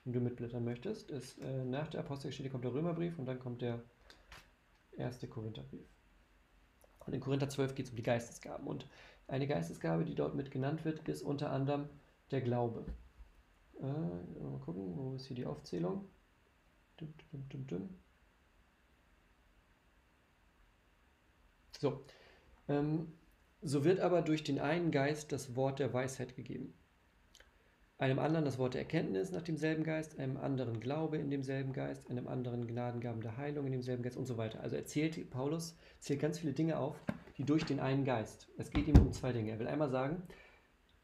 wenn 0.04 0.12
du 0.14 0.20
mitblättern 0.20 0.64
möchtest, 0.64 1.10
ist 1.10 1.38
äh, 1.40 1.64
nach 1.64 1.88
der 1.88 2.00
Apostelgeschichte 2.00 2.50
kommt 2.50 2.64
der 2.64 2.72
Römerbrief 2.72 3.18
und 3.18 3.26
dann 3.26 3.38
kommt 3.38 3.60
der 3.60 3.82
1. 4.96 5.20
Korintherbrief. 5.28 5.86
Und 7.04 7.12
in 7.12 7.20
Korinther 7.20 7.50
12 7.50 7.74
geht 7.74 7.84
es 7.84 7.90
um 7.90 7.96
die 7.96 8.02
Geistesgaben. 8.02 8.66
Und 8.66 8.86
eine 9.26 9.46
Geistesgabe, 9.46 10.06
die 10.06 10.14
dort 10.14 10.34
mit 10.34 10.50
genannt 10.50 10.86
wird, 10.86 11.06
ist 11.06 11.22
unter 11.22 11.50
anderem 11.50 11.90
der 12.30 12.40
Glaube. 12.40 12.84
Äh, 13.80 13.84
mal 13.84 14.60
gucken, 14.64 14.96
wo 14.96 15.14
ist 15.14 15.26
hier 15.26 15.36
die 15.36 15.46
Aufzählung? 15.46 16.08
Dum, 16.96 17.14
dum, 17.48 17.66
dum, 17.66 17.88
so. 21.78 22.04
Ähm, 22.68 23.12
so 23.62 23.84
wird 23.84 24.00
aber 24.00 24.22
durch 24.22 24.44
den 24.44 24.58
einen 24.58 24.90
Geist 24.90 25.32
das 25.32 25.56
Wort 25.56 25.78
der 25.78 25.92
Weisheit 25.92 26.36
gegeben. 26.36 26.74
Einem 27.98 28.20
anderen 28.20 28.44
das 28.44 28.58
Wort 28.58 28.74
der 28.74 28.82
Erkenntnis 28.82 29.32
nach 29.32 29.42
demselben 29.42 29.82
Geist, 29.82 30.20
einem 30.20 30.36
anderen 30.36 30.78
Glaube 30.78 31.18
in 31.18 31.30
demselben 31.30 31.72
Geist, 31.72 32.08
einem 32.08 32.28
anderen 32.28 32.68
Gnadengaben 32.68 33.20
der 33.20 33.36
Heilung 33.36 33.66
in 33.66 33.72
demselben 33.72 34.04
Geist 34.04 34.16
und 34.16 34.26
so 34.26 34.36
weiter. 34.36 34.60
Also 34.60 34.76
erzählt 34.76 35.30
Paulus, 35.30 35.76
zählt 35.98 36.20
ganz 36.20 36.38
viele 36.38 36.52
Dinge 36.52 36.78
auf, 36.78 37.02
die 37.36 37.44
durch 37.44 37.64
den 37.64 37.80
einen 37.80 38.04
Geist. 38.04 38.48
Es 38.56 38.70
geht 38.70 38.86
ihm 38.86 38.98
um 38.98 39.12
zwei 39.12 39.32
Dinge. 39.32 39.50
Er 39.50 39.58
will 39.58 39.66
einmal 39.66 39.90
sagen, 39.90 40.22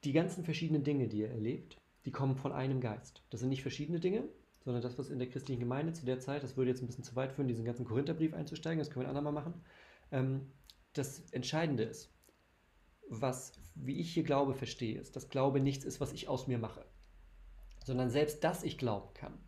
die 0.05 0.13
ganzen 0.13 0.45
verschiedenen 0.45 0.85
Dinge, 0.85 1.09
die 1.09 1.23
er 1.23 1.31
erlebt, 1.31 1.81
die 2.05 2.11
kommen 2.11 2.37
von 2.37 2.53
einem 2.53 2.81
Geist. 2.81 3.23
Das 3.31 3.41
sind 3.41 3.49
nicht 3.49 3.63
verschiedene 3.63 4.01
Dinge, 4.01 4.29
sondern 4.65 4.83
das, 4.83 4.99
was 4.99 5.11
in 5.11 5.19
der 5.19 5.29
christlichen 5.29 5.61
Gemeinde 5.61 5.93
zu 5.93 6.05
der 6.05 6.21
Zeit, 6.21 6.43
das 6.43 6.57
würde 6.57 6.71
jetzt 6.71 6.83
ein 6.83 6.87
bisschen 6.87 7.05
zu 7.05 7.17
weit 7.17 7.33
führen, 7.33 7.49
diesen 7.49 7.65
ganzen 7.65 7.85
Korintherbrief 7.85 8.35
einzusteigen, 8.35 8.79
das 8.79 8.91
können 8.91 9.05
wir 9.05 9.09
ein 9.09 9.17
andermal 9.17 9.33
machen. 9.33 9.63
Ähm, 10.11 10.53
das 10.93 11.21
Entscheidende 11.33 11.85
ist, 11.85 12.11
was, 13.09 13.53
wie 13.75 14.01
ich 14.01 14.13
hier 14.13 14.23
Glaube 14.23 14.55
verstehe, 14.55 14.99
ist, 14.99 15.17
dass 15.17 15.29
Glaube 15.29 15.61
nichts 15.61 15.85
ist, 15.85 16.01
was 16.01 16.13
ich 16.13 16.29
aus 16.29 16.47
mir 16.47 16.59
mache, 16.59 16.85
sondern 17.85 18.11
selbst, 18.11 18.45
dass 18.45 18.63
ich 18.63 18.79
glauben 18.79 19.13
kann, 19.15 19.39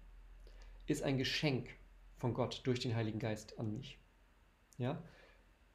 ist 0.87 1.03
ein 1.03 1.19
Geschenk 1.19 1.69
von 2.17 2.35
Gott 2.35 2.61
durch 2.65 2.81
den 2.81 2.95
Heiligen 2.95 3.19
Geist 3.19 3.59
an 3.59 3.73
mich. 3.73 3.99
Ja? 4.79 5.03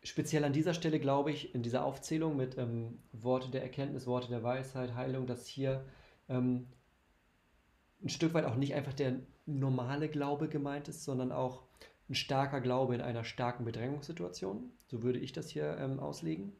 Speziell 0.04 0.44
an 0.44 0.54
dieser 0.54 0.74
Stelle 0.74 1.00
glaube 1.00 1.32
ich, 1.32 1.54
in 1.54 1.64
dieser 1.64 1.86
Aufzählung 1.86 2.36
mit 2.36 2.58
ähm, 2.58 3.00
Worte 3.12 3.50
der 3.50 3.62
Erkenntnis, 3.62 4.08
Worte 4.08 4.30
der 4.30 4.44
Weisheit, 4.44 4.96
Heilung, 4.96 5.28
dass 5.28 5.48
hier 5.48 5.86
ähm, 6.30 6.68
ein 8.04 8.10
Stück 8.10 8.34
weit 8.34 8.46
auch 8.46 8.56
nicht 8.56 8.74
einfach 8.74 8.94
der 8.94 9.20
normale 9.46 10.10
Glaube 10.10 10.48
gemeint 10.48 10.88
ist, 10.88 11.04
sondern 11.04 11.32
auch 11.32 11.64
ein 12.10 12.16
starker 12.16 12.62
Glaube 12.62 12.96
in 12.96 13.02
einer 13.02 13.24
starken 13.24 13.64
Bedrängungssituation. 13.64 14.72
So 14.88 15.04
würde 15.04 15.20
ich 15.20 15.34
das 15.34 15.50
hier 15.50 15.78
ähm, 15.78 16.00
auslegen. 16.00 16.54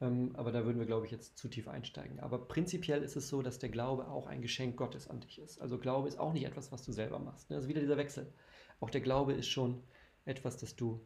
Ähm, 0.00 0.32
aber 0.34 0.52
da 0.52 0.64
würden 0.64 0.78
wir, 0.78 0.86
glaube 0.86 1.06
ich, 1.06 1.12
jetzt 1.12 1.38
zu 1.38 1.48
tief 1.48 1.68
einsteigen. 1.68 2.20
Aber 2.20 2.38
prinzipiell 2.38 3.02
ist 3.02 3.16
es 3.16 3.28
so, 3.28 3.40
dass 3.40 3.58
der 3.58 3.68
Glaube 3.68 4.08
auch 4.08 4.26
ein 4.26 4.42
Geschenk 4.42 4.76
Gottes 4.76 5.08
an 5.08 5.20
dich 5.20 5.38
ist. 5.38 5.60
Also 5.60 5.78
Glaube 5.78 6.08
ist 6.08 6.18
auch 6.18 6.32
nicht 6.32 6.44
etwas, 6.44 6.72
was 6.72 6.82
du 6.82 6.92
selber 6.92 7.18
machst. 7.18 7.50
Ne? 7.50 7.56
Also 7.56 7.68
wieder 7.68 7.80
dieser 7.80 7.96
Wechsel. 7.96 8.32
Auch 8.80 8.90
der 8.90 9.00
Glaube 9.00 9.32
ist 9.32 9.48
schon 9.48 9.82
etwas, 10.24 10.56
das 10.56 10.76
du 10.76 11.00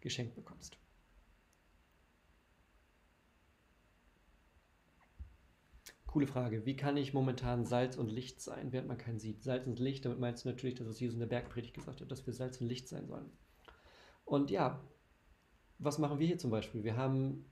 geschenkt 0.00 0.36
bekommst. 0.36 0.78
Coole 6.18 6.26
Frage. 6.26 6.66
Wie 6.66 6.74
kann 6.74 6.96
ich 6.96 7.14
momentan 7.14 7.64
Salz 7.64 7.96
und 7.96 8.10
Licht 8.10 8.40
sein, 8.40 8.72
während 8.72 8.88
man 8.88 8.98
keinen 8.98 9.20
sieht? 9.20 9.44
Salz 9.44 9.68
und 9.68 9.78
Licht, 9.78 10.04
damit 10.04 10.18
meinst 10.18 10.44
du 10.44 10.48
natürlich, 10.48 10.74
dass 10.74 10.88
es 10.88 10.98
Jesus 10.98 11.14
in 11.14 11.20
der 11.20 11.28
Bergpredigt 11.28 11.74
gesagt 11.74 12.00
hat, 12.00 12.10
dass 12.10 12.26
wir 12.26 12.32
Salz 12.32 12.60
und 12.60 12.66
Licht 12.66 12.88
sein 12.88 13.06
sollen. 13.06 13.30
Und 14.24 14.50
ja, 14.50 14.82
was 15.78 16.00
machen 16.00 16.18
wir 16.18 16.26
hier 16.26 16.38
zum 16.38 16.50
Beispiel? 16.50 16.82
Wir 16.82 16.96
haben 16.96 17.44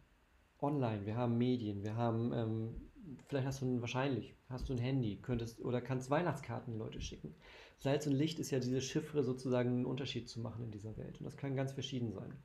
online, 0.59 1.07
wir 1.07 1.17
haben 1.17 1.39
Medien, 1.39 1.85
wir 1.85 1.95
haben, 1.95 2.33
ähm, 2.33 2.91
vielleicht 3.29 3.47
hast 3.47 3.63
du 3.63 3.67
ein, 3.67 3.81
wahrscheinlich, 3.83 4.35
hast 4.49 4.69
du 4.69 4.73
ein 4.73 4.81
Handy, 4.81 5.21
könntest 5.23 5.61
oder 5.61 5.81
kannst 5.81 6.11
Weihnachtskarten 6.11 6.77
Leute 6.77 7.01
schicken. 7.01 7.37
Salz 7.79 8.09
und 8.09 8.15
Licht 8.15 8.41
ist 8.41 8.51
ja 8.51 8.59
diese 8.59 8.81
Chiffre 8.81 9.23
sozusagen 9.23 9.69
einen 9.69 9.87
Unterschied 9.87 10.29
zu 10.29 10.41
machen 10.41 10.65
in 10.65 10.73
dieser 10.73 10.97
Welt. 10.97 11.21
Und 11.21 11.25
das 11.25 11.37
kann 11.37 11.55
ganz 11.55 11.71
verschieden 11.71 12.11
sein. 12.11 12.37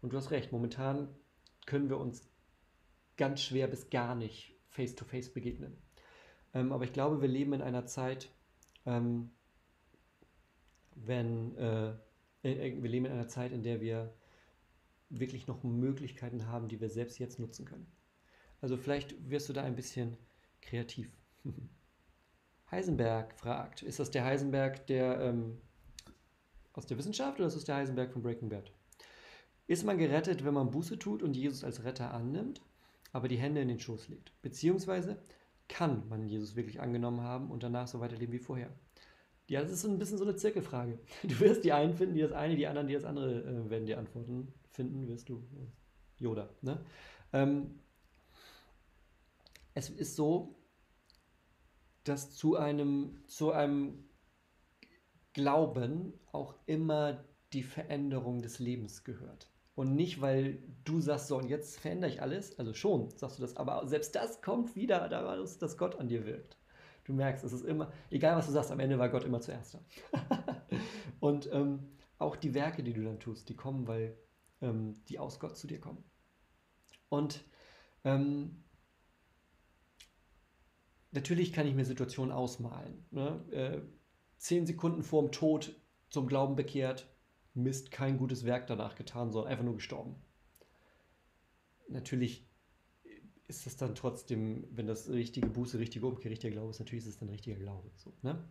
Und 0.00 0.14
du 0.14 0.16
hast 0.16 0.30
recht, 0.30 0.50
momentan 0.50 1.14
können 1.66 1.90
wir 1.90 1.98
uns 1.98 2.26
ganz 3.18 3.42
schwer 3.42 3.66
bis 3.66 3.90
gar 3.90 4.14
nicht 4.14 4.57
face-to-face 4.68 5.28
-face 5.28 5.34
begegnen. 5.34 5.76
Ähm, 6.54 6.72
aber 6.72 6.84
ich 6.84 6.92
glaube, 6.92 7.20
wir 7.20 7.28
leben 7.28 7.52
in 7.52 7.62
einer 7.62 7.86
Zeit, 7.86 8.30
ähm, 8.86 9.30
wenn 10.94 11.56
äh, 11.56 11.94
äh, 12.42 12.82
wir 12.82 12.90
leben 12.90 13.06
in 13.06 13.12
einer 13.12 13.28
Zeit, 13.28 13.52
in 13.52 13.62
der 13.62 13.80
wir 13.80 14.14
wirklich 15.10 15.46
noch 15.46 15.62
Möglichkeiten 15.62 16.46
haben, 16.46 16.68
die 16.68 16.80
wir 16.80 16.90
selbst 16.90 17.18
jetzt 17.18 17.38
nutzen 17.38 17.64
können. 17.64 17.90
Also 18.60 18.76
vielleicht 18.76 19.30
wirst 19.30 19.48
du 19.48 19.52
da 19.52 19.62
ein 19.62 19.76
bisschen 19.76 20.16
kreativ. 20.60 21.10
Heisenberg 22.70 23.34
fragt, 23.34 23.82
ist 23.82 23.98
das 23.98 24.10
der 24.10 24.24
Heisenberg, 24.24 24.86
der 24.88 25.20
ähm, 25.20 25.58
aus 26.74 26.86
der 26.86 26.98
Wissenschaft 26.98 27.38
oder 27.38 27.48
ist 27.48 27.56
es 27.56 27.64
der 27.64 27.76
Heisenberg 27.76 28.12
von 28.12 28.22
Breaking 28.22 28.50
Bad? 28.50 28.70
Ist 29.66 29.84
man 29.84 29.98
gerettet, 29.98 30.44
wenn 30.44 30.54
man 30.54 30.70
Buße 30.70 30.98
tut 30.98 31.22
und 31.22 31.34
Jesus 31.34 31.64
als 31.64 31.84
Retter 31.84 32.12
annimmt, 32.12 32.60
aber 33.12 33.28
die 33.28 33.38
Hände 33.38 33.60
in 33.60 33.68
den 33.68 33.80
Schoß 33.80 34.08
legt? 34.08 34.32
Beziehungsweise 34.42 35.18
kann 35.68 36.08
man 36.08 36.26
Jesus 36.26 36.56
wirklich 36.56 36.80
angenommen 36.80 37.20
haben 37.20 37.50
und 37.50 37.62
danach 37.62 37.86
so 37.86 38.00
weiterleben 38.00 38.32
wie 38.32 38.38
vorher? 38.38 38.70
Ja, 39.48 39.62
das 39.62 39.70
ist 39.70 39.82
so 39.82 39.88
ein 39.88 39.98
bisschen 39.98 40.18
so 40.18 40.24
eine 40.24 40.36
Zirkelfrage. 40.36 40.98
Du 41.22 41.40
wirst 41.40 41.64
die 41.64 41.72
einen 41.72 41.94
finden, 41.94 42.14
die 42.14 42.20
das 42.20 42.32
eine, 42.32 42.56
die 42.56 42.66
anderen, 42.66 42.88
die 42.88 42.94
das 42.94 43.04
andere 43.04 43.42
äh, 43.42 43.70
werden 43.70 43.86
dir 43.86 43.98
Antworten 43.98 44.52
finden, 44.70 45.08
wirst 45.08 45.28
du. 45.28 45.42
Yoda. 46.18 46.48
Ne? 46.62 46.84
Ähm, 47.32 47.78
es 49.74 49.88
ist 49.90 50.16
so, 50.16 50.56
dass 52.04 52.34
zu 52.34 52.56
einem, 52.56 53.22
zu 53.26 53.52
einem 53.52 54.04
Glauben 55.32 56.14
auch 56.32 56.54
immer 56.66 57.24
die 57.52 57.62
Veränderung 57.62 58.42
des 58.42 58.58
Lebens 58.58 59.04
gehört. 59.04 59.48
Und 59.78 59.94
nicht, 59.94 60.20
weil 60.20 60.58
du 60.82 61.00
sagst, 61.00 61.28
so, 61.28 61.38
und 61.38 61.48
jetzt 61.48 61.78
verändere 61.78 62.10
ich 62.10 62.20
alles. 62.20 62.58
Also 62.58 62.74
schon, 62.74 63.10
sagst 63.10 63.38
du 63.38 63.42
das, 63.42 63.56
aber 63.56 63.86
selbst 63.86 64.12
das 64.16 64.42
kommt 64.42 64.74
wieder 64.74 65.08
daraus, 65.08 65.58
dass 65.58 65.78
Gott 65.78 66.00
an 66.00 66.08
dir 66.08 66.26
wirkt. 66.26 66.58
Du 67.04 67.12
merkst, 67.12 67.44
es 67.44 67.52
ist 67.52 67.64
immer, 67.64 67.92
egal 68.10 68.34
was 68.34 68.46
du 68.46 68.52
sagst, 68.52 68.72
am 68.72 68.80
Ende 68.80 68.98
war 68.98 69.08
Gott 69.08 69.22
immer 69.22 69.40
zuerst 69.40 69.74
da. 69.74 70.54
und 71.20 71.48
ähm, 71.52 71.92
auch 72.18 72.34
die 72.34 72.54
Werke, 72.54 72.82
die 72.82 72.92
du 72.92 73.04
dann 73.04 73.20
tust, 73.20 73.48
die 73.50 73.54
kommen, 73.54 73.86
weil 73.86 74.18
ähm, 74.62 74.94
die 75.08 75.20
aus 75.20 75.38
Gott 75.38 75.56
zu 75.56 75.68
dir 75.68 75.78
kommen. 75.78 76.02
Und 77.08 77.44
ähm, 78.02 78.64
natürlich 81.12 81.52
kann 81.52 81.68
ich 81.68 81.76
mir 81.76 81.84
Situationen 81.84 82.32
ausmalen. 82.32 83.06
Ne? 83.12 83.44
Äh, 83.52 83.80
zehn 84.38 84.66
Sekunden 84.66 85.04
vorm 85.04 85.30
Tod 85.30 85.80
zum 86.10 86.26
Glauben 86.26 86.56
bekehrt, 86.56 87.08
Mist, 87.62 87.90
kein 87.90 88.18
gutes 88.18 88.44
Werk 88.44 88.66
danach 88.66 88.94
getan, 88.94 89.30
sondern 89.32 89.50
einfach 89.50 89.64
nur 89.64 89.74
gestorben. 89.74 90.16
Natürlich 91.88 92.46
ist 93.48 93.64
das 93.66 93.76
dann 93.76 93.94
trotzdem, 93.94 94.68
wenn 94.70 94.86
das 94.86 95.08
richtige 95.08 95.48
Buße, 95.48 95.78
richtige 95.78 96.06
Umkehr, 96.06 96.30
richtiger 96.30 96.52
Glaube 96.52 96.70
ist, 96.70 96.80
natürlich 96.80 97.04
ist 97.04 97.14
es 97.14 97.18
dann 97.18 97.30
richtiger 97.30 97.56
Glaube. 97.56 97.90
So, 97.96 98.12
ne? 98.22 98.44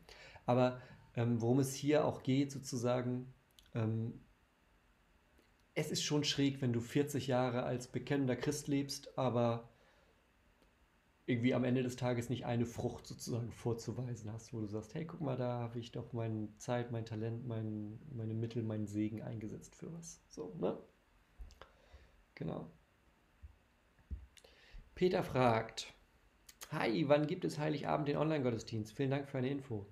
Aber 0.45 0.81
ähm, 1.15 1.39
worum 1.41 1.59
es 1.59 1.73
hier 1.73 2.05
auch 2.05 2.23
geht, 2.23 2.51
sozusagen, 2.51 3.31
ähm, 3.75 4.21
es 5.75 5.91
ist 5.91 6.03
schon 6.03 6.23
schräg, 6.23 6.61
wenn 6.61 6.73
du 6.73 6.79
40 6.79 7.27
Jahre 7.27 7.63
als 7.63 7.87
bekennender 7.87 8.35
Christ 8.35 8.67
lebst, 8.67 9.17
aber 9.17 9.69
irgendwie 11.27 11.53
am 11.53 11.65
Ende 11.65 11.83
des 11.83 11.97
Tages 11.97 12.29
nicht 12.29 12.45
eine 12.45 12.65
Frucht 12.65 13.05
sozusagen 13.05 13.51
vorzuweisen 13.51 14.31
hast, 14.31 14.53
wo 14.53 14.61
du 14.61 14.67
sagst, 14.67 14.95
hey, 14.95 15.05
guck 15.05 15.19
mal, 15.21 15.35
da 15.35 15.59
habe 15.59 15.77
ich 15.77 15.91
doch 15.91 16.13
meine 16.13 16.47
Zeit, 16.57 16.91
mein 16.91 17.05
Talent, 17.05 17.45
mein, 17.45 17.99
meine 18.11 18.33
Mittel, 18.33 18.63
meinen 18.63 18.87
Segen 18.87 19.21
eingesetzt 19.21 19.75
für 19.75 19.93
was. 19.93 20.21
So, 20.29 20.55
ne? 20.57 20.77
Genau. 22.33 22.71
Peter 24.95 25.21
fragt, 25.21 25.93
Hi, 26.71 27.07
wann 27.07 27.27
gibt 27.27 27.45
es 27.45 27.59
Heiligabend 27.59 28.07
den 28.07 28.17
Online-Gottesdienst? 28.17 28.93
Vielen 28.93 29.11
Dank 29.11 29.29
für 29.29 29.37
eine 29.37 29.49
Info. 29.49 29.85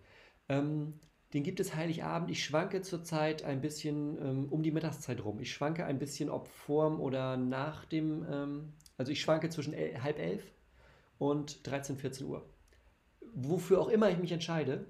Ähm, 0.49 0.99
den 1.33 1.43
gibt 1.43 1.59
es 1.59 1.75
Heiligabend. 1.75 2.29
Ich 2.31 2.43
schwanke 2.43 2.81
zurzeit 2.81 3.43
ein 3.43 3.61
bisschen 3.61 4.17
ähm, 4.21 4.47
um 4.49 4.63
die 4.63 4.71
Mittagszeit 4.71 5.23
rum. 5.23 5.39
Ich 5.39 5.51
schwanke 5.51 5.85
ein 5.85 5.99
bisschen, 5.99 6.29
ob 6.29 6.47
vorm 6.47 6.99
oder 6.99 7.37
nach 7.37 7.85
dem, 7.85 8.25
ähm, 8.29 8.73
also 8.97 9.11
ich 9.11 9.21
schwanke 9.21 9.49
zwischen 9.49 9.73
el 9.73 10.01
halb 10.01 10.19
elf 10.19 10.54
und 11.17 11.65
13, 11.67 11.97
14 11.97 12.27
Uhr. 12.27 12.49
Wofür 13.33 13.81
auch 13.81 13.89
immer 13.89 14.09
ich 14.09 14.17
mich 14.17 14.31
entscheide, 14.31 14.85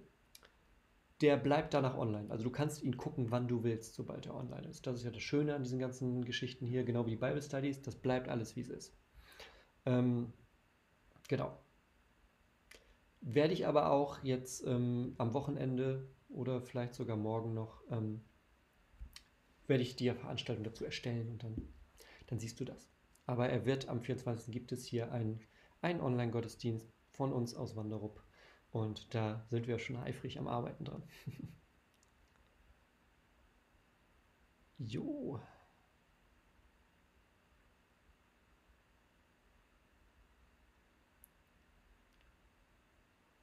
der 1.21 1.37
bleibt 1.37 1.73
danach 1.73 1.97
online. 1.97 2.29
Also 2.29 2.43
du 2.43 2.49
kannst 2.49 2.83
ihn 2.83 2.97
gucken, 2.97 3.31
wann 3.31 3.47
du 3.47 3.63
willst, 3.63 3.95
sobald 3.95 4.25
er 4.25 4.35
online 4.35 4.67
ist. 4.67 4.85
Das 4.85 4.97
ist 4.97 5.05
ja 5.05 5.11
das 5.11 5.21
Schöne 5.21 5.55
an 5.55 5.63
diesen 5.63 5.79
ganzen 5.79 6.25
Geschichten 6.25 6.65
hier, 6.65 6.83
genau 6.83 7.05
wie 7.05 7.11
die 7.11 7.15
Bible 7.15 7.41
Studies. 7.41 7.81
Das 7.81 7.95
bleibt 7.95 8.27
alles, 8.27 8.55
wie 8.55 8.61
es 8.61 8.69
ist. 8.69 8.97
Ähm, 9.85 10.33
genau. 11.29 11.57
Werde 13.21 13.53
ich 13.53 13.65
aber 13.65 13.91
auch 13.91 14.23
jetzt 14.23 14.65
ähm, 14.67 15.15
am 15.17 15.33
Wochenende 15.33 16.07
oder 16.29 16.61
vielleicht 16.61 16.93
sogar 16.93 17.17
morgen 17.17 17.53
noch, 17.53 17.81
ähm, 17.89 18.21
werde 19.67 19.83
ich 19.83 19.95
die 19.95 20.11
Veranstaltung 20.11 20.63
dazu 20.63 20.85
erstellen 20.85 21.29
und 21.29 21.43
dann, 21.43 21.55
dann 22.27 22.39
siehst 22.39 22.59
du 22.59 22.65
das. 22.65 22.89
Aber 23.25 23.49
er 23.49 23.65
wird 23.65 23.87
am 23.87 24.01
24. 24.01 24.53
gibt 24.53 24.71
es 24.71 24.85
hier 24.85 25.11
einen 25.11 25.39
einen 25.85 26.01
Online-Gottesdienst 26.01 26.91
von 27.11 27.31
uns 27.31 27.53
aus 27.53 27.75
Wanderup. 27.75 28.23
Und 28.71 29.13
da 29.13 29.45
sind 29.49 29.67
wir 29.67 29.77
schon 29.79 29.97
eifrig 29.97 30.39
am 30.39 30.47
Arbeiten 30.47 30.83
dran. 30.83 31.03
jo. 34.79 35.39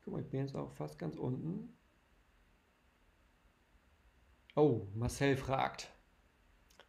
Guck 0.02 0.12
mal, 0.12 0.20
ich 0.20 0.28
bin 0.28 0.40
jetzt 0.40 0.56
auch 0.56 0.72
fast 0.72 0.98
ganz 0.98 1.16
unten. 1.16 1.78
Oh, 4.56 4.88
Marcel 4.94 5.36
fragt. 5.36 5.90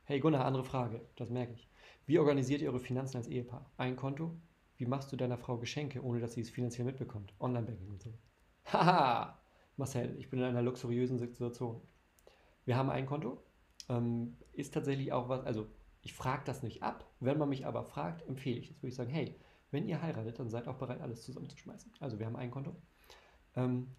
Hey 0.06 0.20
Gunnar, 0.20 0.46
andere 0.46 0.66
Frage, 0.66 1.08
das 1.16 1.30
merke 1.30 1.54
ich. 1.54 1.70
Wie 2.08 2.20
organisiert 2.20 2.62
ihr 2.62 2.70
eure 2.70 2.80
Finanzen 2.80 3.18
als 3.18 3.28
Ehepaar? 3.28 3.72
Ein 3.78 3.96
Konto, 3.96 4.36
wie 4.78 4.86
machst 4.86 5.12
du 5.12 5.16
deiner 5.16 5.38
Frau 5.38 5.58
Geschenke, 5.58 6.04
ohne 6.04 6.20
dass 6.20 6.34
sie 6.34 6.42
es 6.42 6.50
finanziell 6.50 6.86
mitbekommt? 6.86 7.34
Online-Banking 7.40 7.90
und 7.90 8.02
so. 8.02 8.14
Haha! 8.66 9.40
Marcel, 9.78 10.16
ich 10.20 10.30
bin 10.30 10.40
in 10.40 10.46
einer 10.46 10.62
luxuriösen 10.62 11.18
Situation. 11.18 11.82
Wir 12.66 12.78
haben 12.78 12.90
ein 12.90 13.06
Konto. 13.06 13.44
Ähm, 13.90 14.38
ist 14.54 14.74
tatsächlich 14.74 15.12
auch 15.12 15.30
was, 15.30 15.44
also 15.46 15.68
ich 16.02 16.14
frage 16.14 16.44
das 16.46 16.64
nicht 16.64 16.84
ab. 16.84 17.10
Wenn 17.20 17.38
man 17.38 17.50
mich 17.50 17.66
aber 17.66 17.84
fragt, 17.84 18.28
empfehle 18.28 18.60
ich 18.60 18.68
das. 18.68 18.78
Würde 18.78 18.90
ich 18.90 18.96
sagen, 18.96 19.10
hey, 19.10 19.36
wenn 19.72 19.88
ihr 19.88 20.02
heiratet, 20.02 20.40
dann 20.40 20.50
seid 20.50 20.68
auch 20.68 20.78
bereit, 20.78 21.02
alles 21.02 21.24
zusammenzuschmeißen. 21.24 21.92
Also 22.00 22.20
wir 22.20 22.26
haben 22.26 22.36
ein 22.36 22.52
Konto. 22.52 22.76
Ähm, 23.56 23.96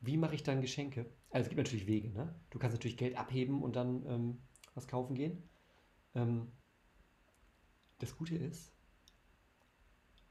wie 0.00 0.16
mache 0.16 0.34
ich 0.34 0.42
dann 0.42 0.60
Geschenke? 0.60 1.06
Also 1.30 1.44
es 1.44 1.48
gibt 1.48 1.58
natürlich 1.58 1.86
Wege. 1.86 2.10
Ne? 2.10 2.34
Du 2.50 2.58
kannst 2.58 2.74
natürlich 2.74 2.96
Geld 2.96 3.16
abheben 3.16 3.62
und 3.62 3.76
dann 3.76 4.04
ähm, 4.06 4.38
was 4.74 4.88
kaufen 4.88 5.14
gehen. 5.14 5.48
Ähm, 6.14 6.52
das 7.98 8.16
Gute 8.16 8.36
ist, 8.36 8.72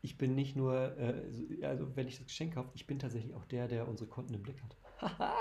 ich 0.01 0.17
bin 0.17 0.35
nicht 0.35 0.55
nur, 0.55 0.97
äh, 0.97 1.65
also 1.65 1.95
wenn 1.95 2.07
ich 2.07 2.17
das 2.17 2.25
Geschenk 2.27 2.53
kaufe, 2.55 2.71
ich 2.75 2.87
bin 2.87 2.99
tatsächlich 2.99 3.33
auch 3.35 3.45
der, 3.45 3.67
der 3.67 3.87
unsere 3.87 4.09
Konten 4.09 4.33
im 4.33 4.43
Blick 4.43 4.61
hat. 4.63 4.77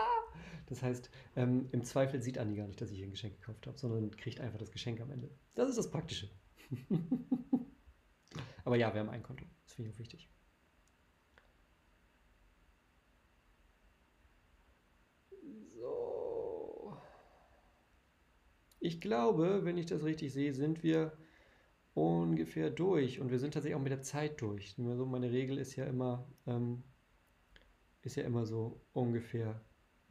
das 0.67 0.83
heißt, 0.83 1.11
ähm, 1.37 1.69
im 1.73 1.83
Zweifel 1.85 2.21
sieht 2.21 2.39
Andi 2.39 2.57
gar 2.57 2.67
nicht, 2.67 2.81
dass 2.81 2.91
ich 2.91 3.03
ein 3.03 3.11
Geschenk 3.11 3.41
gekauft 3.41 3.67
habe, 3.67 3.79
sondern 3.79 4.11
kriegt 4.17 4.41
einfach 4.41 4.59
das 4.59 4.71
Geschenk 4.71 5.01
am 5.01 5.11
Ende. 5.11 5.31
Das 5.55 5.69
ist 5.69 5.79
das 5.79 5.91
Praktische. 5.91 6.29
Aber 8.65 8.77
ja, 8.77 8.93
wir 8.93 9.01
haben 9.01 9.11
ein 9.11 9.23
Konto. 9.23 9.45
Das 9.65 9.75
finde 9.75 9.91
ich 9.91 9.95
auch 9.95 10.01
wichtig. 10.01 10.29
So. 15.79 16.97
Ich 18.81 19.01
glaube, 19.01 19.65
wenn 19.65 19.79
ich 19.79 19.87
das 19.87 20.03
richtig 20.03 20.33
sehe, 20.33 20.53
sind 20.53 20.83
wir 20.83 21.17
ungefähr 21.97 22.69
durch. 22.71 23.21
Und 23.21 23.31
wir 23.31 23.39
sind 23.39 23.55
tatsächlich 23.55 23.75
auch 23.75 23.83
mit 23.83 23.91
der 23.91 24.03
Zeit 24.03 24.43
durch. 24.43 24.77
Nur 24.77 25.07
meine 25.07 25.33
Regel 25.33 25.57
ist 25.57 25.77
ja 25.77 25.87
immer, 25.87 26.29
ähm, 26.47 26.83
ist 28.03 28.17
ja 28.17 28.25
immer 28.25 28.45
so 28.45 28.83
ungefähr 28.93 29.61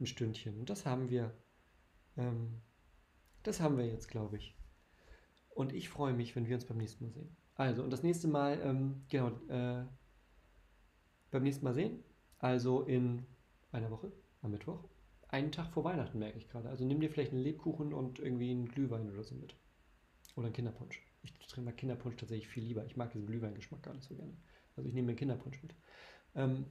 ein 0.00 0.06
Stündchen. 0.06 0.58
Und 0.58 0.68
das 0.68 0.84
haben 0.84 1.10
wir, 1.10 1.32
ähm, 2.16 2.60
das 3.44 3.60
haben 3.60 3.78
wir 3.78 3.86
jetzt, 3.86 4.08
glaube 4.08 4.36
ich. 4.36 4.56
Und 5.50 5.72
ich 5.72 5.88
freue 5.88 6.12
mich, 6.12 6.34
wenn 6.34 6.48
wir 6.48 6.56
uns 6.56 6.64
beim 6.64 6.76
nächsten 6.76 7.04
Mal 7.04 7.12
sehen. 7.12 7.36
Also, 7.54 7.84
und 7.84 7.90
das 7.90 8.02
nächste 8.02 8.26
Mal, 8.26 8.60
ähm, 8.64 9.04
genau, 9.08 9.28
äh, 9.48 9.84
beim 11.30 11.42
nächsten 11.44 11.64
Mal 11.64 11.74
sehen. 11.74 12.02
Also 12.38 12.82
in 12.82 13.24
einer 13.70 13.92
Woche, 13.92 14.10
am 14.42 14.50
Mittwoch. 14.50 14.88
Einen 15.28 15.52
Tag 15.52 15.70
vor 15.70 15.84
Weihnachten, 15.84 16.18
merke 16.18 16.38
ich 16.38 16.48
gerade. 16.48 16.68
Also 16.68 16.84
nimm 16.84 17.00
dir 17.00 17.10
vielleicht 17.10 17.32
einen 17.32 17.42
Lebkuchen 17.42 17.94
und 17.94 18.18
irgendwie 18.18 18.50
einen 18.50 18.66
Glühwein 18.66 19.08
oder 19.08 19.22
so 19.22 19.36
mit. 19.36 19.54
Oder 20.34 20.46
einen 20.46 20.54
Kinderpunsch. 20.54 21.05
Ich 21.40 21.46
trinke 21.46 21.70
mal 21.70 21.76
Kinderpunsch 21.76 22.16
tatsächlich 22.16 22.48
viel 22.48 22.64
lieber. 22.64 22.84
Ich 22.84 22.96
mag 22.96 23.10
diesen 23.10 23.26
Glühweingeschmack 23.26 23.82
gar 23.82 23.94
nicht 23.94 24.08
so 24.08 24.14
gerne. 24.14 24.36
Also 24.76 24.88
ich 24.88 24.94
nehme 24.94 25.08
mir 25.08 25.16
Kinderpunsch 25.16 25.62
mit. 25.62 25.74
Ähm, 26.34 26.66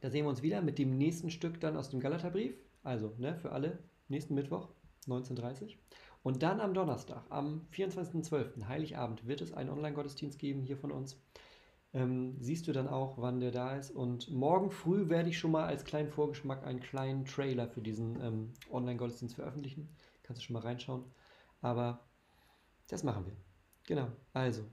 da 0.00 0.10
sehen 0.10 0.24
wir 0.24 0.30
uns 0.30 0.42
wieder 0.42 0.60
mit 0.62 0.78
dem 0.78 0.98
nächsten 0.98 1.30
Stück 1.30 1.60
dann 1.60 1.76
aus 1.76 1.90
dem 1.90 2.00
Galaterbrief. 2.00 2.54
Also 2.82 3.14
ne, 3.18 3.36
für 3.36 3.52
alle, 3.52 3.78
nächsten 4.08 4.34
Mittwoch, 4.34 4.68
19.30 5.06 5.76
Und 6.22 6.42
dann 6.42 6.60
am 6.60 6.74
Donnerstag, 6.74 7.24
am 7.30 7.66
24.12., 7.72 8.66
Heiligabend, 8.66 9.26
wird 9.26 9.40
es 9.40 9.52
einen 9.52 9.70
Online-Gottesdienst 9.70 10.38
geben 10.38 10.62
hier 10.62 10.76
von 10.76 10.90
uns. 10.90 11.20
Ähm, 11.94 12.36
siehst 12.40 12.66
du 12.66 12.72
dann 12.72 12.88
auch, 12.88 13.18
wann 13.18 13.40
der 13.40 13.52
da 13.52 13.76
ist. 13.76 13.90
Und 13.90 14.30
morgen 14.30 14.70
früh 14.70 15.08
werde 15.08 15.28
ich 15.28 15.38
schon 15.38 15.52
mal 15.52 15.66
als 15.66 15.84
kleinen 15.84 16.08
Vorgeschmack 16.08 16.66
einen 16.66 16.80
kleinen 16.80 17.24
Trailer 17.24 17.68
für 17.68 17.82
diesen 17.82 18.20
ähm, 18.20 18.54
Online-Gottesdienst 18.70 19.36
veröffentlichen. 19.36 19.88
Kannst 20.22 20.42
du 20.42 20.46
schon 20.46 20.54
mal 20.54 20.62
reinschauen. 20.62 21.04
Aber 21.60 22.00
das 22.88 23.04
machen 23.04 23.26
wir. 23.26 23.51
Genau, 23.92 24.10
also, 24.32 24.64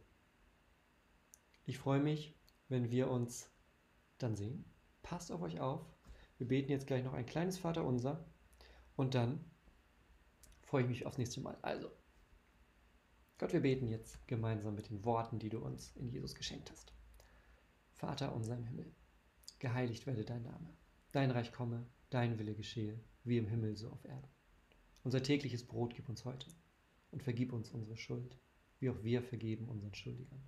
ich 1.65 1.77
freue 1.77 1.99
mich, 1.99 2.39
wenn 2.69 2.89
wir 2.89 3.09
uns 3.09 3.51
dann 4.17 4.37
sehen. 4.37 4.63
Passt 5.01 5.29
auf 5.29 5.41
euch 5.41 5.59
auf. 5.59 5.85
Wir 6.37 6.47
beten 6.47 6.71
jetzt 6.71 6.87
gleich 6.87 7.03
noch 7.03 7.11
ein 7.11 7.25
kleines 7.25 7.57
Vaterunser 7.57 8.25
und 8.95 9.15
dann 9.15 9.43
freue 10.61 10.83
ich 10.83 10.87
mich 10.87 11.05
aufs 11.05 11.17
nächste 11.17 11.41
Mal. 11.41 11.57
Also, 11.63 11.91
Gott, 13.39 13.51
wir 13.51 13.59
beten 13.59 13.89
jetzt 13.89 14.25
gemeinsam 14.25 14.75
mit 14.75 14.89
den 14.89 15.03
Worten, 15.03 15.37
die 15.37 15.49
du 15.49 15.59
uns 15.59 15.93
in 15.97 16.07
Jesus 16.07 16.33
geschenkt 16.33 16.71
hast. 16.71 16.93
Vater 17.91 18.33
unser 18.33 18.55
im 18.55 18.63
Himmel, 18.63 18.95
geheiligt 19.59 20.07
werde 20.07 20.23
dein 20.23 20.43
Name. 20.43 20.77
Dein 21.11 21.31
Reich 21.31 21.51
komme, 21.51 21.85
dein 22.09 22.39
Wille 22.39 22.55
geschehe, 22.55 22.97
wie 23.25 23.37
im 23.37 23.47
Himmel 23.47 23.75
so 23.75 23.89
auf 23.89 24.05
Erden. 24.05 24.29
Unser 25.03 25.21
tägliches 25.21 25.67
Brot 25.67 25.93
gib 25.93 26.07
uns 26.07 26.23
heute 26.23 26.47
und 27.11 27.21
vergib 27.21 27.51
uns 27.51 27.69
unsere 27.69 27.97
Schuld, 27.97 28.39
wie 28.79 28.89
auch 28.89 29.03
wir 29.03 29.21
vergeben 29.21 29.69
unseren 29.69 29.93
Schuldigern. 29.93 30.43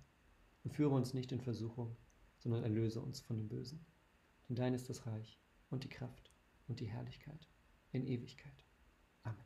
Und 0.64 0.72
führe 0.72 0.94
uns 0.94 1.14
nicht 1.14 1.32
in 1.32 1.40
Versuchung, 1.40 1.96
sondern 2.38 2.62
erlöse 2.62 3.00
uns 3.00 3.20
von 3.20 3.36
dem 3.36 3.48
Bösen. 3.48 3.84
Denn 4.48 4.56
dein 4.56 4.74
ist 4.74 4.88
das 4.88 5.06
Reich 5.06 5.40
und 5.70 5.84
die 5.84 5.88
Kraft 5.88 6.32
und 6.68 6.80
die 6.80 6.86
Herrlichkeit 6.86 7.48
in 7.90 8.06
Ewigkeit. 8.06 8.64
Amen. 9.22 9.44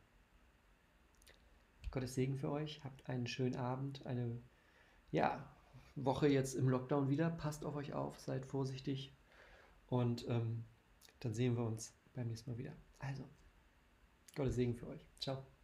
Gottes 1.91 2.15
Segen 2.15 2.35
für 2.35 2.51
euch. 2.51 2.83
Habt 2.83 3.07
einen 3.09 3.27
schönen 3.27 3.55
Abend, 3.55 4.05
eine 4.05 4.41
ja, 5.11 5.55
Woche 5.95 6.27
jetzt 6.27 6.55
im 6.55 6.69
Lockdown 6.69 7.09
wieder. 7.09 7.29
Passt 7.29 7.65
auf 7.65 7.75
euch 7.75 7.93
auf, 7.93 8.19
seid 8.19 8.45
vorsichtig 8.45 9.15
und 9.87 10.27
ähm, 10.27 10.65
dann 11.19 11.33
sehen 11.33 11.57
wir 11.57 11.63
uns 11.63 11.93
beim 12.13 12.27
nächsten 12.27 12.51
Mal 12.51 12.57
wieder. 12.57 12.75
Also, 12.99 13.27
Gottes 14.35 14.55
Segen 14.55 14.75
für 14.75 14.87
euch. 14.87 15.05
Ciao. 15.19 15.56